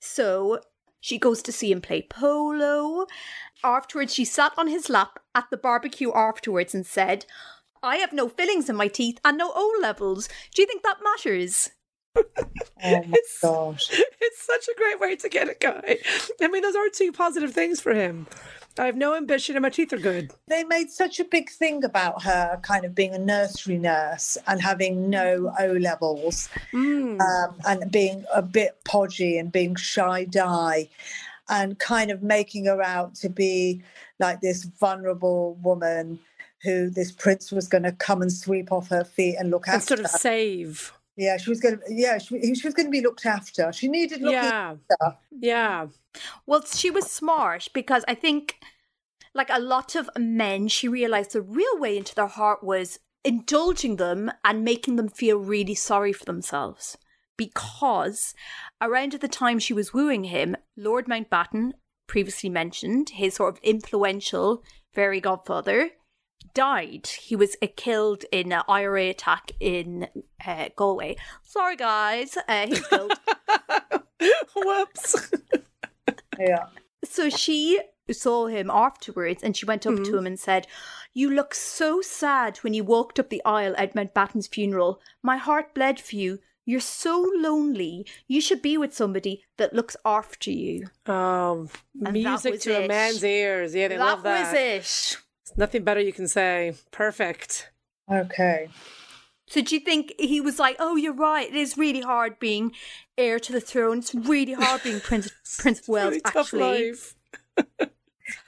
So 0.00 0.60
she 1.00 1.18
goes 1.18 1.42
to 1.42 1.52
see 1.52 1.70
him 1.70 1.82
play 1.82 2.00
polo. 2.00 3.06
Afterwards, 3.62 4.14
she 4.14 4.24
sat 4.24 4.52
on 4.56 4.68
his 4.68 4.88
lap 4.88 5.18
at 5.34 5.50
the 5.50 5.56
barbecue 5.56 6.12
afterwards 6.14 6.74
and 6.74 6.86
said, 6.86 7.26
I 7.82 7.96
have 7.96 8.12
no 8.12 8.28
fillings 8.28 8.68
in 8.68 8.76
my 8.76 8.88
teeth 8.88 9.18
and 9.24 9.38
no 9.38 9.52
O 9.54 9.78
levels. 9.80 10.28
Do 10.54 10.62
you 10.62 10.66
think 10.66 10.82
that 10.82 10.98
matters? 11.02 11.70
Oh 12.16 13.02
my 13.06 13.16
gosh. 13.42 13.88
It's 14.20 14.42
such 14.44 14.68
a 14.68 14.76
great 14.78 15.00
way 15.00 15.16
to 15.16 15.28
get 15.28 15.48
a 15.48 15.54
guy. 15.58 15.98
I 16.40 16.48
mean, 16.48 16.62
those 16.62 16.76
are 16.76 16.88
two 16.88 17.12
positive 17.12 17.52
things 17.52 17.80
for 17.80 17.92
him. 17.94 18.26
I 18.78 18.86
have 18.86 18.96
no 18.96 19.14
ambition 19.16 19.56
and 19.56 19.62
my 19.62 19.70
teeth 19.70 19.92
are 19.92 19.98
good. 19.98 20.32
They 20.46 20.62
made 20.62 20.90
such 20.90 21.18
a 21.18 21.24
big 21.24 21.50
thing 21.50 21.82
about 21.84 22.22
her 22.22 22.58
kind 22.62 22.84
of 22.84 22.94
being 22.94 23.14
a 23.14 23.18
nursery 23.18 23.78
nurse 23.78 24.38
and 24.46 24.60
having 24.62 25.10
no 25.10 25.52
O 25.58 25.72
levels 25.72 26.48
Mm. 26.72 27.20
um, 27.20 27.56
and 27.66 27.90
being 27.90 28.24
a 28.32 28.42
bit 28.42 28.78
podgy 28.84 29.38
and 29.38 29.50
being 29.50 29.74
shy 29.74 30.24
die 30.24 30.88
and 31.48 31.78
kind 31.78 32.10
of 32.10 32.22
making 32.22 32.66
her 32.66 32.82
out 32.82 33.14
to 33.16 33.28
be 33.28 33.82
like 34.20 34.40
this 34.40 34.64
vulnerable 34.64 35.54
woman 35.62 36.20
who 36.62 36.90
this 36.90 37.12
prince 37.12 37.52
was 37.52 37.68
going 37.68 37.84
to 37.84 37.92
come 37.92 38.22
and 38.22 38.32
sweep 38.32 38.72
off 38.72 38.88
her 38.88 39.04
feet 39.04 39.36
and 39.38 39.50
look 39.50 39.66
and 39.66 39.76
after. 39.76 39.96
sort 39.96 40.00
of 40.00 40.10
save. 40.10 40.92
yeah, 41.16 41.36
she 41.36 41.50
was 41.50 41.60
going 41.60 41.78
to. 41.78 41.82
Yeah, 41.88 42.18
she, 42.18 42.54
she 42.54 42.66
was 42.66 42.74
going 42.74 42.86
to 42.86 42.90
be 42.90 43.00
looked 43.00 43.26
after. 43.26 43.72
She 43.72 43.88
needed 43.88 44.20
looking 44.20 44.34
Yeah. 44.34 44.74
after. 44.90 45.18
Yeah. 45.30 45.86
Well, 46.46 46.64
she 46.64 46.90
was 46.90 47.10
smart 47.10 47.68
because 47.72 48.04
I 48.08 48.14
think, 48.14 48.56
like 49.34 49.50
a 49.50 49.60
lot 49.60 49.94
of 49.94 50.10
men, 50.18 50.68
she 50.68 50.88
realized 50.88 51.32
the 51.32 51.42
real 51.42 51.78
way 51.78 51.96
into 51.96 52.14
their 52.14 52.26
heart 52.26 52.64
was 52.64 52.98
indulging 53.24 53.96
them 53.96 54.30
and 54.44 54.64
making 54.64 54.96
them 54.96 55.08
feel 55.08 55.38
really 55.38 55.74
sorry 55.74 56.12
for 56.12 56.24
themselves. 56.24 56.96
Because 57.36 58.34
around 58.80 59.14
at 59.14 59.20
the 59.20 59.28
time 59.28 59.58
she 59.60 59.72
was 59.72 59.94
wooing 59.94 60.24
him, 60.24 60.56
Lord 60.76 61.06
Mountbatten, 61.06 61.72
previously 62.08 62.50
mentioned, 62.50 63.10
his 63.10 63.34
sort 63.34 63.54
of 63.54 63.60
influential 63.62 64.62
fairy 64.92 65.20
godfather, 65.20 65.90
died. 66.54 67.06
He 67.06 67.36
was 67.36 67.56
uh, 67.62 67.66
killed 67.76 68.24
in 68.32 68.52
an 68.52 68.62
IRA 68.68 69.08
attack 69.10 69.52
in 69.60 70.08
uh, 70.44 70.68
Galway. 70.76 71.16
Sorry, 71.42 71.76
guys. 71.76 72.36
Uh, 72.48 72.66
he 72.66 72.70
was 72.72 72.86
killed. 72.86 73.12
Whoops. 74.56 75.30
Yeah. 76.40 76.66
So 77.04 77.28
she 77.30 77.80
saw 78.10 78.46
him 78.46 78.70
afterwards 78.70 79.42
and 79.42 79.56
she 79.56 79.66
went 79.66 79.86
up 79.86 79.96
to 80.04 80.16
him 80.16 80.24
and 80.24 80.38
said, 80.38 80.68
You 81.12 81.30
look 81.30 81.52
so 81.52 82.00
sad 82.00 82.58
when 82.58 82.74
you 82.74 82.84
walked 82.84 83.18
up 83.18 83.28
the 83.28 83.42
aisle 83.44 83.74
at 83.76 83.94
Mountbatten's 83.94 84.46
funeral. 84.46 85.00
My 85.20 85.36
heart 85.36 85.74
bled 85.74 85.98
for 85.98 86.14
you. 86.14 86.38
You're 86.64 86.80
so 86.80 87.28
lonely. 87.36 88.06
You 88.28 88.40
should 88.40 88.62
be 88.62 88.78
with 88.78 88.94
somebody 88.94 89.42
that 89.56 89.74
looks 89.74 89.96
after 90.04 90.50
you. 90.50 90.86
Um, 91.06 91.70
that 91.96 92.12
music 92.12 92.52
was 92.52 92.62
to 92.62 92.84
a 92.84 92.86
man's 92.86 93.24
ears. 93.24 93.74
Yeah, 93.74 93.88
they 93.88 93.96
that 93.96 94.04
love 94.04 94.22
that. 94.22 94.52
was 94.52 94.54
it. 94.54 95.18
Nothing 95.56 95.84
better 95.84 96.00
you 96.00 96.12
can 96.12 96.28
say. 96.28 96.74
Perfect. 96.90 97.70
Okay. 98.10 98.68
So 99.46 99.62
do 99.62 99.74
you 99.74 99.80
think 99.80 100.12
he 100.18 100.40
was 100.40 100.58
like, 100.58 100.76
"Oh, 100.78 100.96
you're 100.96 101.14
right. 101.14 101.48
It 101.48 101.56
is 101.56 101.78
really 101.78 102.02
hard 102.02 102.38
being 102.38 102.72
heir 103.16 103.38
to 103.38 103.52
the 103.52 103.60
throne. 103.60 103.98
It's 103.98 104.14
really 104.14 104.52
hard 104.52 104.82
being 104.82 105.00
Prince 105.00 105.30
Prince 105.58 105.80
of 105.80 105.88
Wales." 105.88 106.10
Really 106.10 106.20
tough 106.20 106.36
actually, 106.36 106.90
life. 106.90 107.14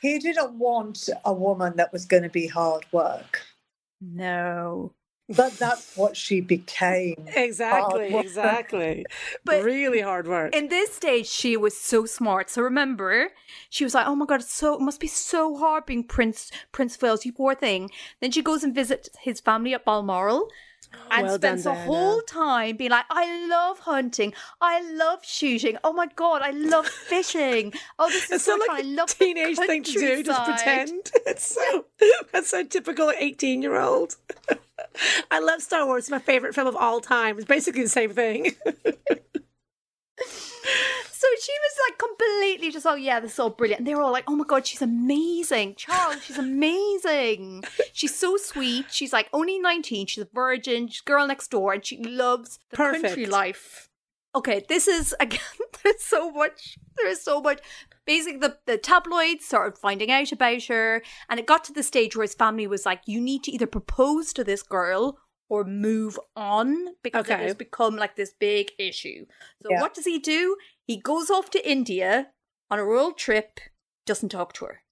He 0.03 0.19
didn't 0.19 0.59
want 0.59 1.09
a 1.25 1.33
woman 1.33 1.77
that 1.77 1.93
was 1.93 2.05
going 2.05 2.23
to 2.23 2.29
be 2.29 2.47
hard 2.47 2.85
work, 2.93 3.43
no. 4.01 4.93
But 5.37 5.53
that's 5.59 5.97
what 5.97 6.17
she 6.17 6.41
became. 6.41 7.17
Exactly, 7.35 8.15
exactly. 8.15 9.07
But- 9.45 9.65
really 9.65 10.01
hard 10.01 10.27
work. 10.27 10.55
In 10.55 10.69
this 10.69 10.95
stage, 10.95 11.27
she 11.27 11.57
was 11.57 11.77
so 11.77 12.07
smart. 12.07 12.51
So 12.51 12.63
remember, 12.63 13.31
she 13.69 13.85
was 13.85 13.95
like, 13.95 14.07
"Oh 14.07 14.17
my 14.17 14.27
god, 14.27 14.41
it's 14.41 14.53
so 14.53 14.75
it 14.75 14.81
must 14.81 15.01
be 15.01 15.07
so 15.07 15.57
hard 15.57 15.87
being 15.87 16.05
Prince 16.05 16.51
Prince 16.73 17.01
Wales, 17.01 17.25
you 17.25 17.33
poor 17.33 17.55
thing." 17.55 17.91
Then 18.21 18.31
she 18.31 18.43
goes 18.43 18.65
and 18.65 18.75
visits 18.75 19.09
his 19.21 19.41
family 19.41 19.75
at 19.75 19.85
Balmoral. 19.85 20.49
And 21.11 21.27
Well 21.27 21.39
done, 21.39 21.59
spends 21.59 21.65
the 21.65 21.71
Diana. 21.73 21.87
whole 21.87 22.21
time 22.23 22.77
being 22.77 22.91
like, 22.91 23.05
I 23.11 23.47
love 23.49 23.81
hunting. 23.81 24.33
I 24.61 24.81
love 24.93 25.25
shooting. 25.25 25.77
Oh 25.83 25.93
my 25.93 26.07
god, 26.15 26.43
I 26.43 26.51
love 26.51 26.87
fishing. 26.87 27.73
Oh, 27.99 28.09
this 28.09 28.25
is 28.27 28.31
It's 28.33 28.45
so 28.45 28.57
so 28.57 28.59
fun. 28.67 28.77
like 28.77 28.85
I 28.85 28.89
a 28.89 28.93
love 28.95 29.09
teenage 29.19 29.57
thing 29.59 29.83
to 29.83 29.93
do, 29.93 30.23
just 30.23 30.45
pretend. 30.45 31.11
It's 31.27 31.47
so 31.55 31.87
that's 32.33 32.49
so 32.51 32.65
typical 32.65 33.13
eighteen 33.19 33.63
year 33.63 33.77
old. 33.79 34.17
I 35.31 35.39
love 35.41 35.63
Star 35.63 35.87
Wars. 35.87 36.05
It's 36.05 36.11
my 36.11 36.19
favorite 36.19 36.55
film 36.55 36.67
of 36.67 36.77
all 36.77 37.01
time. 37.01 37.37
It's 37.39 37.47
basically 37.47 37.83
the 37.83 37.89
same 37.89 38.13
thing. 38.13 38.55
So 41.21 41.27
she 41.43 41.53
was 41.53 41.75
like 41.87 41.99
completely 41.99 42.71
just, 42.71 42.87
oh 42.87 42.95
yeah, 42.95 43.21
this 43.21 43.35
is 43.35 43.39
all 43.39 43.51
brilliant. 43.51 43.81
And 43.81 43.87
they 43.87 43.95
were 43.95 44.01
all 44.01 44.11
like, 44.11 44.25
oh 44.27 44.37
my 44.37 44.45
god, 44.45 44.67
she's 44.67 44.81
amazing. 44.81 45.75
Charles, 45.75 46.25
she's 46.25 46.39
amazing. 46.39 47.63
She's 47.93 48.15
so 48.15 48.39
sweet. 48.39 48.87
She's 48.91 49.13
like 49.13 49.29
only 49.35 49.59
19. 49.59 50.07
She's 50.07 50.25
a 50.25 50.29
virgin. 50.33 50.89
She's 50.89 51.03
girl 51.03 51.27
next 51.27 51.51
door 51.51 51.75
and 51.75 51.85
she 51.85 52.03
loves 52.03 52.59
the 52.71 52.77
country 52.79 53.27
life. 53.27 53.91
Okay, 54.35 54.65
this 54.67 54.89
is 54.89 55.15
again, 55.21 55.41
there's 55.83 56.01
so 56.03 56.31
much, 56.31 56.79
there's 56.97 57.21
so 57.21 57.43
much. 57.43 57.61
Basically, 58.07 58.39
the, 58.39 58.57
the 58.65 58.79
tabloids 58.79 59.45
started 59.45 59.77
finding 59.77 60.11
out 60.11 60.33
about 60.33 60.63
her, 60.65 61.03
and 61.29 61.39
it 61.39 61.45
got 61.47 61.65
to 61.65 61.73
the 61.75 61.83
stage 61.83 62.17
where 62.17 62.25
his 62.25 62.35
family 62.35 62.67
was 62.67 62.87
like, 62.87 63.03
you 63.05 63.21
need 63.21 63.45
to 63.45 63.53
either 63.53 63.67
propose 63.67 64.33
to 64.33 64.43
this 64.43 64.63
girl 64.63 65.19
or 65.51 65.65
move 65.65 66.19
on 66.37 66.95
because 67.03 67.29
it 67.29 67.39
has 67.41 67.55
become 67.57 67.97
like 67.97 68.15
this 68.17 68.33
big 68.33 68.71
issue. 68.79 69.27
So, 69.63 69.69
Yeah. 69.71 69.81
what 69.81 69.95
does 69.95 70.05
he 70.05 70.19
do? 70.21 70.57
He 70.91 70.97
goes 70.97 71.31
off 71.31 71.51
to 71.51 71.71
India 71.71 72.31
on 72.69 72.81
a 72.81 72.85
world 72.85 73.17
trip, 73.17 73.61
doesn't 74.07 74.31
talk 74.31 74.53
to 74.55 74.65
her. 74.65 74.83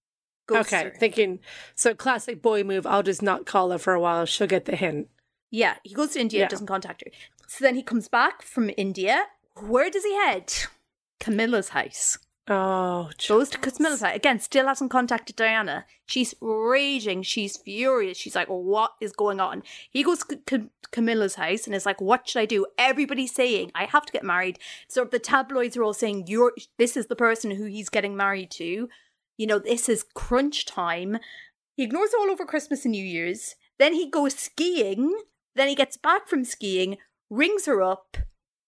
Okay, 0.48 0.84
her. 0.84 0.90
thinking 0.90 1.40
so 1.74 1.92
classic 1.92 2.40
boy 2.40 2.62
move. 2.62 2.86
I'll 2.86 3.02
just 3.02 3.20
not 3.20 3.46
call 3.46 3.72
her 3.72 3.78
for 3.78 3.94
a 3.94 4.00
while. 4.00 4.24
She'll 4.24 4.46
get 4.46 4.66
the 4.66 4.76
hint. 4.76 5.08
Yeah, 5.50 5.74
he 5.82 5.92
goes 5.94 6.10
to 6.12 6.20
India, 6.20 6.42
Yeah. 6.42 6.46
doesn't 6.46 6.68
contact 6.68 7.02
her. 7.04 7.10
So 7.48 7.64
then 7.64 7.74
he 7.74 7.82
comes 7.82 8.06
back 8.06 8.42
from 8.42 8.70
India. 8.76 9.24
Where 9.56 9.90
does 9.90 10.04
he 10.04 10.14
head? 10.14 10.52
Camilla's 11.18 11.70
house. 11.70 12.16
Oh, 12.50 13.10
Goes 13.28 13.50
to 13.50 13.58
Camilla's 13.58 14.00
house. 14.00 14.16
Again, 14.16 14.40
still 14.40 14.66
hasn't 14.66 14.90
contacted 14.90 15.36
Diana. 15.36 15.84
She's 16.06 16.34
raging. 16.40 17.22
She's 17.22 17.58
furious. 17.58 18.16
She's 18.16 18.34
like, 18.34 18.48
what 18.48 18.92
is 19.02 19.12
going 19.12 19.38
on? 19.38 19.62
He 19.90 20.02
goes 20.02 20.24
to 20.24 20.36
Cam- 20.36 20.70
Camilla's 20.90 21.34
house 21.34 21.66
and 21.66 21.74
is 21.74 21.84
like, 21.84 22.00
what 22.00 22.26
should 22.26 22.40
I 22.40 22.46
do? 22.46 22.66
Everybody's 22.78 23.34
saying, 23.34 23.70
I 23.74 23.84
have 23.84 24.06
to 24.06 24.12
get 24.12 24.24
married. 24.24 24.58
So 24.88 25.04
the 25.04 25.18
tabloids 25.18 25.76
are 25.76 25.82
all 25.82 25.92
saying, 25.92 26.24
you're, 26.26 26.54
this 26.78 26.96
is 26.96 27.06
the 27.06 27.16
person 27.16 27.50
who 27.50 27.64
he's 27.64 27.90
getting 27.90 28.16
married 28.16 28.50
to. 28.52 28.88
You 29.36 29.46
know, 29.46 29.58
this 29.58 29.88
is 29.88 30.06
crunch 30.14 30.64
time. 30.64 31.18
He 31.76 31.82
ignores 31.82 32.14
all 32.18 32.30
over 32.30 32.46
Christmas 32.46 32.86
and 32.86 32.92
New 32.92 33.04
Year's. 33.04 33.56
Then 33.78 33.92
he 33.92 34.08
goes 34.08 34.34
skiing. 34.34 35.14
Then 35.54 35.68
he 35.68 35.74
gets 35.74 35.98
back 35.98 36.28
from 36.28 36.44
skiing, 36.44 36.96
rings 37.28 37.66
her 37.66 37.82
up, 37.82 38.16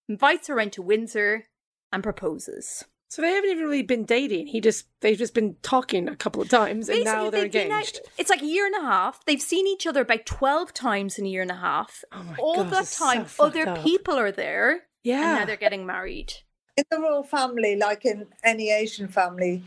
invites 0.08 0.48
her 0.48 0.60
into 0.60 0.82
Windsor, 0.82 1.46
and 1.92 2.02
proposes. 2.02 2.84
So 3.11 3.22
they 3.22 3.32
haven't 3.32 3.50
even 3.50 3.64
really 3.64 3.82
been 3.82 4.04
dating. 4.04 4.46
He 4.46 4.61
just 4.61 4.86
they've 5.00 5.18
just 5.18 5.34
been 5.34 5.56
talking 5.62 6.08
a 6.08 6.14
couple 6.14 6.40
of 6.40 6.48
times, 6.48 6.88
and 6.88 7.02
now 7.02 7.28
they're 7.28 7.48
they've 7.48 7.66
out- 7.70 7.72
engaged. 7.72 8.00
it's 8.16 8.30
like 8.30 8.40
a 8.40 8.46
year 8.46 8.66
and 8.66 8.74
a 8.76 8.82
half. 8.82 9.24
They've 9.24 9.42
seen 9.42 9.66
each 9.66 9.84
other 9.84 10.02
about 10.02 10.26
12 10.26 10.72
times 10.72 11.18
in 11.18 11.26
a 11.26 11.28
year 11.28 11.42
and 11.42 11.50
a 11.50 11.56
half. 11.56 12.04
Oh 12.12 12.22
my 12.22 12.36
All 12.38 12.54
God, 12.54 12.66
that 12.66 12.78
this 12.78 12.92
is 12.92 12.96
so 12.96 13.04
time, 13.12 13.26
other 13.40 13.68
up. 13.68 13.82
people 13.82 14.14
are 14.16 14.30
there. 14.30 14.70
And 14.70 14.80
Yeah. 15.02 15.38
now 15.40 15.44
they're 15.44 15.56
getting 15.56 15.84
married. 15.84 16.34
in 16.76 16.84
the 16.88 17.00
royal 17.00 17.24
family, 17.24 17.74
like 17.76 18.04
in 18.06 18.26
any 18.44 18.70
Asian 18.70 19.08
family, 19.08 19.62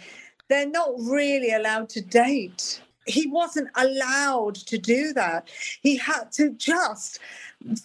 they're 0.48 0.66
not 0.70 0.92
really 1.00 1.52
allowed 1.54 1.90
to 1.90 2.02
date. 2.02 2.82
He 3.06 3.28
wasn't 3.28 3.68
allowed 3.76 4.56
to 4.56 4.78
do 4.78 5.12
that. 5.14 5.50
He 5.82 5.98
had 5.98 6.32
to 6.34 6.52
just 6.52 7.20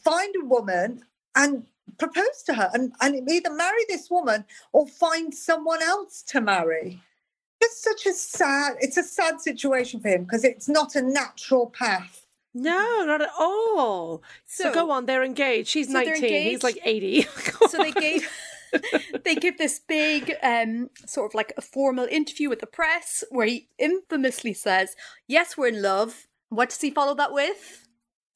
find 0.05 0.35
a 0.41 0.45
woman 0.45 1.03
and 1.35 1.67
propose 1.99 2.43
to 2.47 2.55
her 2.55 2.71
and, 2.75 2.93
and 3.01 3.31
either 3.31 3.53
marry 3.53 3.85
this 3.89 4.11
woman 4.11 4.45
or 4.73 4.87
find 4.87 5.35
someone 5.35 5.83
else 5.83 6.23
to 6.29 6.41
marry. 6.41 7.01
It's 7.61 7.83
such 7.83 8.07
a 8.07 8.13
sad, 8.13 8.77
it's 8.81 8.97
a 8.97 9.03
sad 9.03 9.41
situation 9.41 10.01
for 10.01 10.09
him 10.09 10.25
because 10.25 10.45
it's 10.45 10.69
not 10.69 10.95
a 10.95 11.03
natural 11.03 11.71
path. 11.71 12.27
No, 12.55 13.05
not 13.07 13.21
at 13.21 13.31
all. 13.39 14.23
So, 14.47 14.65
So- 14.65 14.75
go 14.75 14.91
on, 14.91 15.07
they're 15.07 15.25
engaged. 15.25 15.69
She's 15.69 15.89
So 15.89 15.95
they're 15.95 16.21
19. 16.21 16.43
He's 16.43 16.63
like 16.63 16.79
80. 16.85 17.27
So 17.69 17.79
they 17.79 17.93
gave 17.93 18.29
they 19.25 19.35
give 19.35 19.59
this 19.59 19.79
big 19.79 20.35
um 20.43 20.91
sort 21.07 21.31
of 21.31 21.35
like 21.35 21.53
a 21.57 21.63
formal 21.63 22.07
interview 22.11 22.49
with 22.49 22.61
the 22.61 22.67
press 22.67 23.25
where 23.31 23.47
he 23.47 23.69
infamously 23.79 24.53
says, 24.55 24.95
"Yes, 25.27 25.57
we're 25.57 25.69
in 25.69 25.83
love." 25.83 26.27
What 26.51 26.71
does 26.71 26.81
he 26.81 26.91
follow 26.91 27.15
that 27.15 27.33
with? 27.33 27.88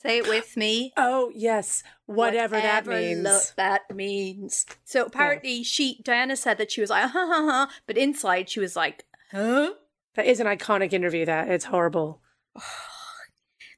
Say 0.02 0.18
it 0.18 0.28
with 0.28 0.56
me. 0.56 0.92
Oh, 0.96 1.30
yes. 1.32 1.84
Whatever, 2.06 2.56
that 2.56 2.86
means. 2.86 3.22
lo- 3.22 3.40
that 3.56 3.82
means. 3.94 4.66
So 4.84 5.04
apparently, 5.04 5.62
she 5.62 6.00
Diana 6.02 6.36
said 6.36 6.58
that 6.58 6.72
she 6.72 6.80
was 6.80 6.90
like, 6.90 7.04
ha 7.10 7.26
ha 7.26 7.44
ha, 7.44 7.70
but 7.86 7.96
inside 7.96 8.50
she 8.50 8.58
was 8.58 8.74
like, 8.74 9.04
huh. 9.30 9.74
that 10.14 10.26
is 10.26 10.40
an 10.40 10.48
iconic 10.48 10.92
interview, 10.92 11.24
that. 11.26 11.48
It's 11.48 11.66
horrible. 11.66 12.20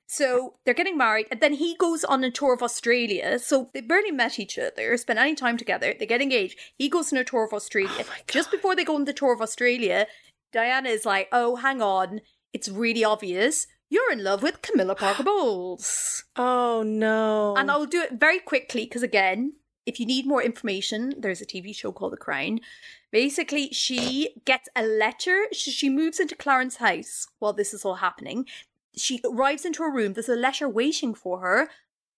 So 0.07 0.55
they're 0.65 0.75
getting 0.75 0.97
married, 0.97 1.27
and 1.33 1.41
then 1.41 1.55
he 1.55 1.75
goes 1.75 2.05
on 2.05 2.23
a 2.23 2.31
tour 2.31 2.55
of 2.55 2.63
Australia. 2.63 3.37
So 3.41 3.71
they 3.75 3.81
barely 3.81 4.13
met 4.13 4.39
each 4.39 4.57
other, 4.57 4.97
spent 4.97 5.19
any 5.19 5.35
time 5.35 5.57
together. 5.57 5.93
They 5.99 6.07
get 6.07 6.23
engaged. 6.23 6.57
He 6.79 6.89
goes 6.89 7.13
on 7.13 7.19
a 7.19 7.25
tour 7.25 7.45
of 7.45 7.53
Australia. 7.53 8.05
Oh 8.09 8.15
Just 8.29 8.53
before 8.53 8.77
they 8.77 8.85
go 8.85 8.95
on 8.95 9.07
the 9.07 9.13
tour 9.13 9.35
of 9.35 9.41
Australia, 9.41 10.07
Diana 10.53 10.91
is 10.91 11.05
like, 11.05 11.27
"Oh, 11.33 11.57
hang 11.57 11.83
on, 11.83 12.21
it's 12.53 12.69
really 12.69 13.03
obvious. 13.03 13.67
You're 13.95 14.13
in 14.13 14.25
love 14.25 14.43
with 14.43 14.61
Camilla 14.61 14.97
Parker 14.97 15.23
Bowles." 15.31 16.25
Oh, 16.35 16.83
no. 16.85 17.55
And 17.57 17.71
I'll 17.71 17.87
do 17.87 18.03
it 18.03 18.15
very 18.19 18.41
quickly 18.41 18.87
because, 18.87 19.05
again, 19.05 19.53
if 19.87 20.01
you 20.01 20.07
need 20.07 20.27
more 20.27 20.43
information, 20.43 21.15
there's 21.17 21.41
a 21.41 21.47
TV 21.47 21.73
show 21.73 21.93
called 21.93 22.13
The 22.13 22.17
Crown. 22.17 22.59
Basically, 23.13 23.69
she 23.71 24.35
gets 24.45 24.69
a 24.75 24.85
letter. 24.85 25.47
She, 25.53 25.71
she 25.71 25.89
moves 25.89 26.19
into 26.19 26.35
Clarence's 26.35 26.79
house 26.79 27.29
while 27.39 27.53
this 27.53 27.73
is 27.73 27.85
all 27.85 27.97
happening. 27.97 28.47
She 28.97 29.21
arrives 29.25 29.65
into 29.65 29.85
her 29.85 29.93
room. 29.93 30.15
There's 30.15 30.29
a 30.29 30.35
letter 30.35 30.69
waiting 30.69 31.15
for 31.15 31.39
her 31.39 31.69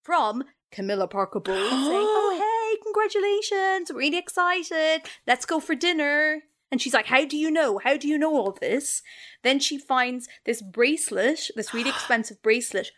from 0.01 0.45
Camilla 0.71 1.07
Parker 1.07 1.39
Bowles 1.39 1.69
saying, 1.69 2.07
Oh, 2.09 2.31
hey, 2.41 2.79
congratulations. 2.81 3.91
Really 3.93 4.17
excited. 4.17 5.03
Let's 5.27 5.45
go 5.45 5.59
for 5.59 5.75
dinner. 5.75 6.41
And 6.71 6.81
she's 6.81 6.93
like, 6.93 7.07
How 7.07 7.25
do 7.25 7.37
you 7.37 7.49
know? 7.51 7.79
How 7.83 7.97
do 7.97 8.07
you 8.07 8.17
know 8.17 8.35
all 8.35 8.51
this? 8.59 9.01
Then 9.43 9.59
she 9.59 9.77
finds 9.77 10.27
this 10.45 10.61
bracelet, 10.61 11.49
this 11.55 11.73
really 11.73 11.89
expensive 11.89 12.41
bracelet 12.41 12.91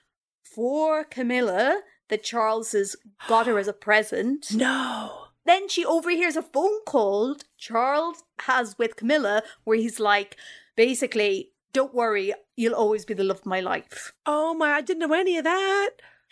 for 0.44 1.04
Camilla 1.04 1.82
that 2.10 2.24
Charles 2.24 2.72
has 2.72 2.96
got 3.28 3.46
her 3.48 3.60
as 3.60 3.68
a 3.68 3.74
present. 3.74 4.48
no. 4.54 5.26
Then 5.46 5.68
she 5.68 5.84
overhears 5.84 6.36
a 6.36 6.44
phone 6.44 6.84
call 6.86 7.36
Charles 7.58 8.24
has 8.42 8.78
with 8.78 8.96
Camilla 8.98 9.42
where 9.64 9.78
he's 9.78 10.00
like, 10.00 10.36
basically, 10.76 11.52
don't 11.74 11.94
worry, 11.94 12.34
you'll 12.56 12.76
always 12.76 13.04
be 13.04 13.16
the 13.16 13.24
love 13.24 13.40
of 13.40 13.46
my 13.48 13.60
life. 13.60 14.14
Oh, 14.28 14.54
my. 14.54 14.72
I 14.74 14.82
didn't 14.82 15.00
know 15.08 15.14
any 15.16 15.38
of 15.38 15.46
that. 15.46 15.90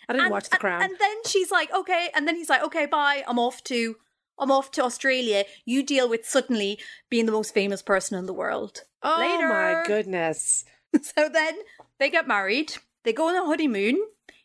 I 0.07 0.13
didn't 0.13 0.25
and, 0.25 0.31
watch 0.31 0.49
The 0.49 0.55
and- 0.55 0.59
Crown. 0.61 0.81
And, 0.83 0.93
then 0.99 1.15
she's 1.25 1.49
like, 1.49 1.73
okay, 1.73 2.09
and 2.15 2.27
then 2.27 2.35
he's 2.35 2.49
like, 2.49 2.61
okay, 2.63 2.85
bye, 2.85 3.23
I'm 3.27 3.39
off 3.39 3.63
to 3.65 3.95
I'm 4.39 4.51
off 4.51 4.71
to 4.71 4.83
Australia. 4.83 5.45
You 5.65 5.83
deal 5.83 6.07
with 6.09 6.25
suddenly 6.25 6.79
being 7.09 7.25
the 7.25 7.31
most 7.31 7.53
famous 7.53 7.81
person 7.81 8.17
in 8.17 8.25
the 8.25 8.33
world. 8.33 8.83
oh, 9.03 9.17
Later. 9.19 9.47
my 9.49 9.83
goodness. 9.85 10.65
So 11.01 11.27
then 11.29 11.53
they 11.99 12.09
get 12.09 12.27
married. 12.29 12.73
They 13.03 13.11
go 13.13 13.27
on 13.27 13.35
a 13.35 13.45
honeymoon. 13.45 13.97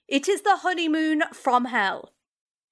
It 0.09 0.29
is 0.29 0.43
the 0.43 0.57
honeymoon 0.57 1.23
from 1.33 1.67
hell. 1.67 2.13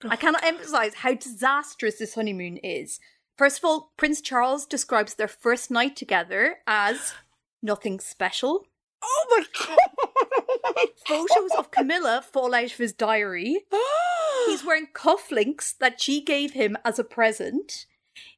I 0.05 0.17
cannot 0.17 0.45
emphasize 0.45 0.95
how 0.95 1.15
disastrous 1.15 1.99
this 1.99 2.15
honeymoon 2.15 2.59
is. 2.59 2.99
First 3.39 3.59
of 3.59 3.65
all, 3.65 3.93
Prince 3.97 4.21
Charles 4.21 4.67
describes 4.67 5.15
their 5.15 5.29
first 5.29 5.71
night 5.71 5.95
together 5.97 6.57
as 6.67 7.15
nothing 7.63 8.01
special. 8.01 8.67
Oh, 9.03 9.27
my 9.31 9.45
God. 10.75 10.89
Photos 11.07 11.53
of 11.57 11.71
Camilla 11.71 12.23
fall 12.33 12.55
out 12.55 12.65
of 12.65 12.77
his 12.77 12.93
diary. 12.93 13.65
He's 14.51 14.65
wearing 14.65 14.89
cufflinks 14.95 15.77
that 15.79 16.01
she 16.01 16.23
gave 16.23 16.53
him 16.53 16.77
as 16.85 16.99
a 16.99 17.05
present. 17.05 17.87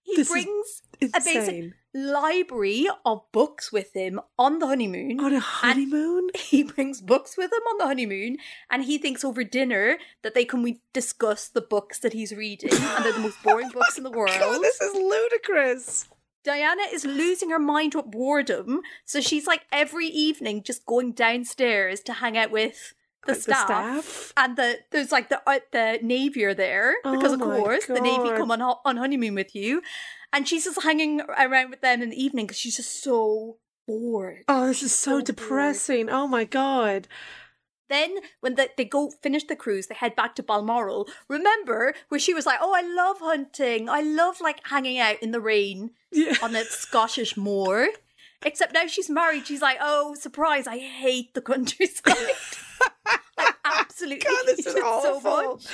He 0.02 0.16
This 0.16 0.28
brings 0.28 0.82
a 1.00 1.20
basic 1.20 1.72
library 1.94 2.86
of 3.04 3.22
books 3.32 3.72
with 3.72 3.94
him 3.94 4.20
on 4.38 4.58
the 4.58 4.66
honeymoon. 4.66 5.20
On 5.20 5.32
a 5.34 5.40
honeymoon? 5.40 6.28
he 6.34 6.62
brings 6.62 7.00
books 7.00 7.36
with 7.36 7.52
him 7.52 7.62
on 7.70 7.78
the 7.78 7.86
honeymoon 7.86 8.36
and 8.70 8.84
he 8.84 8.98
thinks 8.98 9.24
over 9.24 9.44
dinner 9.44 9.98
that 10.22 10.34
they 10.34 10.44
can 10.44 10.62
we 10.62 10.80
discuss 10.92 11.48
the 11.48 11.60
books 11.60 11.98
that 11.98 12.12
he's 12.12 12.32
reading 12.32 12.72
and 12.72 13.04
they're 13.04 13.12
the 13.12 13.18
most 13.18 13.42
boring 13.42 13.68
books 13.74 13.98
in 13.98 14.04
the 14.04 14.10
oh 14.10 14.16
world 14.18 14.36
God, 14.38 14.62
this 14.62 14.80
is 14.80 14.94
ludicrous. 14.94 16.08
diana 16.44 16.82
is 16.92 17.04
losing 17.04 17.50
her 17.50 17.58
mind 17.58 17.94
with 17.94 18.10
boredom 18.10 18.80
so 19.04 19.20
she's 19.20 19.46
like 19.46 19.66
every 19.70 20.06
evening 20.06 20.62
just 20.62 20.86
going 20.86 21.12
downstairs 21.12 22.00
to 22.00 22.14
hang 22.14 22.38
out 22.38 22.50
with 22.50 22.94
the 23.26 23.34
The 23.34 23.40
staff, 23.40 23.66
staff? 24.04 24.32
and 24.36 24.56
the 24.56 24.78
there's 24.90 25.12
like 25.12 25.28
the 25.28 25.40
uh, 25.48 25.60
the 25.70 25.98
navy 26.02 26.44
are 26.44 26.54
there 26.54 26.94
because 27.04 27.30
Oh 27.32 27.34
of 27.34 27.40
my 27.40 27.58
course 27.58 27.86
the 27.86 28.00
navy 28.00 28.30
come 28.36 28.50
on 28.50 28.60
ho- 28.60 28.80
on 28.84 28.96
honeymoon 28.96 29.34
with 29.34 29.54
you 29.54 29.82
and 30.32 30.48
she's 30.48 30.64
just 30.64 30.82
hanging 30.82 31.20
around 31.20 31.70
with 31.70 31.80
them 31.82 32.02
in 32.02 32.10
the 32.10 32.22
evening 32.22 32.46
because 32.46 32.58
she's 32.58 32.76
just 32.76 33.02
so 33.02 33.58
bored 33.86 34.44
Oh, 34.48 34.66
this 34.66 34.82
is 34.82 34.92
so, 34.94 35.10
So 35.10 35.14
bored. 35.16 35.24
depressing. 35.26 36.08
Oh, 36.10 36.26
my 36.26 36.44
God. 36.44 37.08
Then, 37.88 38.16
when 38.40 38.54
the, 38.54 38.70
they 38.76 38.84
go 38.86 39.10
finish 39.10 39.44
the 39.44 39.56
cruise, 39.56 39.88
they 39.88 39.94
head 39.94 40.16
back 40.16 40.34
to 40.36 40.42
Balmoral. 40.42 41.08
Remember 41.28 41.94
where 42.08 42.18
she 42.20 42.32
was 42.32 42.46
like, 42.46 42.58
"Oh, 42.62 42.72
I 42.74 42.80
love 42.80 43.18
hunting. 43.20 43.88
I 43.90 44.00
love 44.00 44.40
like 44.40 44.66
hanging 44.68 44.98
out 44.98 45.22
in 45.22 45.32
the 45.32 45.40
rain 45.40 45.90
Yeah. 46.10 46.36
on 46.42 46.54
a 46.56 46.64
Scottish 46.64 47.36
moor." 47.36 47.88
Except 48.44 48.72
now 48.72 48.86
she's 48.86 49.10
married. 49.10 49.46
She's 49.46 49.60
like, 49.60 49.76
"Oh, 49.80 50.14
surprise! 50.14 50.66
I 50.66 50.78
hate 50.78 51.34
the 51.34 51.42
countryside. 51.42 52.16
I 53.06 53.50
Absolutely. 53.64 54.18
God, 54.24 54.44
this 54.46 54.66
is 54.66 54.72
So 54.74 54.84
awful. 54.86 55.54
much. 55.54 55.66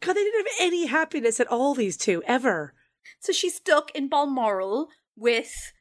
God, 0.00 0.12
they 0.14 0.22
didn't 0.24 0.46
have 0.46 0.54
any 0.60 0.86
happiness 0.86 1.40
at 1.40 1.46
all, 1.48 1.74
these 1.74 1.96
two, 1.96 2.22
ever. 2.26 2.74
So 3.20 3.32
she's 3.32 3.54
stuck 3.56 3.90
in 3.94 4.08
Balmoral 4.08 4.88
with 5.16 5.72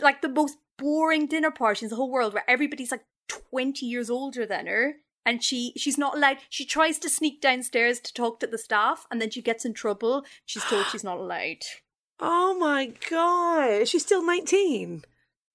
like 0.00 0.22
the 0.22 0.28
most 0.28 0.56
boring 0.78 1.26
dinner 1.26 1.50
party 1.50 1.86
in 1.86 1.90
the 1.90 1.96
whole 1.96 2.10
world 2.10 2.34
where 2.34 2.44
everybody's 2.48 2.90
like 2.90 3.04
20 3.28 3.86
years 3.86 4.10
older 4.10 4.44
than 4.46 4.66
her. 4.66 4.94
And 5.24 5.42
she 5.44 5.72
she's 5.76 5.96
not 5.98 6.16
allowed. 6.16 6.38
She 6.50 6.64
tries 6.64 6.98
to 6.98 7.08
sneak 7.08 7.40
downstairs 7.40 8.00
to 8.00 8.12
talk 8.12 8.40
to 8.40 8.46
the 8.48 8.58
staff, 8.58 9.06
and 9.10 9.20
then 9.22 9.30
she 9.30 9.40
gets 9.40 9.64
in 9.64 9.72
trouble. 9.72 10.24
She's 10.44 10.64
told 10.64 10.86
she's 10.86 11.04
not 11.04 11.18
allowed. 11.18 11.58
Oh 12.24 12.54
my 12.56 12.92
God. 13.10 13.88
She's 13.88 14.02
still 14.02 14.24
19. 14.24 15.02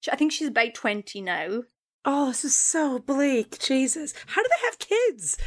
She- 0.01 0.11
I 0.11 0.15
think 0.17 0.34
she's 0.34 0.49
about 0.49 0.73
20 0.73 1.21
now. 1.21 1.63
Oh, 2.09 2.27
this 2.27 2.45
is 2.45 2.55
so 2.55 2.99
bleak. 2.99 3.59
Jesus. 3.59 4.13
How 4.27 4.41
do 4.41 4.47
they 4.49 4.65
have 4.65 4.79
kids? 4.79 5.37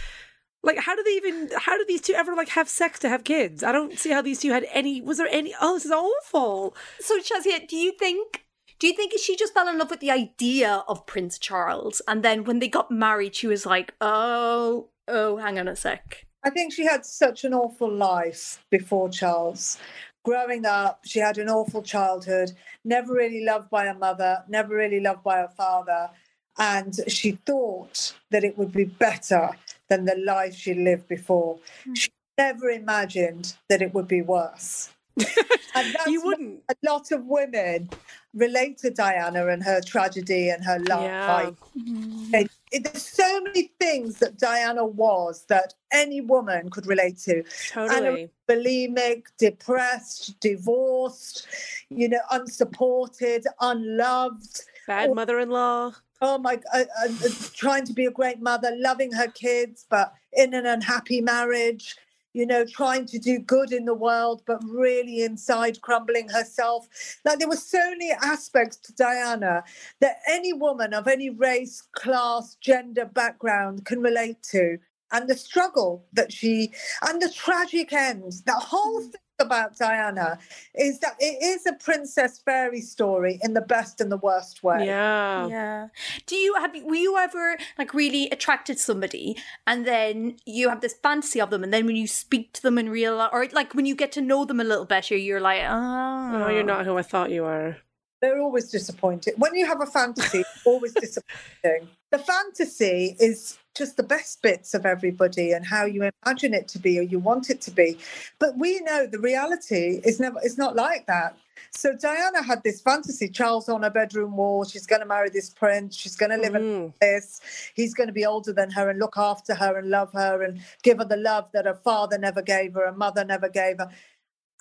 Like, 0.63 0.77
how 0.77 0.95
do 0.95 1.03
they 1.03 1.13
even, 1.13 1.49
how 1.57 1.79
do 1.79 1.87
these 1.89 2.03
two 2.03 2.13
ever, 2.13 2.37
like, 2.37 2.51
have 2.51 2.69
sex 2.69 2.99
to 2.99 3.09
have 3.09 3.25
kids? 3.25 3.65
I 3.65 3.73
don't 3.73 3.99
see 3.99 4.11
how 4.11 4.21
these 4.21 4.41
two 4.41 4.53
had 4.53 4.67
any, 4.71 5.01
was 5.01 5.17
there 5.17 5.27
any, 5.31 5.55
oh, 5.59 5.75
this 5.75 5.87
is 5.87 5.91
awful. 5.91 6.77
So 6.99 7.19
Shazia, 7.19 7.67
do 7.67 7.77
you 7.77 7.93
think 7.99 8.45
do 8.79 8.87
you 8.87 8.95
think 8.95 9.13
she 9.19 9.37
just 9.37 9.53
fell 9.53 9.69
in 9.69 9.77
love 9.77 9.91
with 9.91 10.01
the 10.01 10.11
idea 10.11 10.85
of 10.89 11.05
Prince 11.05 11.39
Charles 11.39 12.01
and 12.09 12.23
then 12.23 12.45
when 12.45 12.61
they 12.61 12.69
got 12.69 12.91
married 12.91 13.35
she 13.35 13.47
was 13.47 13.67
like, 13.67 13.93
"Oh, 14.01 14.89
oh, 15.07 15.37
hang 15.37 15.59
on 15.59 15.69
a 15.69 15.77
sec." 15.77 16.27
I 16.43 16.49
think 16.49 16.73
she 16.73 16.87
had 16.87 17.05
such 17.05 17.45
an 17.45 17.53
awful 17.53 17.93
life 17.93 18.65
before 18.71 19.11
Charles. 19.11 19.77
Growing 20.25 20.65
up, 20.65 21.01
she 21.05 21.19
had 21.19 21.37
an 21.37 21.51
awful 21.51 21.83
childhood, 21.83 22.53
never 22.83 23.13
really 23.13 23.45
loved 23.45 23.69
by 23.69 23.85
her 23.85 23.95
mother, 23.95 24.45
never 24.49 24.75
really 24.75 25.01
loved 25.01 25.23
by 25.23 25.37
her 25.39 25.53
father. 25.55 26.11
And 26.59 26.95
she 27.09 27.33
thought 27.33 28.15
that 28.31 28.45
it 28.45 28.59
would 28.59 28.73
be 28.73 28.85
better 28.85 29.51
than 29.89 30.05
the 30.05 30.17
life 30.17 30.55
she 30.55 30.75
lived 30.75 31.09
before. 31.09 31.59
Hmm. 31.85 31.95
She 31.95 32.11
never 32.39 32.71
imagined 32.71 33.55
that 33.69 33.83
it 33.83 33.95
would 33.95 34.09
be 34.09 34.23
worse. 34.23 34.91
and 35.17 35.95
that's 35.95 36.07
You 36.07 36.23
wouldn't. 36.25 36.63
A 36.69 36.75
lot 36.91 37.13
of 37.13 37.27
women 37.27 37.91
relate 38.35 38.79
to 38.79 38.91
Diana 38.91 39.49
and 39.49 39.63
her 39.63 39.81
tragedy 39.81 40.51
and 40.51 40.65
her 40.65 40.79
love. 40.89 41.03
Yeah. 41.03 41.41
Okay, 41.43 41.57
mm-hmm. 41.79 42.35
it- 42.35 42.85
There's 42.85 43.05
so 43.05 43.41
many 43.43 43.73
things 43.81 44.19
that 44.19 44.39
Diana 44.39 44.85
was 44.87 45.45
that 45.49 45.75
any 45.93 46.21
woman 46.21 46.71
could 46.71 46.87
relate 46.87 47.19
to. 47.25 47.43
Totally. 47.69 48.31
Bulimic, 48.49 49.25
depressed, 49.39 50.39
divorced, 50.41 51.47
you 51.91 52.09
know, 52.09 52.21
unsupported, 52.31 53.45
unloved. 53.61 54.61
Bad 54.87 55.13
mother 55.15 55.41
in 55.41 55.51
law. 55.51 55.93
Oh 56.21 56.37
my, 56.39 56.61
uh, 56.73 56.85
uh, 57.03 57.09
uh, 57.09 57.29
trying 57.55 57.85
to 57.87 57.95
be 57.95 58.05
a 58.05 58.11
great 58.11 58.43
mother, 58.43 58.73
loving 58.77 59.13
her 59.13 59.29
kids, 59.29 59.87
but 59.89 60.13
in 60.33 60.53
an 60.55 60.67
unhappy 60.67 61.21
marriage. 61.21 61.97
You 62.33 62.47
know, 62.47 62.65
trying 62.65 63.07
to 63.07 63.19
do 63.19 63.41
good 63.41 63.73
in 63.73 63.87
the 63.87 63.95
world, 63.95 64.43
but 64.47 64.63
really 64.63 65.23
inside 65.23 65.81
crumbling 65.81 66.29
herself. 66.29 66.87
Like 67.25 67.41
there 67.41 67.49
were 67.49 67.57
so 67.57 67.81
many 67.91 68.13
aspects 68.13 68.77
to 68.77 68.93
Diana 68.95 69.65
that 70.01 70.19
any 70.29 70.53
woman 70.53 70.95
of 70.95 71.09
any 71.09 71.31
race, 71.31 71.83
class, 71.93 72.57
gender, 72.61 73.05
background 73.07 73.85
can 73.85 74.01
relate 74.01 74.45
to. 74.53 74.79
And 75.11 75.29
the 75.29 75.37
struggle 75.37 76.07
that 76.13 76.33
she, 76.33 76.71
and 77.09 77.21
the 77.21 77.31
tragic 77.31 77.93
end, 77.93 78.33
that 78.47 78.63
whole 78.63 79.01
thing 79.01 79.15
about 79.41 79.77
Diana 79.77 80.39
is 80.75 80.99
that 81.01 81.17
it 81.19 81.43
is 81.43 81.67
a 81.67 81.73
princess 81.73 82.39
fairy 82.39 82.81
story 82.81 83.39
in 83.43 83.55
the 83.55 83.61
best 83.61 84.01
and 84.01 84.11
the 84.13 84.17
worst 84.19 84.63
way. 84.63 84.87
Yeah. 84.87 85.47
Yeah. 85.49 85.89
Do 86.27 86.37
you 86.37 86.55
have 86.55 86.73
were 86.85 86.95
you 86.95 87.17
ever 87.19 87.57
like 87.79 87.95
really 87.95 88.29
attracted 88.31 88.79
somebody 88.79 89.37
and 89.67 89.87
then 89.87 90.37
you 90.47 90.69
have 90.69 90.81
this 90.81 90.95
fantasy 90.95 91.41
of 91.41 91.51
them 91.51 91.65
and 91.65 91.73
then 91.73 91.87
when 91.87 91.97
you 91.97 92.07
speak 92.07 92.53
to 92.55 92.63
them 92.63 92.79
in 92.79 92.89
real 92.89 93.17
life 93.17 93.31
or 93.33 93.47
like 93.53 93.75
when 93.75 93.87
you 93.87 93.95
get 93.95 94.13
to 94.13 94.21
know 94.21 94.45
them 94.45 94.61
a 94.61 94.65
little 94.65 94.85
better 94.85 95.17
you're 95.17 95.41
like, 95.41 95.63
"Oh, 95.63 96.45
Oh, 96.45 96.49
you're 96.49 96.63
ah. 96.63 96.67
not 96.67 96.85
who 96.87 96.97
I 96.97 97.03
thought 97.03 97.31
you 97.31 97.43
were. 97.43 97.77
They're 98.21 98.41
always 98.41 98.71
disappointed. 98.71 99.35
When 99.39 99.55
you 99.55 99.67
have 99.67 99.81
a 99.81 99.87
fantasy, 99.87 100.45
always 100.65 100.93
disappointing. 101.01 101.89
The 102.11 102.19
fantasy 102.19 103.17
is 103.19 103.59
just 103.75 103.97
the 103.97 104.03
best 104.03 104.43
bits 104.43 104.75
of 104.75 104.85
everybody 104.85 105.53
and 105.53 105.65
how 105.65 105.85
you 105.85 106.11
imagine 106.25 106.53
it 106.55 106.69
to 106.69 106.79
be 106.79 106.99
or 106.99 107.03
you 107.03 107.19
want 107.19 107.51
it 107.51 107.61
to 107.63 107.71
be. 107.71 107.99
But 108.39 108.59
we 108.59 108.81
know 108.81 109.07
the 109.07 109.19
reality 109.21 110.01
is 110.05 110.21
never 110.21 110.39
it's 110.43 110.59
not 110.59 110.77
like 110.77 111.07
that. 111.07 111.37
So 111.71 111.95
Diana 111.95 112.43
had 112.43 112.63
this 112.63 112.81
fantasy, 112.81 113.29
Charles 113.29 113.69
on 113.69 113.83
her 113.83 113.91
bedroom 113.91 114.37
wall, 114.37 114.65
she's 114.65 114.87
gonna 114.87 115.07
marry 115.07 115.29
this 115.31 115.51
prince, 115.51 115.95
she's 115.95 116.17
gonna 116.17 116.39
live 116.39 116.55
in 116.55 116.63
Mm. 116.63 116.93
this, 117.01 117.41
he's 117.75 117.95
gonna 117.95 118.13
be 118.13 118.25
older 118.27 118.53
than 118.53 118.71
her 118.73 118.89
and 118.91 118.99
look 118.99 119.17
after 119.17 119.55
her 119.55 119.79
and 119.79 119.89
love 119.91 120.13
her 120.15 120.43
and 120.43 120.61
give 120.83 120.99
her 120.99 121.05
the 121.05 121.17
love 121.17 121.49
that 121.53 121.67
her 121.67 121.75
father 121.75 122.19
never 122.19 122.43
gave 122.43 122.75
her, 122.75 122.87
her 122.87 122.93
mother 122.93 123.25
never 123.25 123.49
gave 123.49 123.79
her. 123.79 123.89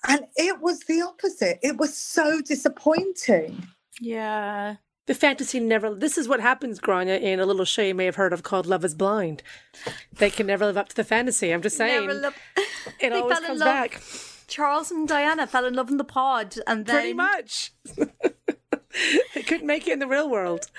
And 0.06 0.22
it 0.36 0.60
was 0.60 0.80
the 0.80 1.02
opposite. 1.02 1.58
It 1.62 1.76
was 1.76 1.96
so 1.96 2.40
disappointing. 2.40 3.66
Yeah. 4.00 4.76
The 5.06 5.14
fantasy 5.14 5.60
never. 5.60 5.94
This 5.94 6.16
is 6.16 6.28
what 6.28 6.40
happens, 6.40 6.78
Grania, 6.78 7.18
in 7.18 7.40
a 7.40 7.46
little 7.46 7.64
show 7.64 7.82
you 7.82 7.94
may 7.94 8.04
have 8.04 8.16
heard 8.16 8.32
of 8.32 8.42
called 8.42 8.66
Love 8.66 8.84
is 8.84 8.94
Blind. 8.94 9.42
They 10.12 10.30
can 10.30 10.46
never 10.46 10.66
live 10.66 10.76
up 10.76 10.88
to 10.90 10.96
the 10.96 11.04
fantasy. 11.04 11.50
I'm 11.50 11.62
just 11.62 11.76
saying. 11.76 12.06
Never 12.06 12.20
lo- 12.20 12.30
it 12.56 12.66
they 13.00 13.10
always 13.10 13.34
fell 13.34 13.42
in 13.42 13.46
comes 13.48 13.60
love. 13.60 13.66
back. 13.66 14.02
Charles 14.46 14.90
and 14.90 15.06
Diana 15.08 15.46
fell 15.46 15.64
in 15.64 15.74
love 15.74 15.90
in 15.90 15.96
the 15.96 16.04
pod 16.04 16.56
and 16.66 16.86
then 16.86 16.94
Pretty 16.94 17.12
much. 17.12 17.72
they 19.34 19.42
couldn't 19.42 19.66
make 19.66 19.86
it 19.86 19.92
in 19.92 19.98
the 19.98 20.08
real 20.08 20.28
world. 20.30 20.70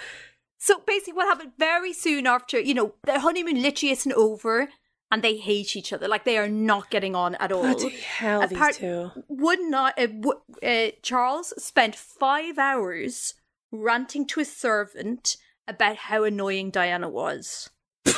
So 0.58 0.82
basically, 0.86 1.14
what 1.14 1.28
happened 1.28 1.54
very 1.58 1.92
soon 1.92 2.28
after, 2.28 2.60
you 2.60 2.74
know, 2.74 2.94
their 3.06 3.20
honeymoon 3.20 3.62
literally 3.62 3.92
isn't 3.92 4.14
over, 4.14 4.70
and 5.12 5.22
they 5.24 5.38
hate 5.38 5.76
each 5.76 5.92
other. 5.94 6.08
Like 6.08 6.24
they 6.26 6.38
are 6.38 6.48
not 6.50 6.90
getting 6.90 7.16
on 7.16 7.36
at 7.36 7.52
all. 7.52 7.62
Bloody 7.64 7.90
hell, 7.90 8.48
these 8.48 8.78
two. 8.78 9.12
Would 9.28 9.60
not 9.62 10.00
uh, 10.00 10.08
w- 10.08 10.42
uh, 10.64 10.92
Charles 11.02 11.54
spent 11.64 11.96
five 11.96 12.58
hours 12.58 13.34
ranting 13.72 14.26
to 14.28 14.40
his 14.40 14.56
servant 14.56 15.38
about 15.68 15.96
how 15.98 16.24
annoying 16.24 16.70
Diana 16.72 17.10
was. 17.10 17.70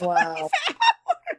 Wow. 0.00 0.48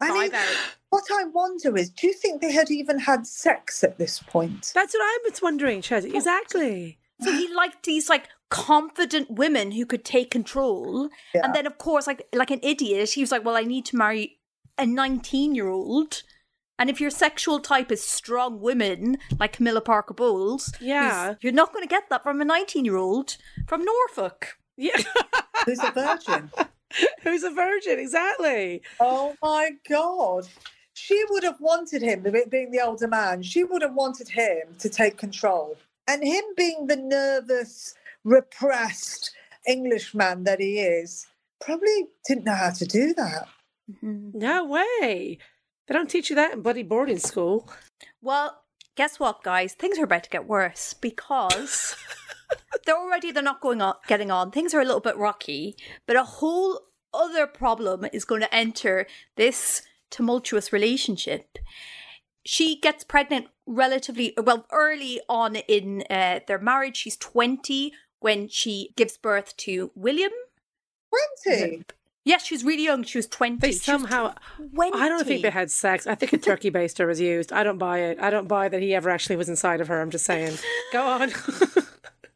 I 0.02 0.12
mean, 0.14 0.32
Five 0.32 0.34
hours. 0.34 0.56
what 0.90 1.04
I 1.12 1.26
wonder 1.26 1.76
is, 1.78 1.90
do 1.90 2.08
you 2.08 2.14
think 2.14 2.42
they 2.42 2.52
had 2.54 2.72
even 2.72 3.00
had 3.00 3.28
sex 3.28 3.84
at 3.84 3.98
this 3.98 4.20
point? 4.20 4.72
That's 4.74 4.94
what 4.94 5.02
I 5.02 5.20
was 5.30 5.42
wondering, 5.42 5.82
Shaz. 5.82 6.06
Exactly. 6.06 7.00
So 7.22 7.34
he 7.34 7.54
liked 7.54 7.84
these 7.86 8.08
like 8.10 8.30
confident 8.50 9.30
women 9.30 9.72
who 9.72 9.86
could 9.86 10.06
take 10.06 10.32
control, 10.32 11.10
Yeah. 11.36 11.42
and 11.44 11.54
then 11.54 11.68
of 11.68 11.78
course, 11.78 12.08
like 12.08 12.28
like 12.34 12.50
an 12.50 12.62
idiot, 12.64 13.10
he 13.12 13.22
was 13.22 13.32
like, 13.32 13.44
"Well, 13.44 13.58
I 13.58 13.64
need 13.64 13.86
to 13.88 13.98
marry 13.98 14.39
a 14.80 14.86
nineteen-year-old." 14.86 16.24
And 16.80 16.90
if 16.90 17.02
your 17.02 17.10
sexual 17.10 17.60
type 17.60 17.92
is 17.92 18.02
strong 18.04 18.62
women 18.62 19.18
like 19.38 19.52
Camilla 19.54 19.82
Parker 19.82 20.14
Bowles, 20.14 20.72
Yeah. 20.80 21.36
you're 21.42 21.52
not 21.52 21.74
going 21.74 21.84
to 21.84 21.90
get 21.90 22.10
that 22.10 22.24
from 22.24 22.40
a 22.42 22.46
nineteen-year-old 22.46 23.36
from 23.68 23.84
Norfolk. 23.84 24.58
Yeah. 24.78 24.98
Who's 25.66 25.84
a 25.84 25.92
virgin? 25.92 26.50
Who's 27.24 27.44
a 27.44 27.52
virgin? 27.52 28.00
Exactly. 28.00 28.82
oh 29.02 29.36
my 29.44 29.72
God. 29.90 30.48
She 30.94 31.22
would 31.30 31.44
have 31.44 31.60
wanted 31.62 32.02
him, 32.02 32.26
being 32.50 32.72
the 32.72 32.82
older 32.82 33.08
man, 33.08 33.42
she 33.44 33.64
would 33.64 33.82
have 33.82 33.94
wanted 33.94 34.28
him 34.30 34.76
to 34.80 34.90
take 34.90 35.18
control. 35.18 35.78
And 36.08 36.24
him 36.24 36.44
being 36.58 36.88
the 36.88 36.96
nervous, 36.98 37.94
repressed 38.26 39.32
Englishman 39.68 40.44
that 40.46 40.60
he 40.60 40.80
is, 40.80 41.28
probably 41.62 42.08
didn't 42.28 42.46
know 42.46 42.54
how 42.56 42.72
to 42.72 42.86
do 42.86 43.14
that. 43.14 43.48
No 44.02 44.66
way. 44.66 45.38
They 45.88 45.94
don't 45.94 46.10
teach 46.10 46.30
you 46.30 46.36
that 46.36 46.54
in 46.54 46.62
bloody 46.62 46.84
boarding 46.84 47.20
school. 47.20 47.70
Well, 48.22 48.62
guess 48.96 49.20
what, 49.20 49.44
guys? 49.44 49.74
Things 49.74 49.98
are 49.98 50.04
about 50.04 50.24
to 50.24 50.30
get 50.30 50.48
worse 50.48 50.94
because 50.94 51.96
they're 52.86 52.98
already 52.98 53.32
they're 53.32 53.42
not 53.42 53.62
going 53.62 53.82
on 53.82 53.96
getting 54.08 54.30
on. 54.30 54.52
Things 54.52 54.74
are 54.74 54.82
a 54.82 54.86
little 54.86 55.00
bit 55.00 55.18
rocky, 55.18 55.76
but 56.06 56.16
a 56.16 56.24
whole 56.24 56.82
other 57.14 57.48
problem 57.48 58.06
is 58.14 58.26
going 58.26 58.42
to 58.42 58.54
enter 58.54 59.08
this 59.36 59.82
tumultuous 60.12 60.72
relationship. 60.72 61.58
She 62.46 62.80
gets 62.80 63.04
pregnant 63.04 63.48
relatively 63.66 64.34
well 64.38 64.66
early 64.72 65.22
on 65.28 65.56
in 65.56 66.04
uh, 66.10 66.42
their 66.48 66.60
marriage. 66.60 66.98
She's 66.98 67.18
twenty 67.18 67.94
when 68.20 68.48
she 68.48 68.94
gives 68.96 69.18
birth 69.18 69.56
to 69.58 69.92
William. 69.96 70.32
20. 71.46 71.84
Yes, 72.26 72.46
she 72.46 72.54
was 72.54 72.64
really 72.64 72.84
young. 72.84 73.04
She 73.04 73.18
was 73.18 73.28
twenty. 73.28 73.58
They 73.58 73.72
She 73.72 73.78
somehow. 73.80 74.34
20. 74.76 75.00
I 75.00 75.08
don't 75.10 75.26
think 75.26 75.42
they 75.42 75.50
had 75.50 75.72
sex. 75.72 76.06
I 76.06 76.16
think 76.16 76.34
a 76.34 76.38
turkey 76.38 76.70
baster 76.70 77.08
was 77.08 77.20
used. 77.20 77.52
I 77.54 77.64
don't 77.64 77.78
buy 77.78 78.00
it. 78.00 78.20
I 78.20 78.30
don't 78.30 78.48
buy 78.48 78.68
that 78.70 78.82
he 78.82 78.94
ever 78.94 79.10
actually 79.10 79.38
was 79.38 79.50
inside 79.50 79.82
of 79.82 79.88
her. 79.88 80.02
I'm 80.02 80.12
just 80.12 80.26
saying. 80.26 80.58
Go 80.94 81.06
on. 81.06 81.32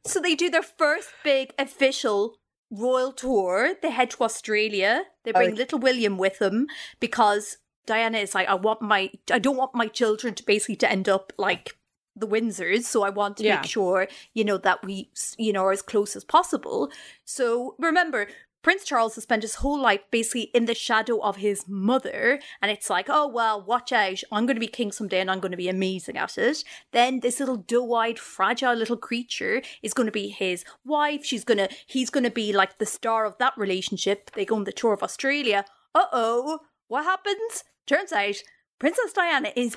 So 0.06 0.20
they 0.20 0.36
do 0.36 0.50
their 0.50 0.62
first 0.64 1.10
big 1.24 1.54
official 1.58 2.36
royal 2.70 3.14
tour. 3.14 3.74
They 3.82 3.90
head 3.90 4.12
to 4.12 4.24
Australia. 4.26 5.04
They 5.24 5.32
bring 5.32 5.52
Oh. 5.52 5.56
little 5.56 5.80
William 5.80 6.18
with 6.18 6.40
them 6.40 6.68
because 7.00 7.56
Diana 7.86 8.18
is 8.18 8.36
like, 8.36 8.50
I 8.50 8.56
want 8.56 8.82
my, 8.82 9.12
I 9.32 9.40
don't 9.40 9.56
want 9.56 9.74
my 9.76 9.88
children 9.88 10.36
to 10.36 10.44
basically 10.46 10.76
to 10.78 10.92
end 10.92 11.08
up 11.08 11.32
like 11.38 11.78
the 12.18 12.28
Windsors, 12.28 12.84
so 12.84 13.04
I 13.04 13.12
want 13.12 13.38
to 13.38 13.44
Yeah. 13.46 13.56
make 13.62 13.66
sure, 13.66 14.10
you 14.34 14.44
know, 14.44 14.58
that 14.58 14.84
we, 14.84 15.10
you 15.38 15.54
know, 15.54 15.64
are 15.64 15.72
as 15.72 15.82
close 15.82 16.18
as 16.18 16.26
possible. 16.26 16.92
So 17.24 17.76
remember, 17.80 18.28
Prince 18.64 18.86
Charles 18.86 19.16
has 19.16 19.26
spent 19.26 19.44
his 19.44 19.56
whole 19.56 19.80
life 19.80 20.00
basically 20.10 20.50
in 20.54 20.66
the 20.66 20.74
shadow 20.74 21.20
of 21.22 21.36
his 21.36 21.66
mother, 21.68 22.40
and 22.62 22.72
it's 22.72 22.90
like, 22.90 23.08
oh 23.10 23.28
well, 23.28 23.62
watch 23.62 23.92
out, 23.92 24.24
I'm 24.32 24.46
going 24.46 24.56
to 24.56 24.62
be 24.62 24.68
king 24.68 24.92
someday, 24.92 25.20
and 25.20 25.30
I'm 25.30 25.42
going 25.42 25.52
to 25.52 25.58
be 25.58 25.68
amazing 25.68 26.18
at 26.18 26.38
it. 26.38 26.64
Then 26.94 27.20
this 27.20 27.42
little 27.42 27.58
doe-eyed, 27.58 28.18
fragile 28.18 28.74
little 28.74 28.98
creature 28.98 29.62
is 29.84 29.94
going 29.94 30.08
to 30.08 30.14
be 30.14 30.30
his 30.30 30.64
wife. 30.86 31.26
She's 31.26 31.44
gonna, 31.44 31.68
he's 31.86 32.10
going 32.10 32.24
to 32.24 32.32
be 32.32 32.54
like 32.54 32.80
the 32.80 32.86
star 32.86 33.26
of 33.26 33.38
that 33.38 33.54
relationship. 33.58 34.32
They 34.32 34.46
go 34.46 34.56
on 34.56 34.64
the 34.64 34.72
tour 34.72 34.94
of 34.94 35.04
Australia. 35.04 35.66
Uh 35.94 36.06
oh, 36.14 36.60
what 36.88 37.04
happens? 37.04 37.66
Turns 37.86 38.14
out 38.14 38.36
Princess 38.80 39.12
Diana 39.14 39.52
is 39.58 39.76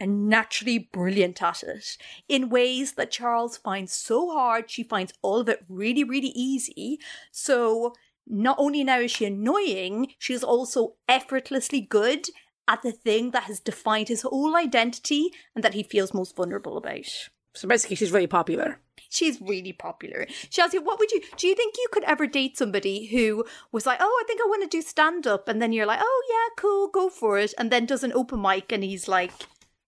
naturally 0.00 0.78
brilliant 0.78 1.42
at 1.42 1.64
it 1.64 1.96
in 2.28 2.50
ways 2.50 2.92
that 2.92 3.10
Charles 3.10 3.56
finds 3.56 3.92
so 3.92 4.30
hard. 4.30 4.70
She 4.70 4.84
finds 4.84 5.12
all 5.22 5.40
of 5.40 5.48
it 5.48 5.64
really, 5.68 6.04
really 6.04 6.32
easy. 6.36 7.00
So 7.32 7.94
not 8.28 8.56
only 8.58 8.84
now 8.84 9.00
is 9.00 9.10
she 9.10 9.24
annoying, 9.24 10.12
she's 10.18 10.44
also 10.44 10.94
effortlessly 11.08 11.80
good 11.80 12.26
at 12.66 12.82
the 12.82 12.92
thing 12.92 13.30
that 13.30 13.44
has 13.44 13.60
defined 13.60 14.08
his 14.08 14.22
whole 14.22 14.56
identity 14.56 15.30
and 15.54 15.64
that 15.64 15.74
he 15.74 15.82
feels 15.82 16.12
most 16.12 16.36
vulnerable 16.36 16.76
about. 16.76 17.06
So 17.54 17.66
basically, 17.66 17.96
she's 17.96 18.12
really 18.12 18.26
popular. 18.26 18.80
She's 19.08 19.40
really 19.40 19.72
popular. 19.72 20.26
Chelsea, 20.50 20.78
what 20.78 20.98
would 20.98 21.10
you 21.10 21.22
do? 21.36 21.48
You 21.48 21.54
think 21.54 21.76
you 21.78 21.88
could 21.90 22.04
ever 22.04 22.26
date 22.26 22.58
somebody 22.58 23.06
who 23.06 23.44
was 23.72 23.86
like, 23.86 23.98
"Oh, 24.00 24.22
I 24.22 24.24
think 24.26 24.40
I 24.40 24.48
want 24.48 24.62
to 24.62 24.68
do 24.68 24.82
stand 24.82 25.26
up," 25.26 25.48
and 25.48 25.62
then 25.62 25.72
you're 25.72 25.86
like, 25.86 26.00
"Oh 26.02 26.22
yeah, 26.30 26.60
cool, 26.60 26.88
go 26.88 27.08
for 27.08 27.38
it," 27.38 27.54
and 27.58 27.72
then 27.72 27.86
does 27.86 28.04
an 28.04 28.12
open 28.12 28.42
mic 28.42 28.70
and 28.70 28.84
he's 28.84 29.08
like 29.08 29.32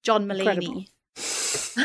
John 0.02 0.26
Mulaney. 0.26 0.88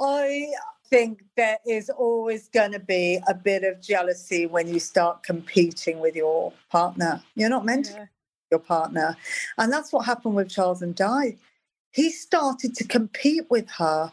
I 0.00 0.48
think 0.94 1.24
there 1.36 1.58
is 1.66 1.90
always 1.90 2.48
going 2.48 2.70
to 2.70 2.78
be 2.78 3.18
a 3.26 3.34
bit 3.34 3.64
of 3.64 3.80
jealousy 3.80 4.46
when 4.46 4.68
you 4.68 4.78
start 4.78 5.24
competing 5.24 5.98
with 5.98 6.14
your 6.14 6.52
partner. 6.70 7.20
You're 7.34 7.48
not 7.48 7.64
meant 7.64 7.86
to 7.86 7.92
Yeah. 7.92 8.00
with 8.00 8.08
your 8.52 8.60
partner. 8.60 9.16
And 9.58 9.72
that's 9.72 9.92
what 9.92 10.06
happened 10.06 10.36
with 10.36 10.48
Charles 10.48 10.82
and 10.82 10.94
Di. 10.94 11.36
He 11.90 12.10
started 12.10 12.76
to 12.76 12.84
compete 12.84 13.50
with 13.50 13.68
her 13.70 14.12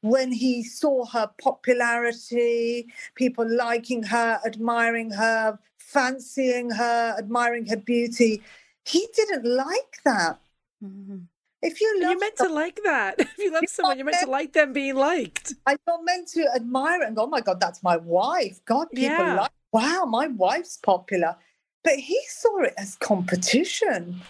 when 0.00 0.32
he 0.32 0.64
saw 0.64 1.04
her 1.06 1.30
popularity, 1.40 2.88
people 3.14 3.46
liking 3.48 4.02
her, 4.02 4.40
admiring 4.44 5.12
her, 5.12 5.60
fancying 5.78 6.70
her, 6.70 7.14
admiring 7.16 7.66
her 7.66 7.76
beauty. 7.76 8.42
He 8.84 9.06
didn't 9.14 9.44
like 9.44 10.02
that. 10.04 10.40
Mm-hmm. 10.82 11.18
If 11.62 11.80
you 11.80 12.00
love 12.00 12.10
you're 12.10 12.20
meant 12.20 12.36
to 12.36 12.48
like 12.48 12.80
that. 12.84 13.14
If 13.18 13.38
you 13.38 13.50
love 13.52 13.64
someone, 13.66 13.96
you're 13.98 14.04
meant 14.04 14.24
to 14.24 14.30
like 14.30 14.52
them 14.52 14.72
being 14.72 14.94
liked. 14.94 15.54
and 15.66 15.78
you're 15.86 16.02
meant 16.04 16.28
to 16.28 16.46
admire 16.54 17.02
it 17.02 17.06
and 17.08 17.16
go, 17.16 17.22
oh 17.24 17.26
my 17.28 17.40
God, 17.40 17.60
that's 17.60 17.82
my 17.82 17.96
wife. 17.96 18.60
God, 18.66 18.88
people 18.94 19.16
Yeah. 19.26 19.34
like, 19.34 19.50
wow, 19.72 20.04
my 20.04 20.26
wife's 20.28 20.76
popular. 20.76 21.36
But 21.82 21.94
he 21.94 22.20
saw 22.28 22.60
it 22.60 22.74
as 22.76 22.96
competition. 22.96 24.20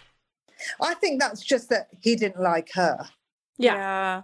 I 0.81 0.95
think 0.95 1.21
that's 1.21 1.43
just 1.43 1.69
that 1.71 1.89
he 2.01 2.15
didn't 2.17 2.41
like 2.43 2.71
her. 2.75 3.09
Yeah. 3.59 4.23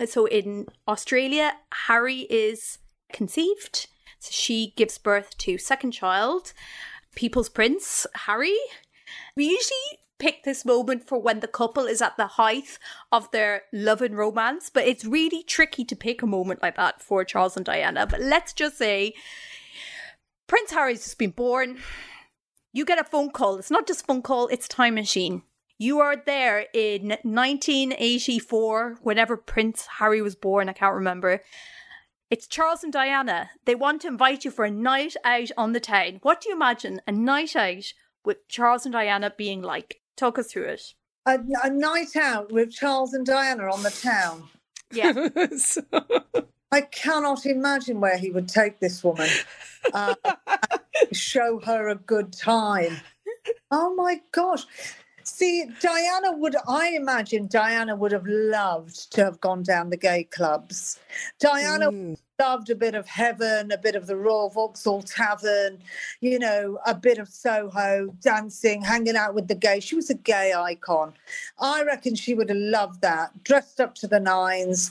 Yeah. 0.00 0.06
So 0.06 0.26
in 0.26 0.66
Australia, 0.88 1.52
Harry 1.86 2.20
is 2.28 2.78
conceived. 3.12 3.86
So 4.18 4.30
she 4.32 4.72
gives 4.76 4.98
birth 4.98 5.36
to 5.38 5.58
second 5.58 5.92
child, 5.92 6.52
People's 7.14 7.48
Prince 7.48 8.06
Harry. 8.26 8.56
We 9.36 9.44
usually 9.44 9.98
pick 10.22 10.44
this 10.44 10.64
moment 10.64 11.04
for 11.04 11.20
when 11.20 11.40
the 11.40 11.48
couple 11.48 11.86
is 11.86 12.00
at 12.00 12.16
the 12.16 12.28
height 12.28 12.78
of 13.10 13.28
their 13.32 13.62
love 13.72 14.00
and 14.00 14.16
romance, 14.16 14.70
but 14.70 14.86
it's 14.86 15.04
really 15.04 15.42
tricky 15.42 15.84
to 15.84 15.96
pick 15.96 16.22
a 16.22 16.26
moment 16.28 16.62
like 16.62 16.76
that 16.76 17.02
for 17.02 17.24
Charles 17.24 17.56
and 17.56 17.66
Diana. 17.66 18.06
But 18.06 18.20
let's 18.20 18.52
just 18.52 18.78
say 18.78 19.14
Prince 20.46 20.70
Harry's 20.70 21.02
just 21.02 21.18
been 21.18 21.32
born. 21.32 21.78
You 22.72 22.84
get 22.84 23.00
a 23.00 23.04
phone 23.04 23.32
call. 23.32 23.56
It's 23.56 23.70
not 23.70 23.88
just 23.88 24.06
phone 24.06 24.22
call, 24.22 24.46
it's 24.46 24.68
time 24.68 24.94
machine. 24.94 25.42
You 25.76 25.98
are 25.98 26.14
there 26.14 26.66
in 26.72 27.08
1984, 27.24 28.98
whenever 29.02 29.36
Prince 29.36 29.88
Harry 29.98 30.22
was 30.22 30.36
born, 30.36 30.68
I 30.68 30.72
can't 30.72 30.94
remember. 30.94 31.42
It's 32.30 32.46
Charles 32.46 32.84
and 32.84 32.92
Diana. 32.92 33.50
They 33.64 33.74
want 33.74 34.02
to 34.02 34.08
invite 34.08 34.44
you 34.44 34.52
for 34.52 34.64
a 34.64 34.70
night 34.70 35.16
out 35.24 35.50
on 35.56 35.72
the 35.72 35.80
town. 35.80 36.20
What 36.22 36.42
do 36.42 36.48
you 36.50 36.54
imagine 36.54 37.00
a 37.08 37.12
night 37.12 37.56
out 37.56 37.92
with 38.24 38.46
Charles 38.46 38.86
and 38.86 38.92
Diana 38.92 39.34
being 39.36 39.62
like? 39.62 40.01
Talk 40.16 40.38
us 40.38 40.48
through 40.52 40.64
it. 40.68 40.82
A, 41.26 41.38
a 41.62 41.70
night 41.70 42.16
out 42.16 42.52
with 42.52 42.70
Charles 42.72 43.14
and 43.14 43.24
Diana 43.24 43.64
on 43.72 43.82
the 43.82 43.90
town. 43.90 44.48
Yeah. 44.92 45.28
So- 45.56 45.82
I 46.72 46.80
cannot 46.80 47.44
imagine 47.44 48.00
where 48.00 48.16
he 48.16 48.30
would 48.30 48.48
take 48.48 48.80
this 48.80 49.04
woman. 49.04 49.28
Uh, 49.92 50.14
show 51.12 51.60
her 51.66 51.88
a 51.88 51.96
good 51.96 52.32
time. 52.32 52.96
Oh 53.70 53.94
my 53.94 54.22
gosh. 54.32 54.64
See, 55.24 55.66
Diana 55.80 56.32
would, 56.32 56.56
I 56.66 56.88
imagine 56.90 57.46
Diana 57.46 57.94
would 57.96 58.12
have 58.12 58.26
loved 58.26 59.12
to 59.12 59.24
have 59.24 59.40
gone 59.40 59.62
down 59.62 59.90
the 59.90 59.96
gay 59.96 60.24
clubs. 60.24 60.98
Diana 61.38 61.90
Mm. 61.90 62.16
loved 62.38 62.70
a 62.70 62.74
bit 62.74 62.94
of 62.94 63.06
heaven, 63.06 63.70
a 63.70 63.78
bit 63.78 63.94
of 63.94 64.06
the 64.06 64.16
Royal 64.16 64.50
Vauxhall 64.50 65.02
Tavern, 65.02 65.78
you 66.20 66.38
know, 66.38 66.78
a 66.86 66.94
bit 66.94 67.18
of 67.18 67.28
Soho, 67.28 68.08
dancing, 68.20 68.82
hanging 68.82 69.16
out 69.16 69.34
with 69.34 69.46
the 69.48 69.54
gay. 69.54 69.78
She 69.80 69.94
was 69.94 70.10
a 70.10 70.14
gay 70.14 70.52
icon. 70.52 71.14
I 71.60 71.84
reckon 71.84 72.14
she 72.14 72.34
would 72.34 72.48
have 72.48 72.58
loved 72.58 73.00
that, 73.02 73.44
dressed 73.44 73.80
up 73.80 73.94
to 73.96 74.08
the 74.08 74.18
nines, 74.20 74.90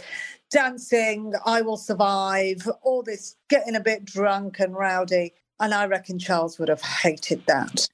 dancing, 0.49 1.33
I 1.45 1.61
will 1.61 1.77
survive, 1.77 2.67
all 2.83 3.03
this 3.03 3.35
getting 3.49 3.75
a 3.75 3.79
bit 3.81 4.05
drunk 4.05 4.59
and 4.59 4.75
rowdy. 4.75 5.33
And 5.61 5.75
I 5.75 5.85
reckon 5.85 6.17
Charles 6.17 6.57
would 6.57 6.69
have 6.69 6.81
hated 6.81 7.45
that. 7.45 7.87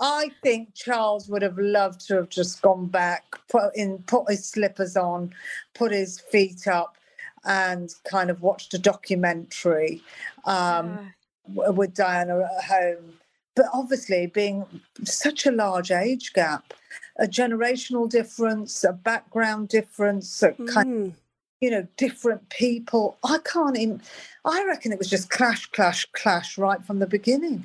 I 0.00 0.30
think 0.42 0.74
Charles 0.74 1.28
would 1.28 1.42
have 1.42 1.58
loved 1.58 2.00
to 2.08 2.16
have 2.16 2.30
just 2.30 2.62
gone 2.62 2.86
back, 2.86 3.36
put 3.50 3.76
in, 3.76 3.98
put 3.98 4.30
his 4.30 4.48
slippers 4.48 4.96
on, 4.96 5.34
put 5.74 5.92
his 5.92 6.18
feet 6.18 6.66
up, 6.66 6.96
and 7.44 7.94
kind 8.10 8.30
of 8.30 8.40
watched 8.40 8.72
a 8.72 8.78
documentary 8.78 10.02
um, 10.46 11.12
w- 11.54 11.72
with 11.72 11.92
Diana 11.94 12.48
at 12.58 12.64
home. 12.64 13.12
But 13.54 13.66
obviously, 13.74 14.26
being 14.28 14.64
such 15.04 15.44
a 15.44 15.50
large 15.52 15.90
age 15.90 16.32
gap, 16.32 16.72
a 17.18 17.26
generational 17.26 18.08
difference, 18.08 18.84
a 18.84 18.92
background 18.94 19.68
difference, 19.68 20.42
a 20.42 20.52
kind 20.52 21.12
Mm. 21.12 21.14
You 21.62 21.70
know, 21.70 21.86
different 21.96 22.50
people. 22.50 23.16
I 23.22 23.38
can't 23.44 23.78
even, 23.78 24.02
I 24.44 24.64
reckon 24.64 24.90
it 24.92 24.98
was 24.98 25.08
just 25.08 25.30
clash, 25.30 25.66
clash, 25.66 26.04
clash 26.12 26.58
right 26.58 26.84
from 26.84 26.98
the 26.98 27.06
beginning. 27.06 27.64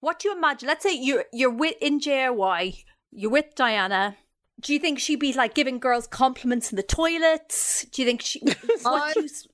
What 0.00 0.18
do 0.18 0.28
you 0.28 0.36
imagine? 0.36 0.66
Let's 0.66 0.82
say 0.82 0.92
you're 0.94 1.24
you're 1.32 1.50
with 1.50 1.76
in 1.80 2.00
JRY, 2.00 2.84
you're 3.12 3.30
with 3.30 3.54
Diana. 3.54 4.16
Do 4.60 4.72
you 4.72 4.78
think 4.80 4.98
she'd 4.98 5.20
be 5.20 5.32
like 5.32 5.54
giving 5.54 5.78
girls 5.78 6.06
compliments 6.08 6.70
in 6.72 6.76
the 6.76 6.82
toilets? 6.82 7.84
Do 7.92 8.02
you 8.02 8.06
think 8.08 8.20
she? 8.20 8.40
What 8.82 9.14
do 9.14 9.20
you, 9.20 9.26
s- 9.26 9.46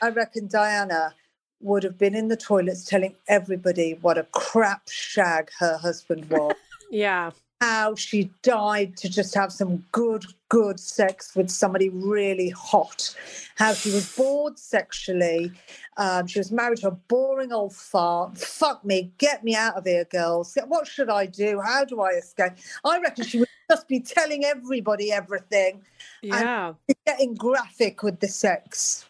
I 0.00 0.08
reckon 0.08 0.48
Diana 0.48 1.14
would 1.60 1.82
have 1.82 1.98
been 1.98 2.14
in 2.14 2.28
the 2.28 2.36
toilets 2.36 2.84
telling 2.84 3.14
everybody 3.28 3.98
what 4.00 4.16
a 4.18 4.24
crap 4.32 4.88
shag 4.88 5.50
her 5.58 5.76
husband 5.76 6.30
was. 6.30 6.54
Yeah. 6.90 7.32
How 7.64 7.94
she 7.94 8.30
died 8.42 8.94
to 8.94 9.08
just 9.08 9.34
have 9.34 9.50
some 9.50 9.82
good, 9.90 10.22
good 10.50 10.78
sex 10.78 11.34
with 11.34 11.48
somebody 11.48 11.88
really 11.88 12.50
hot. 12.50 13.16
How 13.56 13.72
she 13.72 13.90
was 13.90 14.14
bored 14.14 14.58
sexually. 14.58 15.50
Um, 15.96 16.26
she 16.26 16.38
was 16.40 16.52
married 16.52 16.80
to 16.80 16.88
a 16.88 16.90
boring 16.90 17.52
old 17.52 17.74
fart. 17.74 18.36
Fuck 18.36 18.84
me, 18.84 19.12
get 19.16 19.44
me 19.44 19.54
out 19.54 19.76
of 19.78 19.86
here, 19.86 20.04
girls. 20.04 20.58
What 20.66 20.86
should 20.86 21.08
I 21.08 21.24
do? 21.24 21.58
How 21.64 21.86
do 21.86 22.02
I 22.02 22.10
escape? 22.10 22.52
I 22.84 22.98
reckon 22.98 23.24
she 23.24 23.38
would 23.38 23.48
just 23.70 23.88
be 23.88 24.00
telling 24.00 24.44
everybody 24.44 25.10
everything, 25.10 25.82
Yeah. 26.20 26.74
getting 27.06 27.34
graphic 27.34 28.02
with 28.02 28.20
the 28.20 28.28
sex. 28.28 29.06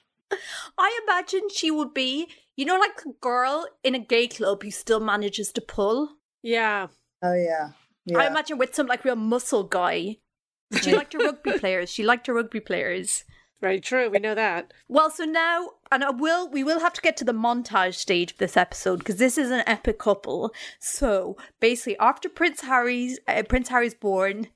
I 0.79 1.01
imagine 1.03 1.49
she 1.53 1.73
would 1.73 1.93
be, 1.93 2.29
you 2.57 2.67
know, 2.67 2.79
like 2.79 3.01
a 3.05 3.13
girl 3.21 3.67
in 3.83 3.97
a 3.97 3.99
gay 3.99 4.29
club 4.29 4.63
who 4.63 4.71
still 4.71 5.01
manages 5.01 5.51
to 5.53 5.61
pull. 5.61 6.11
Yeah. 6.43 6.87
Oh, 7.21 7.35
yeah. 7.35 7.71
Yeah. 8.05 8.19
I 8.19 8.27
imagine 8.27 8.59
with 8.59 8.75
some 8.75 8.87
like 8.87 9.05
real 9.05 9.17
muscle 9.17 9.65
guy. 9.65 10.19
She 10.81 10.95
liked 10.95 11.13
her 11.13 11.19
rugby 11.21 11.53
players. 11.59 11.91
She 11.91 12.03
liked 12.03 12.27
her 12.27 12.35
rugby 12.35 12.61
players. 12.61 13.25
Very 13.61 13.81
true. 13.81 14.11
We 14.11 14.19
know 14.19 14.35
that. 14.35 14.75
Well, 14.89 15.11
so 15.11 15.25
now, 15.25 15.71
and 15.91 16.05
I 16.05 16.11
will, 16.11 16.51
we 16.51 16.63
will 16.63 16.81
have 16.81 16.93
to 16.95 17.01
get 17.01 17.17
to 17.19 17.25
the 17.25 17.33
montage 17.33 17.95
stage 17.95 18.33
of 18.33 18.39
this 18.39 18.59
episode 18.59 18.99
because 18.99 19.17
this 19.17 19.39
is 19.39 19.51
an 19.51 19.63
epic 19.67 19.99
couple. 19.99 20.53
So 20.81 21.37
basically, 21.61 21.97
after 21.99 22.29
Prince 22.29 22.61
Harry's 22.61 23.19
uh, 23.27 23.43
Prince 23.49 23.69
Harry's 23.69 23.95
born, 23.95 24.49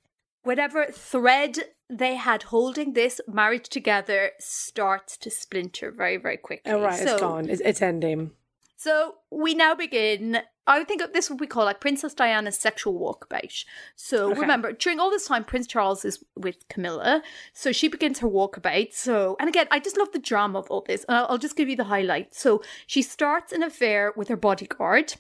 whatever 0.43 0.87
thread 0.93 1.59
they 1.89 2.17
had 2.17 2.45
holding 2.45 2.93
this 2.93 3.21
marriage 3.27 3.71
together 3.71 4.33
starts 4.39 5.17
to 5.17 5.31
splinter 5.31 5.91
very, 5.91 6.19
very 6.19 6.37
quickly. 6.37 6.71
Oh, 6.71 6.83
right. 6.83 6.99
So 6.99 7.13
it's 7.13 7.21
gone. 7.21 7.49
It's, 7.49 7.63
it's 7.65 7.81
ending. 7.81 8.33
So 8.77 9.17
we 9.31 9.55
now 9.55 9.75
begin. 9.75 10.41
I 10.69 10.79
would 10.79 10.87
think 10.87 11.03
of 11.03 11.13
this 11.13 11.29
what 11.31 11.41
we 11.41 11.47
call 11.49 11.65
like 11.65 11.81
Princess 11.81 12.15
Diana's 12.15 12.59
sexual 12.59 12.95
walkabout. 13.01 13.65
So 13.97 14.31
Okay. 14.31 14.41
remember, 14.41 14.73
during 14.73 15.01
all 15.01 15.11
this 15.11 15.27
time, 15.27 15.45
Prince 15.45 15.67
Charles 15.67 16.05
is 16.05 16.23
with 16.37 16.57
Camilla. 16.69 17.23
So 17.53 17.73
she 17.73 17.89
begins 17.89 18.21
her 18.21 18.29
walkabout. 18.29 18.93
So, 18.93 19.37
and 19.41 19.49
again, 19.49 19.67
I 19.71 19.81
just 19.81 19.97
love 19.99 20.13
the 20.13 20.19
drama 20.19 20.59
of 20.61 20.71
all 20.71 20.83
this. 20.87 21.05
And 21.09 21.17
I'll, 21.17 21.27
I'll 21.31 21.39
just 21.39 21.57
give 21.57 21.69
you 21.69 21.77
the 21.77 21.85
highlights. 21.85 22.41
So 22.41 22.63
she 22.87 23.03
starts 23.03 23.53
an 23.53 23.63
affair 23.63 24.13
with 24.17 24.29
her 24.29 24.37
bodyguard, 24.37 25.15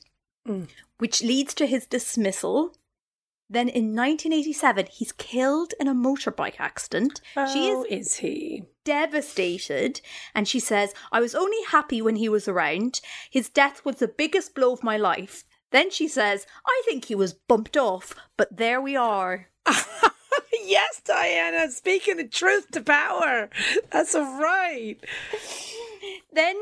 Mm. 0.46 0.68
which 0.98 1.22
leads 1.22 1.52
to 1.54 1.66
his 1.66 1.84
dismissal. 1.86 2.74
Then 3.50 3.68
in 3.68 3.94
1987, 3.96 4.86
he's 4.90 5.12
killed 5.12 5.72
in 5.80 5.88
a 5.88 5.94
motorbike 5.94 6.56
accident. 6.58 7.20
she 7.52 7.70
Oh, 7.72 7.84
is 7.88 8.08
is 8.08 8.16
he? 8.16 8.64
devastated 8.84 10.00
and 10.34 10.46
she 10.48 10.60
says, 10.60 10.94
I 11.12 11.20
was 11.20 11.34
only 11.34 11.62
happy 11.70 12.00
when 12.02 12.16
he 12.16 12.28
was 12.28 12.48
around. 12.48 13.00
His 13.30 13.48
death 13.48 13.84
was 13.84 13.96
the 13.96 14.08
biggest 14.08 14.54
blow 14.54 14.72
of 14.72 14.82
my 14.82 14.96
life. 14.96 15.44
Then 15.70 15.90
she 15.90 16.08
says, 16.08 16.46
I 16.66 16.82
think 16.86 17.04
he 17.06 17.14
was 17.14 17.34
bumped 17.34 17.76
off, 17.76 18.14
but 18.36 18.56
there 18.56 18.80
we 18.80 18.96
are. 18.96 19.48
yes, 20.64 21.00
Diana, 21.04 21.70
speaking 21.70 22.16
the 22.16 22.28
truth 22.28 22.70
to 22.72 22.80
power. 22.80 23.50
That's 23.90 24.14
right. 24.14 24.96
Then 26.32 26.56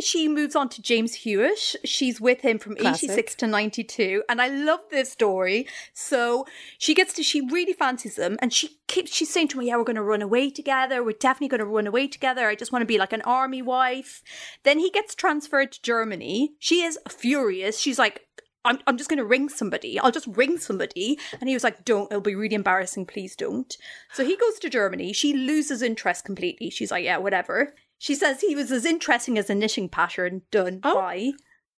she 0.00 0.28
moves 0.28 0.56
on 0.56 0.68
to 0.70 0.82
James 0.82 1.14
Hewitt. 1.14 1.76
She's 1.84 2.20
with 2.20 2.40
him 2.40 2.58
from 2.58 2.76
Classic. 2.76 3.10
86 3.10 3.34
to 3.36 3.46
92. 3.46 4.22
And 4.28 4.40
I 4.40 4.48
love 4.48 4.80
this 4.90 5.10
story. 5.12 5.66
So 5.94 6.46
she 6.78 6.94
gets 6.94 7.12
to, 7.14 7.22
she 7.22 7.40
really 7.40 7.72
fancies 7.72 8.18
him. 8.18 8.38
And 8.40 8.52
she 8.52 8.78
keeps, 8.88 9.14
she's 9.14 9.32
saying 9.32 9.48
to 9.48 9.58
me, 9.58 9.66
yeah, 9.66 9.76
we're 9.76 9.84
going 9.84 9.96
to 9.96 10.02
run 10.02 10.22
away 10.22 10.50
together. 10.50 11.02
We're 11.02 11.12
definitely 11.12 11.48
going 11.48 11.60
to 11.60 11.66
run 11.66 11.86
away 11.86 12.08
together. 12.08 12.48
I 12.48 12.54
just 12.54 12.72
want 12.72 12.82
to 12.82 12.86
be 12.86 12.98
like 12.98 13.12
an 13.12 13.22
army 13.22 13.62
wife. 13.62 14.22
Then 14.64 14.78
he 14.78 14.90
gets 14.90 15.14
transferred 15.14 15.72
to 15.72 15.82
Germany. 15.82 16.52
She 16.58 16.82
is 16.82 16.98
furious. 17.08 17.78
She's 17.78 17.98
like, 17.98 18.26
I'm, 18.64 18.78
I'm 18.86 18.98
just 18.98 19.08
going 19.08 19.18
to 19.18 19.24
ring 19.24 19.48
somebody. 19.48 19.98
I'll 19.98 20.10
just 20.10 20.26
ring 20.26 20.58
somebody. 20.58 21.18
And 21.40 21.48
he 21.48 21.54
was 21.54 21.64
like, 21.64 21.84
don't. 21.84 22.10
It'll 22.10 22.20
be 22.20 22.34
really 22.34 22.54
embarrassing. 22.54 23.06
Please 23.06 23.34
don't. 23.34 23.74
So 24.12 24.24
he 24.24 24.36
goes 24.36 24.58
to 24.58 24.68
Germany. 24.68 25.12
She 25.12 25.32
loses 25.32 25.80
interest 25.80 26.24
completely. 26.24 26.70
She's 26.70 26.90
like, 26.90 27.04
yeah, 27.04 27.16
whatever. 27.16 27.74
She 28.00 28.14
says 28.14 28.40
he 28.40 28.56
was 28.56 28.72
as 28.72 28.86
interesting 28.86 29.36
as 29.36 29.50
a 29.50 29.54
knitting 29.54 29.90
pattern 29.90 30.40
done 30.50 30.80
Oh. 30.82 30.94
by. 30.94 31.32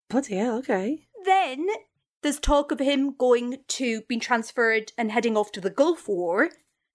Bloody 0.09 0.37
hell, 0.37 0.59
okay. 0.59 1.09
Then 1.25 1.67
there's 2.23 2.39
talk 2.39 2.71
of 2.71 2.79
him 2.79 3.17
going 3.19 3.59
to 3.67 4.03
being 4.03 4.21
transferred 4.21 4.93
and 4.97 5.11
heading 5.11 5.37
off 5.37 5.51
to 5.51 5.61
the 5.61 5.69
Gulf 5.69 6.07
War. 6.07 6.51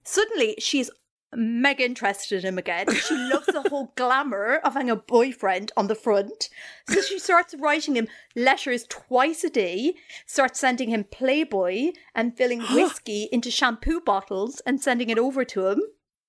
Suddenly, 0.05 0.55
she's 0.59 0.89
mega 1.35 1.83
interested 1.83 2.39
in 2.45 2.47
him 2.53 2.57
again. 2.57 2.87
She 2.95 3.15
loves 3.17 3.47
the 3.47 3.65
whole 3.69 3.91
glamour 3.97 4.61
of 4.63 4.75
having 4.75 4.89
a 4.89 4.95
boyfriend 4.95 5.73
on 5.75 5.87
the 5.87 5.95
front. 5.95 6.47
So 6.87 7.01
she 7.01 7.19
starts 7.19 7.53
writing 7.59 7.97
him 7.97 8.07
letters 8.33 8.85
twice 8.87 9.43
a 9.43 9.49
day, 9.49 9.95
starts 10.25 10.57
sending 10.61 10.87
him 10.87 11.03
Playboy 11.03 11.91
and 12.15 12.37
filling 12.37 12.61
whiskey 12.71 13.27
into 13.29 13.51
shampoo 13.51 13.99
bottles 13.99 14.61
and 14.65 14.81
sending 14.81 15.09
it 15.09 15.19
over 15.19 15.43
to 15.43 15.67
him. 15.67 15.81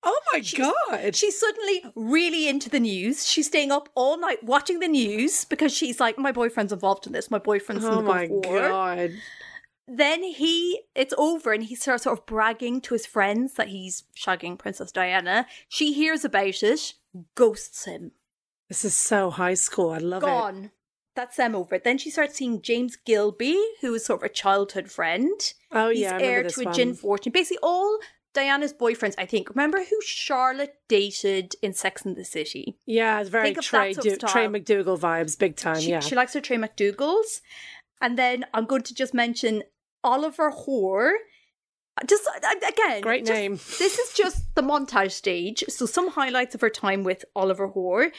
Oh 0.03 0.17
my 0.31 0.39
god. 0.57 1.15
She's 1.15 1.39
suddenly 1.39 1.83
really 1.95 2.47
into 2.47 2.69
the 2.69 2.79
news. 2.79 3.27
She's 3.27 3.47
staying 3.47 3.71
up 3.71 3.89
all 3.95 4.17
night 4.17 4.43
watching 4.43 4.79
the 4.79 4.87
news 4.87 5.43
because 5.45 5.73
she's 5.73 5.99
like, 5.99 6.17
my 6.17 6.31
boyfriend's 6.31 6.71
involved 6.71 7.05
in 7.05 7.13
this. 7.13 7.29
My 7.29 7.39
boyfriend's 7.39 7.83
in 7.83 7.91
Oh 7.91 7.95
the 7.97 8.01
my 8.03 8.27
Gulf 8.27 8.45
War. 8.45 8.59
god. 8.61 9.11
Then 9.91 10.21
he, 10.23 10.81
it's 10.93 11.15
over, 11.17 11.51
and 11.51 11.63
he 11.63 11.73
starts 11.75 12.03
sort 12.03 12.19
of 12.19 12.25
bragging 12.27 12.79
to 12.81 12.93
his 12.93 13.07
friends 13.07 13.55
that 13.55 13.69
he's 13.69 14.03
shagging 14.15 14.57
Princess 14.57 14.91
Diana. 14.91 15.47
She 15.67 15.93
hears 15.93 16.23
about 16.23 16.61
it, 16.61 16.93
ghosts 17.33 17.85
him. 17.85 18.11
This 18.67 18.85
is 18.85 18.93
so 18.93 19.31
high 19.31 19.55
school. 19.55 19.89
I 19.89 19.97
love 19.97 20.21
it. 20.21 20.27
Gone. 20.27 20.71
That's 21.15 21.37
them 21.37 21.55
over. 21.55 21.79
Then 21.79 21.97
she 21.97 22.11
starts 22.11 22.35
seeing 22.35 22.61
James 22.61 22.97
Gilbey, 23.03 23.59
who 23.81 23.93
is 23.95 24.05
sort 24.05 24.21
of 24.21 24.25
a 24.29 24.33
childhood 24.33 24.91
friend. 24.91 25.31
Oh 25.71 25.89
He's 25.89 26.01
yeah, 26.01 26.19
heir 26.21 26.43
this 26.43 26.53
to 26.55 26.61
a 26.61 26.65
one. 26.65 26.73
gin 26.75 26.93
fortune. 26.93 27.31
Basically, 27.31 27.57
all 27.63 27.97
Diana's 28.39 28.73
boyfriends, 28.73 29.15
I 29.17 29.25
think. 29.25 29.49
Remember 29.49 29.79
who 29.79 29.99
Charlotte 30.01 30.75
dated 30.87 31.55
in 31.61 31.73
Sex 31.73 32.05
and 32.05 32.15
the 32.15 32.23
City? 32.23 32.77
Yeah, 32.85 33.19
it's 33.19 33.29
very 33.29 33.53
Trey, 33.53 33.93
Trey. 33.93 34.47
McDougal 34.47 34.97
vibes, 34.97 35.37
big 35.37 35.57
time. 35.57 35.81
She, 35.81 35.89
yeah. 35.89 35.99
she 35.99 36.15
likes 36.15 36.33
her 36.33 36.41
Trey 36.41 36.57
MacDougal's. 36.57 37.41
And 38.01 38.17
then 38.17 38.45
I'm 38.53 38.65
going 38.65 38.83
to 38.83 38.95
just 38.95 39.13
mention 39.13 39.63
Oliver 40.05 40.51
Hoare. 40.51 41.15
Just 42.07 42.25
uh, 42.27 42.55
again, 42.65 43.01
Great 43.01 43.25
just- 43.25 43.37
name. 43.37 43.53
This 43.77 43.99
is 43.99 44.13
just 44.13 44.55
the 44.55 44.61
montage 44.61 45.11
stage. 45.11 45.65
So 45.67 45.85
some 45.85 46.11
highlights 46.11 46.55
of 46.55 46.61
her 46.61 46.69
time 46.69 47.03
with 47.03 47.25
Oliver 47.35 47.67
Hoare. 47.67 48.13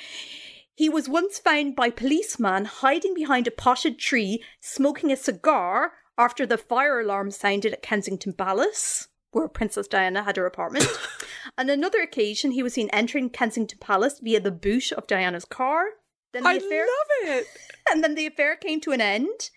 He 0.75 0.91
was 0.91 1.09
once 1.09 1.39
found 1.39 1.77
by 1.77 1.89
policeman 1.89 2.67
hiding 2.67 3.15
behind 3.15 3.47
a 3.47 3.51
potted 3.51 3.99
tree, 3.99 4.45
smoking 4.61 5.11
a 5.11 5.17
cigar 5.17 5.93
after 6.19 6.45
the 6.45 6.59
fire 6.59 7.01
alarm 7.01 7.31
sounded 7.31 7.73
at 7.73 7.83
Kensington 7.83 8.35
Palace, 8.35 9.09
where 9.33 9.49
Princess 9.49 9.87
Diana 9.87 10.23
had 10.23 10.37
her 10.37 10.47
apartment. 10.47 10.87
On 11.59 11.71
another 11.71 12.01
occasion, 12.01 12.53
he 12.53 12.63
was 12.63 12.75
seen 12.75 12.91
entering 12.93 13.31
Kensington 13.31 13.79
Palace 13.79 14.21
via 14.21 14.41
the 14.41 14.51
boot 14.51 14.93
of 14.93 15.07
Diana's 15.07 15.45
car. 15.45 15.85
Then 16.33 16.45
the 16.45 16.49
I 16.51 16.55
affair 16.55 16.87
love 16.87 17.37
it. 17.37 17.47
and 17.91 18.03
then 18.03 18.15
the 18.15 18.27
affair 18.27 18.57
came 18.57 18.81
to 18.83 18.93
an 18.93 19.01
end 19.01 19.51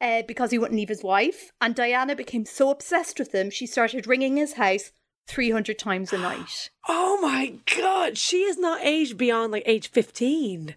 uh, 0.00 0.22
because 0.26 0.50
he 0.50 0.58
wouldn't 0.58 0.78
leave 0.78 0.88
his 0.88 1.02
wife. 1.02 1.52
And 1.60 1.74
Diana 1.74 2.14
became 2.16 2.44
so 2.44 2.70
obsessed 2.70 3.18
with 3.18 3.34
him, 3.34 3.50
she 3.50 3.66
started 3.66 4.06
ringing 4.06 4.36
his 4.36 4.54
house 4.54 4.92
300 5.26 5.78
times 5.78 6.12
a 6.12 6.18
night. 6.18 6.70
Oh 6.86 7.18
my 7.22 7.54
god, 7.78 8.18
she 8.18 8.42
is 8.42 8.58
not 8.58 8.84
aged 8.84 9.16
beyond 9.16 9.52
like 9.52 9.62
age 9.64 9.88
fifteen. 9.90 10.74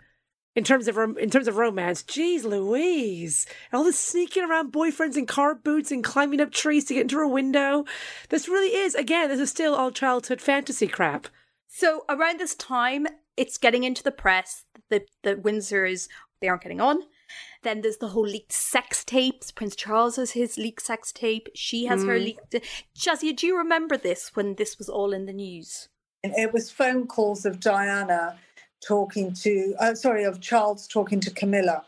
In 0.58 0.64
terms 0.64 0.88
of 0.88 0.97
in 1.20 1.30
terms 1.30 1.47
of 1.47 1.58
romance, 1.58 2.01
jeez 2.01 2.43
Louise, 2.43 3.45
all 3.72 3.84
this 3.84 3.99
sneaking 3.99 4.43
around 4.43 4.74
boyfriends 4.74 5.16
in 5.16 5.28
car 5.28 5.53
boots 5.53 5.91
and 5.91 6.03
climbing 6.03 6.41
up 6.41 6.51
trees 6.51 6.84
to 6.86 6.95
get 6.95 7.01
into 7.01 7.18
her 7.18 7.28
window. 7.28 7.86
This 8.30 8.49
really 8.49 8.76
is 8.76 8.95
again. 8.95 9.30
This 9.30 9.39
is 9.39 9.51
still 9.51 9.76
all 9.76 9.91
childhood 9.91 10.41
fantasy 10.41 10.88
crap. 10.88 11.28
So 11.68 12.05
around 12.10 12.39
this 12.39 12.55
time, 12.55 13.05
it's 13.38 13.60
getting 13.60 13.84
into 13.84 14.01
the 14.01 14.12
press. 14.12 14.64
The 14.89 15.05
the 15.22 15.36
Windsors 15.36 16.08
they 16.41 16.47
aren't 16.47 16.64
getting 16.64 16.82
on. 16.82 17.03
Then 17.62 17.82
there's 17.82 17.97
the 17.97 18.08
whole 18.08 18.26
leaked 18.26 18.51
sex 18.51 19.03
tapes. 19.03 19.51
Prince 19.51 19.76
Charles 19.76 20.16
has 20.16 20.32
his 20.32 20.58
leaked 20.58 20.82
sex 20.82 21.12
tape. 21.12 21.49
She 21.53 21.86
has 21.86 22.03
her 22.03 22.18
hmm. 22.18 22.24
leaked. 22.24 22.55
Jazzy, 22.97 23.38
do 23.38 23.45
you 23.45 23.55
remember 23.55 23.95
this 23.95 24.32
when 24.34 24.55
this 24.55 24.80
was 24.80 24.89
all 24.89 25.14
in 25.14 25.28
the 25.28 25.34
news? 25.34 25.88
It 26.24 26.51
was 26.51 26.72
phone 26.72 27.05
calls 27.05 27.45
of 27.45 27.60
Diana 27.60 28.39
talking 28.86 29.34
to, 29.34 29.75
uh, 29.80 29.95
sorry, 29.95 30.23
of 30.23 30.41
Charles 30.41 30.88
talking 30.88 31.19
to 31.21 31.32
Camilla, 31.32 31.84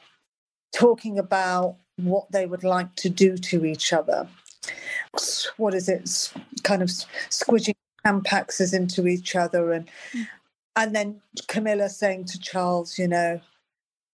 talking 0.75 1.19
about 1.19 1.77
what 1.97 2.31
they 2.31 2.45
would 2.45 2.63
like 2.63 2.95
to 2.95 3.09
do 3.09 3.37
to 3.37 3.65
each 3.65 3.93
other. 3.93 4.27
What 5.57 5.73
is 5.73 5.89
it? 5.89 6.31
Kind 6.63 6.81
of 6.81 6.89
s- 6.89 7.05
squishing 7.29 7.75
tampaxes 8.05 8.73
into 8.73 9.07
each 9.07 9.35
other, 9.35 9.71
and 9.71 9.89
and 10.75 10.95
then 10.95 11.21
Camilla 11.47 11.89
saying 11.89 12.25
to 12.25 12.39
Charles, 12.39 12.97
you 12.97 13.07
know, 13.07 13.41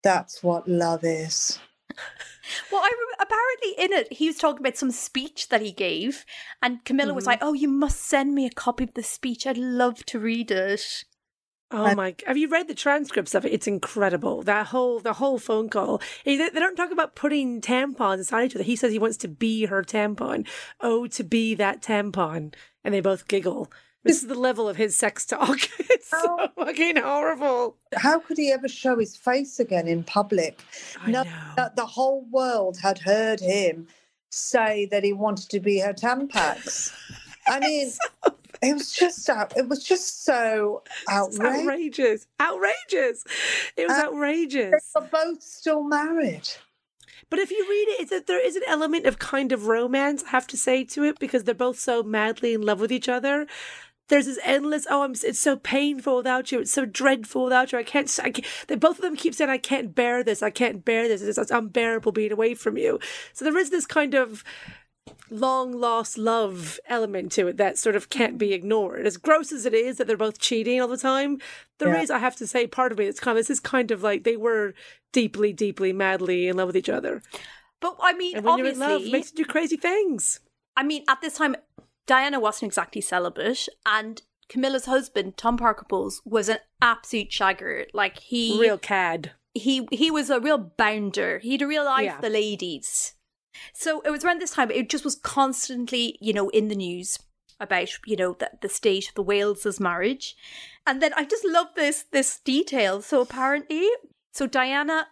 that's 0.04 0.44
what 0.44 0.68
love 0.68 1.04
is. 1.04 1.60
Well, 2.72 2.82
I 2.84 2.90
rem- 2.90 3.28
apparently 3.28 3.86
in 3.86 3.94
it 4.00 4.14
he 4.14 4.28
was 4.28 4.38
talking 4.38 4.60
about 4.62 4.78
some 4.78 4.92
speech 4.92 5.50
that 5.50 5.62
he 5.62 5.72
gave, 5.72 6.26
and 6.62 6.84
Camilla 6.86 7.14
was 7.14 7.26
like, 7.26 7.40
"Oh, 7.42 7.54
you 7.54 7.68
must 7.68 8.02
send 8.02 8.36
me 8.36 8.46
a 8.46 8.50
copy 8.52 8.84
of 8.84 8.94
the 8.94 9.04
speech. 9.04 9.48
I'd 9.48 9.58
love 9.58 10.06
to 10.08 10.20
read 10.20 10.52
it." 10.52 11.06
Oh 11.74 11.96
my! 11.96 12.16
Have 12.28 12.38
you 12.38 12.48
read 12.50 12.68
the 12.68 12.76
transcripts 12.76 13.34
of 13.36 13.46
it? 13.46 13.52
It's 13.52 13.68
incredible. 13.68 14.44
That 14.44 14.68
whole 14.68 15.00
the 15.00 15.14
whole 15.14 15.40
phone 15.40 15.70
call. 15.70 16.02
They 16.24 16.38
they 16.38 16.50
don't 16.60 16.76
talk 16.76 16.92
about 16.92 17.16
putting 17.16 17.60
tampons 17.62 18.20
inside 18.20 18.46
each 18.46 18.56
other. 18.56 18.64
He 18.64 18.76
says 18.76 18.92
he 18.92 19.00
wants 19.00 19.18
to 19.18 19.28
be 19.28 19.66
her 19.66 19.82
tampon. 19.84 20.48
Oh, 20.80 21.08
to 21.08 21.24
be 21.24 21.56
that 21.56 21.82
tampon, 21.82 22.54
and 22.84 22.94
they 22.94 23.02
both 23.02 23.28
giggle. 23.28 23.72
This 24.04 24.22
is 24.22 24.28
the 24.28 24.36
level 24.36 24.68
of 24.70 24.76
his 24.76 24.98
sex 24.98 25.26
talk. 25.26 25.58
it's 25.80 26.10
so 26.10 26.18
Oh. 26.40 26.48
fucking 26.66 26.98
horrible. 26.98 27.78
How 27.96 28.20
could 28.20 28.38
he 28.38 28.52
ever 28.52 28.68
show 28.68 29.00
his 29.00 29.16
face 29.16 29.60
again 29.62 29.88
in 29.88 30.04
public? 30.04 30.60
I 31.02 31.10
No, 31.10 31.24
know. 31.24 31.30
that 31.56 31.76
the 31.78 31.86
whole 31.86 32.26
world 32.30 32.78
had 32.84 33.00
heard 33.00 33.40
him 33.40 33.88
say 34.30 34.88
that 34.92 35.04
he 35.06 35.14
wanted 35.14 35.50
to 35.52 35.60
be 35.62 35.80
her 35.80 35.94
Tampax. 35.94 36.92
I 37.48 37.60
mean, 37.66 37.92
it 38.64 38.74
was 38.74 38.92
just 38.92 39.30
out, 39.30 39.56
it 39.58 39.68
was 39.68 39.84
just 39.84 40.24
so 40.24 40.84
outrageous. 41.12 41.38
outrageous. 41.60 42.28
Outrageous. 42.40 43.24
It 43.76 43.88
was 43.88 43.98
outrageous. 43.98 44.72
They 44.72 45.02
were 45.02 45.08
both 45.12 45.42
still 45.42 45.84
married. 45.84 46.50
But 47.30 47.40
if 47.40 47.52
you 47.52 47.66
read 47.70 48.02
it, 48.02 48.10
that 48.10 48.28
there 48.28 48.46
is 48.46 48.56
an 48.56 48.64
element 48.68 49.06
of 49.06 49.20
kind 49.20 49.52
of 49.52 49.68
romance, 49.68 50.24
I 50.24 50.30
have 50.30 50.48
to 50.48 50.58
say, 50.58 50.84
to 50.86 51.04
it 51.04 51.20
because 51.20 51.44
they're 51.44 51.56
both 51.56 51.80
so 51.80 52.04
madly 52.04 52.54
in 52.54 52.62
love 52.62 52.80
with 52.80 52.92
each 52.92 53.10
other. 53.10 53.48
There's 54.10 54.26
this 54.26 54.40
endless, 54.44 54.86
oh, 54.90 55.04
I'm, 55.04 55.14
it's 55.24 55.40
so 55.40 55.56
painful 55.56 56.18
without 56.18 56.52
you. 56.52 56.60
It's 56.60 56.74
so 56.74 56.86
dreadful 56.86 57.46
without 57.46 57.72
you. 57.72 57.80
I 57.80 57.84
can't, 57.84 58.20
I 58.22 58.30
can't, 58.30 58.46
they, 58.68 58.76
both 58.76 58.98
of 58.98 59.02
them 59.02 59.16
keep 59.16 59.34
saying, 59.34 59.50
I 59.50 59.58
can't 59.58 59.96
bear 59.96 60.24
this. 60.24 60.44
I 60.44 60.52
can't 60.52 60.86
bear 60.86 61.08
this. 61.08 61.22
It's, 61.22 61.38
it's 61.38 61.52
unbearable 61.52 62.12
being 62.12 62.32
away 62.32 62.54
from 62.54 62.78
you. 62.78 63.00
So 63.34 63.46
there 63.46 63.58
is 63.58 63.70
this 63.72 63.86
kind 63.86 64.14
of 64.14 64.44
long 65.30 65.72
lost 65.74 66.18
love 66.18 66.80
element 66.88 67.32
to 67.34 67.48
it 67.48 67.58
that 67.58 67.78
sort 67.78 67.96
of 67.96 68.10
can't 68.10 68.38
be 68.38 68.54
ignored. 68.54 69.06
As 69.06 69.18
gross 69.18 69.52
as 69.52 69.66
it 69.66 69.74
is 69.74 69.98
that 69.98 70.08
they're 70.08 70.18
both 70.18 70.40
cheating 70.40 70.80
all 70.82 70.88
the 70.88 70.98
time, 70.98 71.40
there 71.80 71.96
is, 71.96 72.10
Yeah. 72.10 72.18
I 72.18 72.20
have 72.20 72.36
to 72.38 72.48
say, 72.48 72.68
part 72.68 72.92
of 72.92 72.98
me, 72.98 73.06
it's 73.06 73.20
kind 73.20 73.38
of, 73.38 73.40
this 73.44 73.50
is 73.50 73.60
kind 73.60 73.92
of 73.92 74.04
like 74.04 74.24
they 74.24 74.38
were 74.38 74.74
deeply, 75.12 75.52
deeply, 75.54 75.92
madly 75.94 76.48
in 76.48 76.58
love 76.58 76.68
with 76.68 76.78
each 76.78 76.90
other. 76.90 77.22
But 77.80 77.98
I 78.02 78.14
mean, 78.14 78.38
And 78.38 78.46
when 78.46 78.58
you're 78.60 78.68
in 78.68 78.74
obviously, 78.82 78.94
love, 78.94 79.02
it 79.08 79.12
makes 79.12 79.32
you 79.32 79.38
do 79.44 79.46
crazy 79.46 79.78
things. 79.78 80.40
I 80.78 80.84
mean, 80.84 81.04
at 81.10 81.22
this 81.22 81.36
time, 81.38 81.56
Diana 82.06 82.40
wasn't 82.40 82.70
exactly 82.70 83.02
celibate, 83.02 83.68
and 83.86 84.22
Camilla's 84.50 84.86
husband, 84.86 85.38
Tom 85.38 85.58
Parker 85.58 85.86
Bowles, 85.88 86.22
was 86.26 86.50
an 86.50 86.60
absolute 86.82 87.30
shagger. 87.30 87.86
Like 87.94 88.20
he, 88.20 88.58
Real 88.60 88.78
cad. 88.78 89.32
he, 89.54 89.88
he 89.92 90.12
was 90.12 90.30
a 90.30 90.40
real 90.40 90.58
bounder. 90.58 91.40
He'd 91.40 91.62
a 91.62 91.68
real 91.68 91.88
eye 91.88 92.04
Yeah. 92.04 92.16
for 92.18 92.22
the 92.24 92.30
ladies. 92.30 93.14
So 93.74 94.02
it 94.02 94.12
was 94.12 94.24
around 94.24 94.42
this 94.42 94.52
time. 94.52 94.72
It 94.72 94.90
just 94.90 95.04
was 95.04 95.16
constantly, 95.16 96.18
you 96.22 96.34
know, 96.34 96.50
in 96.50 96.68
the 96.68 96.76
news 96.76 97.20
about, 97.60 97.90
you 98.06 98.16
know, 98.16 98.34
the, 98.34 98.52
the 98.62 98.70
state 98.70 99.10
of 99.10 99.16
the 99.16 99.24
Wales's 99.24 99.80
marriage. 99.80 100.36
And 100.86 101.02
then 101.02 101.14
I 101.16 101.26
just 101.26 101.46
love 101.46 101.68
this 101.76 102.06
this 102.12 102.40
detail. 102.40 103.02
So 103.02 103.22
apparently, 103.22 103.88
so 104.32 104.48
Diana 104.48 105.08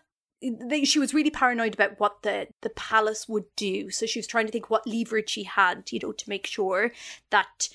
she 0.84 1.00
was 1.00 1.14
really 1.14 1.30
paranoid 1.30 1.76
about 1.76 2.00
what 2.00 2.24
the, 2.24 2.48
the 2.62 2.72
palace 2.72 3.30
would 3.30 3.46
do. 3.56 3.92
So 3.92 4.06
she 4.06 4.20
was 4.20 4.28
trying 4.28 4.48
to 4.48 4.52
think 4.52 4.70
what 4.70 4.88
leverage 4.88 5.30
she 5.30 5.44
had, 5.44 5.92
you 5.92 6.00
know, 6.02 6.12
to 6.12 6.30
make 6.30 6.48
sure 6.48 6.92
that, 7.30 7.70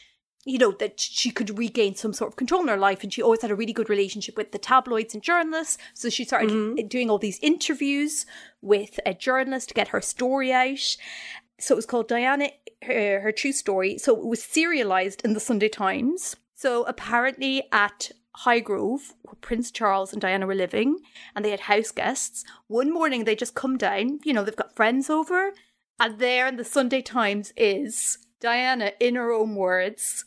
you 0.47 0.59
know, 0.59 0.71
that 0.71 1.01
she 1.01 1.31
could 1.33 1.59
regain 1.59 1.97
some 1.97 2.13
sort 2.13 2.31
of 2.31 2.37
control 2.37 2.63
in 2.63 2.69
her 2.69 2.77
life. 2.77 3.03
And 3.03 3.13
she 3.13 3.21
always 3.21 3.43
had 3.43 3.51
a 3.51 3.57
really 3.57 3.73
good 3.73 3.91
relationship 3.91 4.37
with 4.37 4.53
the 4.53 4.59
tabloids 4.59 5.13
and 5.13 5.23
journalists. 5.23 5.77
So 5.93 6.09
she 6.09 6.25
started 6.25 6.51
mm-hmm. 6.51 6.79
eh, 6.79 6.85
doing 6.89 7.11
all 7.11 7.19
these 7.19 7.41
interviews 7.43 8.25
with 8.63 9.01
a 9.05 9.13
journalist 9.13 9.69
to 9.69 9.75
get 9.75 9.89
her 9.89 10.01
story 10.01 10.53
out. 10.53 10.97
So 11.59 11.75
it 11.75 11.77
was 11.77 11.87
called 11.87 12.07
Diana, 12.07 12.51
her, 12.85 13.21
her 13.21 13.33
true 13.33 13.51
story. 13.51 13.99
So 13.99 14.17
it 14.17 14.25
was 14.25 14.43
serialized 14.43 15.23
in 15.25 15.33
the 15.33 15.41
Sunday 15.41 15.69
Times. 15.69 16.37
So 16.55 16.85
apparently 16.85 17.65
at 17.73 18.13
Highgrove, 18.45 19.15
where 19.23 19.35
Prince 19.41 19.73
Charles 19.73 20.13
and 20.13 20.23
Diana 20.23 20.47
were 20.47 20.55
living, 20.55 20.99
and 21.35 21.45
they 21.45 21.51
had 21.51 21.61
house 21.61 21.91
guests. 21.91 22.45
One 22.69 22.93
morning 22.93 23.25
they 23.25 23.35
just 23.35 23.55
come 23.55 23.79
down, 23.79 24.21
you 24.25 24.33
know, 24.33 24.45
they've 24.45 24.55
got 24.55 24.77
friends 24.77 25.11
over, 25.11 25.53
and 25.99 26.19
there 26.19 26.47
in 26.47 26.57
the 26.57 26.65
Sunday 26.65 27.01
Times 27.01 27.53
is 27.57 28.19
Diana, 28.41 28.93
in 29.01 29.15
her 29.15 29.33
own 29.33 29.55
words, 29.55 30.26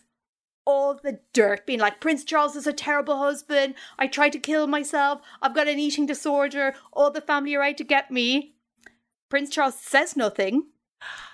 all 0.69 0.93
the 0.93 1.19
dirt 1.33 1.65
being 1.65 1.79
like, 1.79 1.99
Prince 1.99 2.23
Charles 2.23 2.55
is 2.55 2.67
a 2.67 2.73
terrible 2.73 3.17
husband, 3.17 3.73
I 3.97 4.05
tried 4.05 4.33
to 4.33 4.39
kill 4.39 4.67
myself, 4.67 5.19
I've 5.41 5.55
got 5.55 5.67
an 5.67 5.79
eating 5.79 6.05
disorder, 6.05 6.75
all 6.93 7.09
the 7.09 7.21
family 7.21 7.55
are 7.55 7.63
out 7.63 7.77
to 7.77 7.83
get 7.83 8.11
me. 8.11 8.53
Prince 9.29 9.49
Charles 9.49 9.79
says 9.79 10.15
nothing. 10.15 10.67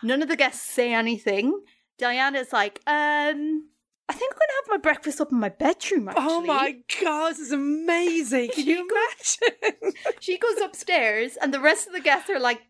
None 0.01 0.21
of 0.21 0.29
the 0.29 0.37
guests 0.37 0.65
say 0.65 0.93
anything. 0.93 1.61
Diana's 1.97 2.53
like, 2.53 2.81
um, 2.87 3.69
I 4.07 4.13
think 4.13 4.33
I'm 4.33 4.39
gonna 4.39 4.59
have 4.61 4.69
my 4.69 4.77
breakfast 4.77 5.19
up 5.19 5.31
in 5.31 5.39
my 5.39 5.49
bedroom. 5.49 6.07
Actually. 6.07 6.25
Oh 6.25 6.41
my 6.41 6.77
god, 7.01 7.31
this 7.31 7.39
is 7.39 7.51
amazing. 7.51 8.51
Can 8.51 8.65
you 8.67 8.87
imagine? 8.89 9.93
She 10.19 10.37
goes 10.37 10.61
upstairs, 10.61 11.37
and 11.41 11.53
the 11.53 11.59
rest 11.59 11.87
of 11.87 11.93
the 11.93 11.99
guests 11.99 12.29
are 12.29 12.39
like, 12.39 12.61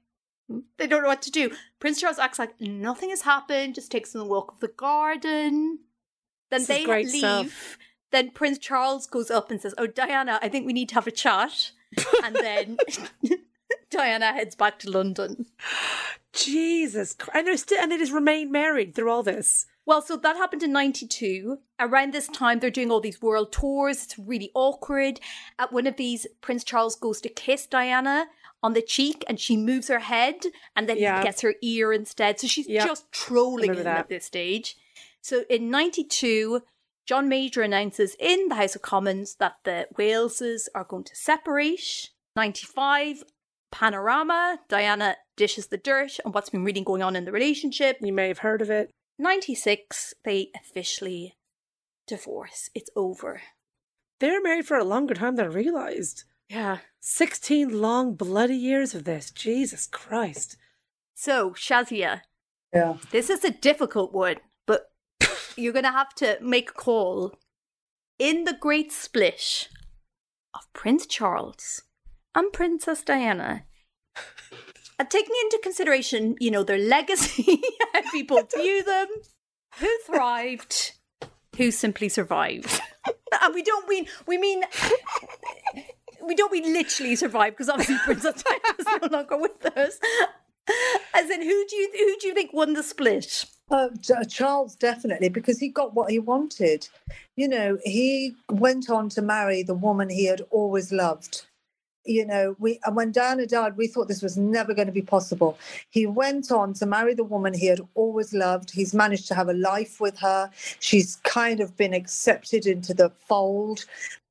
they 0.78 0.88
don't 0.88 1.04
know 1.04 1.08
what 1.08 1.22
to 1.24 1.32
do. 1.32 1.52
Prince 1.80 2.02
Charles 2.02 2.20
acts 2.20 2.40
like 2.40 2.60
nothing 2.60 3.10
has 3.10 3.22
happened, 3.22 3.76
just 3.76 3.92
takes 3.92 4.12
them 4.12 4.22
a 4.22 4.26
walk 4.26 4.52
of 4.52 4.60
the 4.60 4.68
garden. 4.68 5.80
Then 6.50 6.62
This 6.62 6.70
is 6.70 6.86
they 6.86 6.86
leave. 6.86 7.10
stuff. 7.10 7.78
Then 8.12 8.32
Prince 8.32 8.58
Charles 8.60 9.08
goes 9.08 9.30
up 9.32 9.52
and 9.52 9.60
says, 9.60 9.74
Oh, 9.78 9.88
Diana, 9.88 10.40
I 10.42 10.48
think 10.50 10.66
we 10.66 10.74
need 10.74 10.90
to 10.90 10.96
have 10.96 11.08
a 11.08 11.12
chat. 11.12 11.72
and 12.24 12.36
then 12.36 12.78
Diana 13.90 14.34
heads 14.34 14.56
back 14.56 14.80
to 14.80 14.90
London. 14.90 15.46
Jesus 16.34 17.14
Christ. 17.14 17.36
And, 17.38 17.48
they're 17.48 17.58
still, 17.58 17.82
and 17.82 17.92
they 17.92 17.98
just 17.98 18.12
remain 18.14 18.52
married 18.52 18.94
through 18.96 19.10
all 19.12 19.24
this. 19.24 19.66
Well, 19.86 20.02
so 20.02 20.18
that 20.18 20.36
happened 20.36 20.64
in 20.64 20.72
92. 20.72 21.60
Around 21.80 22.14
this 22.14 22.28
time, 22.28 22.60
they're 22.60 22.72
doing 22.72 22.90
all 22.92 23.00
these 23.00 23.22
world 23.22 23.52
tours. 23.52 24.04
It's 24.04 24.18
really 24.20 24.52
awkward. 24.56 25.20
At 25.60 25.72
one 25.72 25.86
of 25.88 25.96
these, 25.98 26.26
Prince 26.42 26.64
Charles 26.64 26.96
goes 26.96 27.22
to 27.22 27.30
kiss 27.30 27.68
Diana 27.68 28.26
on 28.64 28.74
the 28.74 28.82
cheek 28.82 29.24
and 29.28 29.40
she 29.40 29.56
moves 29.56 29.88
her 29.90 30.00
head 30.00 30.38
and 30.76 30.90
then 30.90 30.98
Yeah. 30.98 31.20
he 31.20 31.24
gets 31.26 31.42
her 31.42 31.54
ear 31.62 31.94
instead. 31.94 32.40
So 32.40 32.48
she's 32.48 32.68
Yep. 32.68 32.86
just 32.88 33.12
trolling 33.12 33.76
him 33.76 33.84
that. 33.84 33.98
at 34.00 34.10
this 34.10 34.26
stage. 34.26 34.76
So 35.26 35.44
in 35.50 35.72
92, 35.72 36.62
John 37.08 37.28
Major 37.28 37.64
announces 37.64 38.16
in 38.20 38.48
the 38.48 38.54
House 38.54 38.76
of 38.76 38.84
Commons 38.84 39.38
that 39.40 39.56
the 39.64 39.88
Waleses 39.98 40.68
are 40.76 40.84
going 40.84 41.04
to 41.06 41.16
separate. 41.16 42.12
95, 42.36 43.24
Panorama, 43.72 44.60
Diana 44.70 45.16
dishes 45.36 45.66
the 45.66 45.78
dirt 45.78 46.20
on 46.24 46.32
what's 46.32 46.52
been 46.52 46.64
really 46.64 46.82
going 46.82 47.02
on 47.02 47.16
in 47.16 47.26
the 47.26 47.32
relationship. 47.32 47.98
You 48.02 48.14
may 48.14 48.28
have 48.28 48.38
heard 48.38 48.62
of 48.62 48.70
it. 48.70 48.92
96, 49.18 50.14
they 50.24 50.52
officially 50.56 51.34
divorce. 52.06 52.70
It's 52.76 52.92
over. 52.96 53.42
They 54.20 54.30
were 54.30 54.42
married 54.44 54.68
for 54.68 54.78
a 54.78 54.84
longer 54.84 55.16
time 55.16 55.38
than 55.38 55.46
I 55.48 55.50
realized. 55.50 56.26
Yeah. 56.50 56.78
16 57.00 57.82
long, 57.82 58.14
bloody 58.14 58.56
years 58.58 58.94
of 58.94 59.06
this. 59.06 59.32
Jesus 59.32 59.88
Christ. 59.88 60.56
So, 61.16 61.50
Shazia, 61.54 62.22
Yeah. 62.72 62.98
this 63.10 63.32
is 63.32 63.44
a 63.44 63.50
difficult 63.50 64.14
one, 64.14 64.36
but 64.36 64.44
you're 65.56 65.74
going 65.74 65.86
to 65.86 65.92
have 65.92 66.14
to 66.16 66.38
make 66.42 66.72
a 66.72 66.74
call. 66.74 67.36
In 68.18 68.46
the 68.46 68.54
great 68.54 68.94
split 68.94 69.68
of 70.54 70.62
Prince 70.74 71.06
Charles 71.06 71.84
and 72.34 72.54
Princess 72.54 73.02
Diana, 73.02 73.66
uh, 74.16 74.22
and 74.98 75.10
taking 75.10 75.36
into 75.44 75.60
consideration, 75.62 76.36
you 76.40 76.50
know, 76.50 76.64
their 76.64 76.78
legacy, 76.78 77.62
how 77.94 78.10
people 78.12 78.42
view 78.56 78.84
them, 78.84 79.08
who 79.80 79.90
thrived, 80.06 80.94
who 81.58 81.72
simply 81.72 82.10
survived. 82.10 82.82
And 83.42 83.54
we 83.54 83.64
don't 83.64 83.88
mean, 83.88 84.08
we 84.26 84.38
mean, 84.38 84.64
we 86.26 86.36
don't 86.36 86.52
mean 86.52 86.72
literally 86.74 87.16
survive 87.16 87.52
because 87.54 87.70
obviously 87.70 87.98
Princess 87.98 88.42
Diana 88.42 88.76
is 88.80 88.86
no 89.02 89.18
longer 89.18 89.38
with 89.38 89.64
us. 89.78 90.00
As 91.14 91.30
in, 91.30 91.42
who 91.42 91.66
do 91.68 91.76
you 91.76 91.92
who 91.92 92.18
do 92.20 92.28
you 92.28 92.34
think 92.34 92.54
won 92.54 92.74
the 92.74 92.82
split? 92.82 93.46
Uh, 93.72 93.90
Ch- 94.02 94.30
Charles 94.30 94.76
definitely 94.76 95.30
because 95.30 95.60
he 95.60 95.70
got 95.70 95.96
what 95.96 96.12
he 96.12 96.20
wanted. 96.20 96.88
You 97.36 97.48
know, 97.48 97.80
he 97.84 98.36
went 98.50 98.90
on 98.90 99.10
to 99.10 99.22
marry 99.22 99.64
the 99.64 99.74
woman 99.74 100.10
he 100.10 100.26
had 100.26 100.42
always 100.52 100.92
loved. 100.92 101.48
You 102.06 102.28
know, 102.28 102.56
we 102.60 102.80
and 102.86 102.96
when 102.96 103.12
Diana 103.12 103.48
died, 103.48 103.78
we 103.78 103.88
thought 103.88 104.08
this 104.08 104.22
was 104.22 104.38
never 104.38 104.76
going 104.76 104.86
to 104.86 104.92
be 104.92 105.02
possible. 105.02 105.58
He 105.90 106.06
went 106.06 106.52
on 106.52 106.74
to 106.74 106.86
marry 106.86 107.16
the 107.16 107.24
woman 107.24 107.56
he 107.56 107.66
had 107.66 107.82
always 107.96 108.32
loved. 108.34 108.70
He's 108.70 108.94
managed 108.94 109.28
to 109.30 109.36
have 109.36 109.50
a 109.50 109.54
life 109.54 110.00
with 110.00 110.20
her. 110.20 110.52
She's 110.80 111.16
kind 111.24 111.60
of 111.60 111.76
been 111.76 111.96
accepted 111.96 112.68
into 112.68 112.94
the 112.94 113.10
fold. 113.10 113.86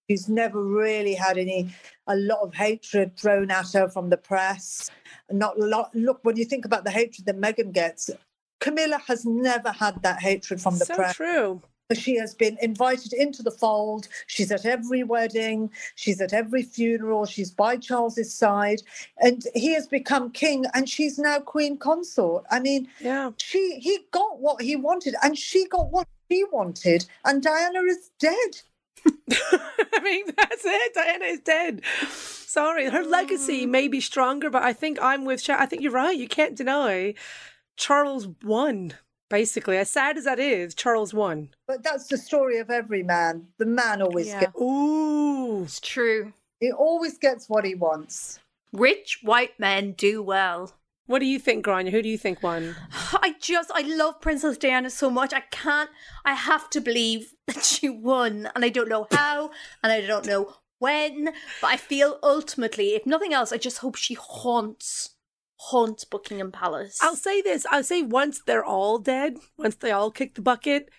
She's 0.08 0.28
never 0.28 0.62
really 0.62 1.14
had 1.14 1.36
any 1.38 1.74
a 2.06 2.14
lot 2.14 2.42
of 2.42 2.54
hatred 2.54 3.16
thrown 3.18 3.50
at 3.50 3.72
her 3.72 3.88
from 3.88 4.10
the 4.10 4.18
press. 4.18 4.90
Not 5.30 5.58
a 5.58 5.64
lot. 5.64 5.92
Look, 5.94 6.20
when 6.22 6.36
you 6.36 6.44
think 6.44 6.64
about 6.64 6.84
the 6.84 6.90
hatred 6.92 7.26
that 7.26 7.40
Meghan 7.40 7.72
gets, 7.72 8.10
Camilla 8.64 8.98
has 9.06 9.26
never 9.26 9.70
had 9.72 10.02
that 10.02 10.22
hatred 10.22 10.58
from 10.58 10.78
the 10.78 10.86
so 10.86 10.94
press. 10.94 11.14
true. 11.16 11.60
She 11.92 12.16
has 12.16 12.34
been 12.34 12.56
invited 12.62 13.12
into 13.12 13.42
the 13.42 13.50
fold. 13.50 14.08
She's 14.26 14.50
at 14.50 14.64
every 14.64 15.02
wedding. 15.02 15.70
She's 15.96 16.18
at 16.22 16.32
every 16.32 16.62
funeral. 16.62 17.26
She's 17.26 17.50
by 17.50 17.76
Charles's 17.76 18.32
side, 18.32 18.80
and 19.18 19.44
he 19.54 19.74
has 19.74 19.86
become 19.86 20.30
king, 20.30 20.64
and 20.72 20.88
she's 20.88 21.18
now 21.18 21.40
queen 21.40 21.76
consort. 21.76 22.46
I 22.50 22.60
mean, 22.60 22.88
Yeah. 23.00 23.32
she 23.36 23.80
he 23.80 23.98
got 24.12 24.40
what 24.40 24.62
he 24.62 24.76
wanted, 24.76 25.14
and 25.22 25.36
she 25.36 25.68
got 25.68 25.90
what 25.90 26.08
she 26.30 26.42
wanted, 26.50 27.04
and 27.26 27.42
Diana 27.42 27.82
is 27.82 28.10
dead. 28.18 28.62
I 29.92 30.00
mean, 30.02 30.24
that's 30.38 30.64
it. 30.64 30.94
Diana 30.94 31.26
is 31.26 31.40
dead. 31.40 31.82
Sorry. 32.08 32.88
Her 32.88 33.02
legacy 33.02 33.66
mm. 33.66 33.70
may 33.70 33.88
be 33.88 34.00
stronger, 34.00 34.48
but 34.48 34.62
I 34.62 34.72
think 34.72 34.98
I'm 35.02 35.26
with 35.26 35.42
Sha. 35.42 35.56
I 35.58 35.66
think 35.66 35.82
you're 35.82 35.92
right. 35.92 36.16
You 36.16 36.28
can't 36.28 36.56
deny 36.56 37.12
Charles 37.76 38.28
won, 38.42 38.94
basically. 39.30 39.76
As 39.78 39.90
sad 39.90 40.16
as 40.16 40.24
that 40.24 40.38
is, 40.38 40.74
Charles 40.74 41.12
won. 41.14 41.50
But 41.66 41.82
that's 41.82 42.06
the 42.08 42.18
story 42.18 42.58
of 42.58 42.70
every 42.70 43.02
man. 43.02 43.48
The 43.58 43.66
man 43.66 44.02
always 44.02 44.28
Yeah. 44.28 44.40
gets. 44.40 44.60
Ooh. 44.60 45.62
It's 45.64 45.80
true. 45.80 46.32
He 46.60 46.70
always 46.72 47.18
gets 47.18 47.48
what 47.48 47.64
he 47.64 47.74
wants. 47.74 48.38
Rich 48.72 49.20
white 49.22 49.58
men 49.58 49.92
do 49.92 50.22
well. 50.22 50.72
What 51.06 51.18
do 51.18 51.26
you 51.26 51.38
think, 51.38 51.64
Grania? 51.64 51.92
Who 51.92 52.00
do 52.00 52.08
you 52.08 52.16
think 52.16 52.42
won? 52.42 52.74
I 53.12 53.34
just 53.38 53.70
I 53.74 53.82
love 53.82 54.20
Princess 54.22 54.56
Diana 54.56 54.88
so 54.88 55.10
much. 55.10 55.34
I 55.34 55.40
can't 55.50 55.90
I 56.24 56.32
have 56.34 56.70
to 56.70 56.80
believe 56.80 57.34
that 57.46 57.62
she 57.64 57.88
won. 57.90 58.48
And 58.54 58.64
I 58.64 58.70
don't 58.70 58.88
know 58.88 59.06
how 59.10 59.50
and 59.82 59.92
I 59.92 60.00
don't 60.00 60.26
know 60.26 60.54
when. 60.78 61.26
But 61.60 61.66
I 61.68 61.76
feel 61.76 62.18
ultimately, 62.22 62.94
if 62.94 63.04
nothing 63.04 63.34
else, 63.34 63.52
I 63.52 63.58
just 63.58 63.78
hope 63.78 63.96
she 63.96 64.14
haunts 64.14 65.10
haunts 65.70 66.04
Buckingham 66.04 66.52
Palace. 66.52 66.98
I'll 67.00 67.16
say 67.16 67.40
this. 67.40 67.66
I'll 67.70 67.84
say 67.84 68.02
once 68.02 68.40
they're 68.46 68.64
all 68.64 68.98
dead, 68.98 69.36
once 69.56 69.76
they 69.76 69.90
all 69.90 70.10
kick 70.10 70.34
the 70.34 70.42
bucket, 70.42 70.90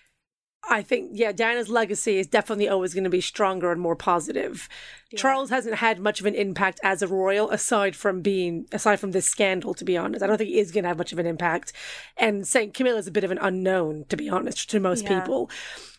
I 0.68 0.82
think, 0.82 1.12
yeah, 1.14 1.30
Diana's 1.30 1.68
legacy 1.68 2.18
is 2.18 2.26
definitely 2.26 2.68
always 2.68 2.92
going 2.92 3.04
to 3.04 3.10
be 3.10 3.20
stronger 3.20 3.70
and 3.70 3.80
more 3.80 3.94
positive. 3.94 4.68
Charles 5.14 5.50
hasn't 5.50 5.76
had 5.76 6.00
much 6.00 6.18
of 6.18 6.26
an 6.26 6.34
impact 6.34 6.80
as 6.82 7.02
a 7.02 7.06
royal, 7.06 7.48
aside 7.50 7.94
from 7.94 8.20
being, 8.20 8.66
aside 8.72 8.98
from 8.98 9.12
this 9.12 9.26
scandal, 9.26 9.74
to 9.74 9.84
be 9.84 9.96
honest. 9.96 10.24
I 10.24 10.26
don't 10.26 10.38
think 10.38 10.50
he 10.50 10.58
is 10.58 10.72
going 10.72 10.82
to 10.82 10.88
have 10.88 10.98
much 10.98 11.12
of 11.12 11.20
an 11.20 11.26
impact. 11.26 11.72
And 12.16 12.44
St. 12.46 12.74
Camilla 12.74 12.98
is 12.98 13.06
a 13.06 13.12
bit 13.12 13.22
of 13.22 13.30
an 13.30 13.38
unknown, 13.40 14.06
to 14.08 14.16
be 14.16 14.28
honest, 14.28 14.68
to 14.70 14.80
most 14.80 15.04
Yeah. 15.04 15.20
people. 15.20 15.48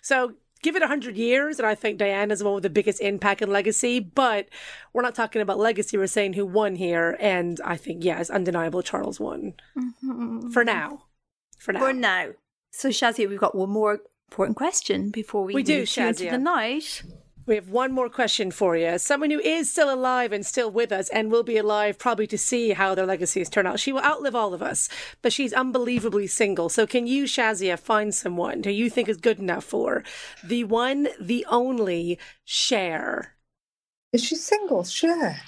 So 0.01 0.34
give 0.62 0.76
it 0.76 0.82
100 0.82 1.16
years, 1.16 1.60
and 1.60 1.68
I 1.68 1.76
think 1.76 1.97
Diana's 1.97 2.39
the 2.39 2.45
one 2.45 2.55
with 2.55 2.64
the 2.64 2.70
biggest 2.70 3.01
impact 3.01 3.41
and 3.41 3.51
legacy. 3.51 3.99
But 3.99 4.47
we're 4.93 5.01
not 5.01 5.16
talking 5.16 5.41
about 5.41 5.58
legacy, 5.58 5.97
we're 5.97 6.08
saying 6.08 6.34
who 6.34 6.45
won 6.45 6.76
here. 6.76 7.18
And 7.20 7.60
I 7.64 7.78
think, 7.78 8.03
yeah, 8.03 8.20
it's 8.20 8.30
undeniable 8.30 8.82
Charles 8.82 9.20
won. 9.20 9.53
Mm-hmm. 9.78 10.49
For 10.49 10.64
now. 10.64 11.03
For 11.60 11.74
now. 11.74 11.80
For 11.80 11.93
now. 11.93 12.30
So, 12.72 12.89
Shazia, 12.89 13.28
we've 13.28 13.39
got 13.39 13.55
one 13.55 13.70
more 13.70 13.99
important 14.30 14.58
question 14.58 15.10
before 15.10 15.43
we, 15.43 15.53
We 15.53 15.64
do, 15.64 15.74
you 15.74 15.80
into 15.80 16.01
Shazia. 16.01 16.32
the 16.32 16.38
night. 16.38 17.03
We 17.47 17.55
have 17.55 17.69
one 17.69 17.93
more 17.93 18.09
question 18.09 18.51
for 18.51 18.75
you. 18.75 18.99
Someone 18.99 19.31
who 19.31 19.39
is 19.39 19.71
still 19.71 19.91
alive 19.91 20.33
and 20.33 20.45
still 20.45 20.69
with 20.69 20.91
us 20.91 21.07
and 21.07 21.31
will 21.31 21.43
be 21.43 21.55
alive 21.55 21.97
probably 21.97 22.27
to 22.27 22.37
see 22.37 22.71
how 22.71 22.93
their 22.93 23.05
legacies 23.05 23.49
turn 23.49 23.65
out. 23.65 23.79
She 23.79 23.93
will 23.93 24.01
outlive 24.01 24.35
all 24.35 24.53
of 24.53 24.61
us, 24.61 24.89
but 25.21 25.31
she's 25.31 25.53
unbelievably 25.53 26.27
single. 26.27 26.67
So 26.67 26.85
can 26.85 27.07
you, 27.07 27.23
Shazia, 27.23 27.79
find 27.79 28.13
someone 28.13 28.63
who 28.63 28.69
you 28.71 28.89
think 28.89 29.07
is 29.07 29.15
good 29.15 29.39
enough 29.39 29.63
for 29.63 30.03
the 30.43 30.65
one, 30.65 31.07
the 31.21 31.45
only 31.49 32.19
Cher? 32.43 33.37
Is 34.11 34.25
she 34.25 34.35
single? 34.35 34.83
Cher. 34.83 35.39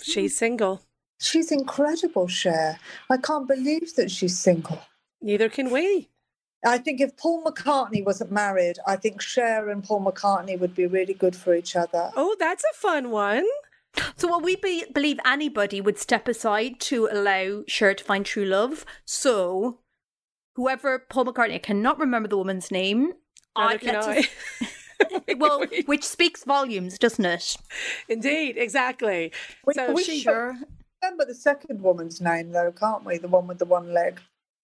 She's 0.00 0.38
single. 0.38 0.80
She's 1.20 1.52
incredible, 1.52 2.28
Cher. 2.28 2.78
I 3.10 3.18
can't 3.18 3.46
believe 3.46 3.94
that 3.96 4.10
she's 4.10 4.38
single. 4.38 4.80
Neither 5.20 5.50
can 5.50 5.70
we. 5.70 6.08
I 6.64 6.78
think 6.78 7.00
if 7.00 7.16
Paul 7.16 7.42
McCartney 7.44 8.04
wasn't 8.04 8.30
married, 8.30 8.78
I 8.86 8.96
think 8.96 9.20
Cher 9.20 9.68
and 9.68 9.82
Paul 9.82 10.04
McCartney 10.04 10.58
would 10.58 10.74
be 10.74 10.86
really 10.86 11.14
good 11.14 11.34
for 11.34 11.54
each 11.54 11.74
other. 11.74 12.10
Oh, 12.16 12.36
that's 12.38 12.62
a 12.64 12.76
fun 12.76 13.10
one. 13.10 13.44
So, 14.16 14.28
well, 14.28 14.40
we 14.40 14.56
be- 14.56 14.86
believe 14.92 15.18
anybody 15.26 15.80
would 15.80 15.98
step 15.98 16.28
aside 16.28 16.80
to 16.80 17.08
allow 17.10 17.64
Cher 17.66 17.94
to 17.94 18.04
find 18.04 18.24
true 18.24 18.44
love. 18.44 18.86
So, 19.04 19.80
whoever 20.54 20.98
Paul 21.00 21.26
McCartney, 21.26 21.54
I 21.54 21.58
cannot 21.58 21.98
remember 21.98 22.28
the 22.28 22.38
woman's 22.38 22.70
name. 22.70 23.12
Neither 23.58 23.78
can 23.78 23.96
I. 23.96 24.22
just- 24.22 24.30
well, 25.38 25.66
which 25.86 26.04
speaks 26.04 26.44
volumes, 26.44 26.96
doesn't 26.98 27.24
it? 27.24 27.56
Indeed, 28.08 28.56
exactly. 28.56 29.32
We- 29.66 29.74
So 29.74 29.92
we 29.92 30.04
she, 30.04 30.20
Sure. 30.20 30.56
Remember 31.02 31.24
the 31.24 31.34
second 31.34 31.82
woman's 31.82 32.20
name, 32.20 32.52
though, 32.52 32.70
can't 32.70 33.04
we? 33.04 33.18
The 33.18 33.26
one 33.26 33.48
with 33.48 33.58
the 33.58 33.64
one 33.64 33.92
leg. 33.92 34.20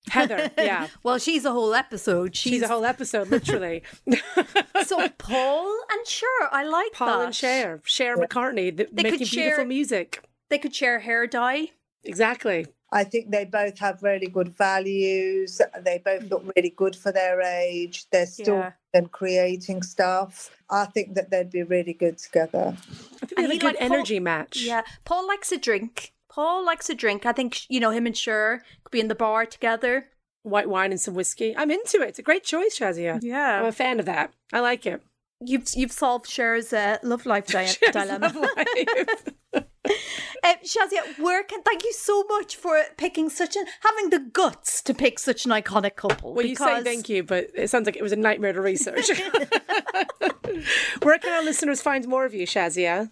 Heather, 0.09 0.51
yeah. 0.59 0.89
Well, 1.03 1.19
she's 1.19 1.45
a 1.45 1.53
whole 1.53 1.75
episode. 1.75 2.35
She's, 2.37 2.53
She's 2.55 2.63
a 2.63 2.69
whole 2.69 2.85
episode, 2.85 3.29
literally. 3.29 3.83
so 4.85 5.09
Paul 5.19 5.79
and 5.91 6.07
Cher. 6.07 6.29
I 6.53 6.65
like 6.65 6.93
Paul 6.93 7.19
that. 7.21 7.25
and 7.27 7.35
Cher, 7.35 7.81
Cher 7.85 8.17
McCartney, 8.17 8.77
th- 8.77 8.91
They 8.93 9.03
making 9.05 9.19
could 9.21 9.31
beautiful 9.31 9.57
share- 9.59 9.65
music. 9.67 10.23
They 10.51 10.59
could 10.59 10.75
share 10.75 11.01
hair 11.01 11.27
dye. 11.27 11.69
Exactly. 12.05 12.67
I 12.91 13.05
think 13.05 13.31
they 13.31 13.45
both 13.45 13.79
have 13.81 14.03
really 14.03 14.29
good 14.29 14.57
values. 14.57 15.61
They 15.83 16.01
both 16.03 16.23
look 16.31 16.51
really 16.57 16.71
good 16.71 16.97
for 16.97 17.13
their 17.13 17.43
age. 17.43 18.07
They're 18.11 18.25
still 18.25 18.55
Yeah. 18.55 18.73
and 18.95 19.13
creating 19.13 19.83
stuff. 19.83 20.51
I 20.71 20.87
think 20.87 21.15
that 21.15 21.31
they'd 21.31 21.51
be 21.51 21.65
really 21.65 21.93
good 21.93 22.17
together. 22.17 22.75
I 23.23 23.27
think 23.27 23.37
they 23.37 23.43
have 23.43 23.45
And 23.45 23.53
a 23.53 23.57
good 23.59 23.65
like, 23.67 23.79
Paul- 23.79 23.93
energy 23.93 24.21
match. 24.21 24.63
Yeah, 24.63 24.83
Paul 25.05 25.27
likes 25.29 25.53
a 25.53 25.59
drink. 25.59 26.15
Paul 26.39 26.65
likes 26.65 26.89
a 26.89 26.95
drink. 26.95 27.27
I 27.27 27.33
think 27.33 27.69
you 27.69 27.81
know 27.81 27.91
him 27.91 28.07
and 28.07 28.17
Cher 28.17 28.63
could 28.85 28.93
be 28.93 29.01
in 29.01 29.09
the 29.09 29.17
bar 29.17 29.45
together. 29.45 30.07
White 30.45 30.69
wine 30.69 30.93
and 30.93 31.01
some 31.01 31.15
whiskey. 31.15 31.53
I'm 31.57 31.69
into 31.69 32.01
it. 32.01 32.11
It's 32.11 32.21
a 32.21 32.23
great 32.23 32.45
choice, 32.45 32.79
Shazia. 32.79 33.19
Yeah. 33.21 33.59
I'm 33.59 33.65
a 33.65 33.73
fan 33.73 33.99
of 33.99 34.07
that. 34.07 34.33
I 34.53 34.61
like 34.61 34.87
it. 34.87 35.03
you've 35.45 35.65
you've 35.75 35.91
solved 35.91 36.27
Cher's 36.31 36.73
uh, 36.73 36.99
love 37.03 37.27
life 37.27 37.49
di- 37.49 37.67
Cher's 37.73 37.91
dilemma. 37.91 38.27
love 38.27 38.37
life. 38.37 39.29
Uh, 39.53 39.61
Shazia, 40.65 41.19
where 41.19 41.43
can 41.43 41.61
thank 41.63 41.83
you 41.83 41.93
so 41.93 42.23
much 42.29 42.55
for 42.55 42.85
picking 42.97 43.31
such 43.31 43.57
an 43.57 43.65
having 43.81 44.11
the 44.11 44.21
guts 44.21 44.81
to 44.83 44.95
pick 44.95 45.19
such 45.19 45.45
an 45.45 45.51
iconic 45.51 45.97
couple. 45.97 46.35
well, 46.35 46.47
you 46.47 46.55
say 46.55 46.85
thank 46.85 47.09
you, 47.09 47.25
but 47.25 47.49
it 47.57 47.69
sounds 47.69 47.87
like 47.87 47.97
it 47.97 48.03
was 48.05 48.13
a 48.13 48.17
nightmare 48.17 48.53
to 48.53 48.61
research. 48.61 49.11
Where 51.03 51.19
can 51.19 51.33
our 51.33 51.43
listeners 51.43 51.83
find 51.83 52.07
more 52.07 52.25
of 52.25 52.33
you, 52.33 52.47
Shazia? 52.47 53.11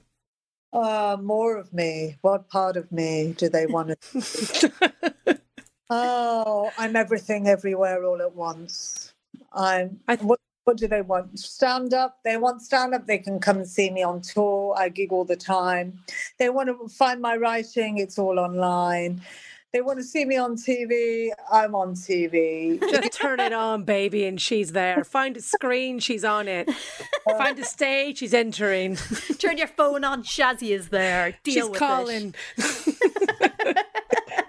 Uh, 0.77 1.17
more 1.23 1.57
of 1.57 1.73
me. 1.73 2.17
What 2.21 2.51
part 2.51 2.77
of 2.77 2.93
me 2.93 3.35
do 3.39 3.49
they 3.49 3.67
want 3.67 3.99
to? 3.99 5.41
oh, 5.91 6.71
I'm 6.79 6.97
everything, 6.97 7.49
everywhere, 7.49 8.05
all 8.05 8.21
at 8.21 8.35
once. 8.35 9.15
I'm. 9.55 10.01
I 10.07 10.17
th- 10.17 10.27
what, 10.27 10.39
what 10.65 10.77
do 10.77 10.87
they 10.87 11.01
want? 11.01 11.39
Stand 11.39 11.95
up. 11.95 12.19
They 12.25 12.37
want 12.37 12.61
stand 12.61 12.95
up. 12.95 13.07
They 13.07 13.19
can 13.19 13.41
come 13.41 13.57
and 13.59 13.69
see 13.69 13.91
me 13.91 14.03
on 14.03 14.21
tour. 14.21 14.75
I 14.79 14.91
gig 14.91 15.13
all 15.13 15.25
the 15.25 15.37
time. 15.37 16.01
They 16.39 16.51
want 16.51 16.69
to 16.69 16.89
find 16.89 17.23
my 17.23 17.37
writing. 17.39 17.99
It's 17.99 18.19
all 18.19 18.39
online. 18.39 19.23
They 19.77 19.83
want 19.83 19.99
to 19.99 20.05
see 20.05 20.25
me 20.25 20.39
on 20.39 20.57
TV. 20.57 21.29
I'm 21.53 21.75
on 21.75 21.93
TV. 21.93 22.81
Just 22.81 23.13
turn 23.13 23.41
it 23.41 23.53
on, 23.53 23.85
baby, 23.85 24.25
and 24.25 24.41
she's 24.41 24.73
there. 24.73 25.05
Find 25.05 25.37
a 25.37 25.43
screen, 25.43 25.99
she's 25.99 26.25
on 26.25 26.49
it. 26.49 26.71
Find 27.37 27.59
a 27.59 27.63
stage, 27.63 28.17
she's 28.21 28.33
entering. 28.33 28.97
Turn 29.39 29.59
your 29.59 29.67
phone 29.67 30.03
on. 30.03 30.23
Shazzy 30.23 30.71
is 30.71 30.89
there. 30.89 31.37
Deal 31.45 31.55
she's 31.55 31.69
with 31.69 31.79
calling. 31.79 32.35
it. 32.57 33.87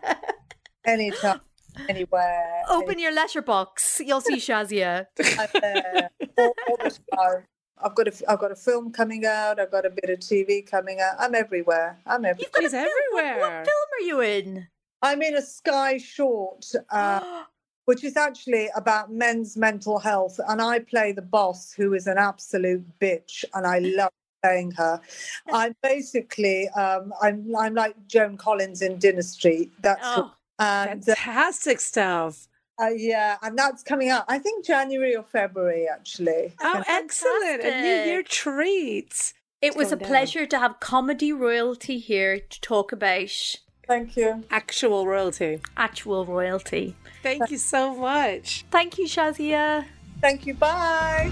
Anytime, 0.86 1.42
anywhere. 1.90 2.64
Open 2.70 2.98
your 2.98 3.12
letterbox. 3.12 4.00
You'll 4.00 4.22
see 4.22 4.38
Shazia. 4.38 5.08
I'm 5.38 5.50
there 5.62 6.10
all, 6.38 6.54
all 6.70 6.78
the 6.78 6.98
time. 7.18 7.44
I've 7.84 7.96
got 7.96 8.08
a, 8.08 8.32
I've 8.32 8.40
got 8.40 8.54
a 8.54 8.56
film 8.56 8.94
coming 8.94 9.26
out. 9.26 9.60
I've 9.60 9.72
got 9.72 9.86
a 9.86 9.90
bit 9.90 10.10
of 10.10 10.20
TV 10.20 10.66
coming 10.66 11.02
out. 11.02 11.16
I'm 11.20 11.36
everywhere. 11.36 12.00
I'm 12.06 12.24
everywhere. 12.24 12.50
She's 12.62 12.74
everywhere. 12.74 13.40
What 13.42 13.66
film 13.66 13.88
are 14.00 14.06
you 14.06 14.22
in? 14.22 14.68
I'm 15.02 15.22
in 15.22 15.36
a 15.36 15.42
Sky 15.42 15.98
short, 15.98 16.66
uh, 16.92 17.44
which 17.86 18.04
is 18.04 18.18
actually 18.18 18.70
about 18.76 19.12
men's 19.12 19.56
mental 19.58 20.00
health, 20.00 20.40
and 20.48 20.62
I 20.62 20.80
play 20.80 21.12
the 21.12 21.22
boss, 21.22 21.72
who 21.72 21.94
is 21.94 22.08
an 22.08 22.18
absolute 22.18 22.86
bitch, 23.00 23.46
and 23.54 23.66
I 23.68 23.80
love 24.00 24.12
playing 24.44 24.72
her. 24.72 25.00
I'm 25.52 25.76
basically 25.82 26.68
um, 26.70 27.14
I'm 27.22 27.56
I'm 27.58 27.74
like 27.74 27.96
Joan 28.08 28.38
Collins 28.38 28.82
in 28.82 29.00
Dynasty. 29.00 29.72
That's 29.80 30.02
Oh, 30.04 30.32
and 30.60 31.02
uh, 31.08 31.16
Fantastic 31.16 31.80
stuff. 31.80 32.48
uh, 32.82 32.88
yeah, 32.90 33.38
and 33.44 33.58
that's 33.58 33.84
coming 33.84 34.10
out. 34.10 34.26
I 34.28 34.40
think 34.40 34.66
January 34.66 35.16
or 35.16 35.24
February 35.24 35.88
actually. 35.88 36.54
Oh, 36.62 36.84
excellent. 36.88 37.64
A 37.64 37.82
New 37.82 37.88
Year 37.88 38.24
Fantastic. 38.24 38.30
treat. 38.30 39.34
it 39.62 39.76
was 39.76 39.92
a 39.92 39.96
down. 39.96 40.08
pleasure 40.08 40.46
to 40.48 40.58
have 40.60 40.80
comedy 40.80 41.32
royalty 41.34 41.98
here 42.00 42.40
to 42.40 42.62
talk 42.62 42.92
about 42.92 43.56
Thank 43.88 44.18
you. 44.18 44.44
Actual 44.52 45.08
royalty. 45.08 45.62
actual 45.78 46.26
royalty. 46.26 46.96
Thank 47.24 47.50
you 47.50 47.58
so 47.58 47.96
much. 47.96 48.66
Thank 48.70 48.98
you, 48.98 49.06
Shazia. 49.06 49.86
Thank 50.22 50.46
you. 50.46 50.54
Bye. 50.54 51.32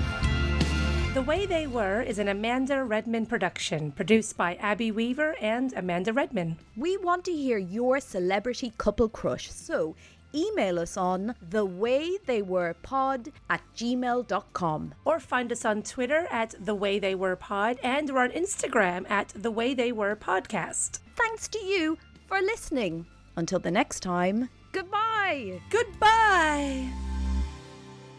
The 1.14 1.22
Way 1.22 1.46
They 1.46 1.66
Were 1.68 2.02
is 2.02 2.20
an 2.20 2.28
Amanda 2.28 2.84
Redman 2.84 3.26
production, 3.26 3.92
produced 3.94 4.36
by 4.36 4.56
Abby 4.56 4.92
Weaver 4.92 5.36
and 5.40 5.72
Amanda 5.74 6.12
Redman. 6.12 6.58
We 6.76 6.98
want 6.98 7.24
to 7.26 7.32
hear 7.32 7.58
your 7.58 8.02
celebrity 8.02 8.74
couple 8.78 9.08
crush, 9.08 9.50
so 9.50 9.96
email 10.34 10.78
us 10.78 10.98
on 10.98 11.34
thewaytheywerepod 11.50 13.32
at 13.50 13.62
gmail.com. 13.78 14.94
Or 15.06 15.20
find 15.20 15.52
us 15.52 15.64
on 15.64 15.82
Twitter 15.84 16.28
at 16.30 16.56
The 16.60 16.76
Way 16.76 17.00
They 17.00 17.16
Were 17.16 17.38
Pod 17.38 17.80
and 17.82 18.14
we're 18.14 18.24
on 18.24 18.32
Instagram 18.32 19.10
at 19.10 19.30
The 19.30 19.52
Way 19.52 19.74
They 19.74 19.94
Were 19.94 20.16
Podcast. 20.18 21.00
Thanks 21.16 21.48
to 21.48 21.60
you 21.60 21.98
for 22.28 22.42
listening. 22.42 23.06
Until 23.38 23.60
the 23.60 23.72
next 23.72 24.00
time, 24.02 24.50
goodbye. 24.72 25.62
Goodbye. 25.70 26.90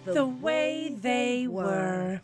The, 0.05 0.25
way 0.25 0.95
they 1.01 1.47
were. 1.49 2.21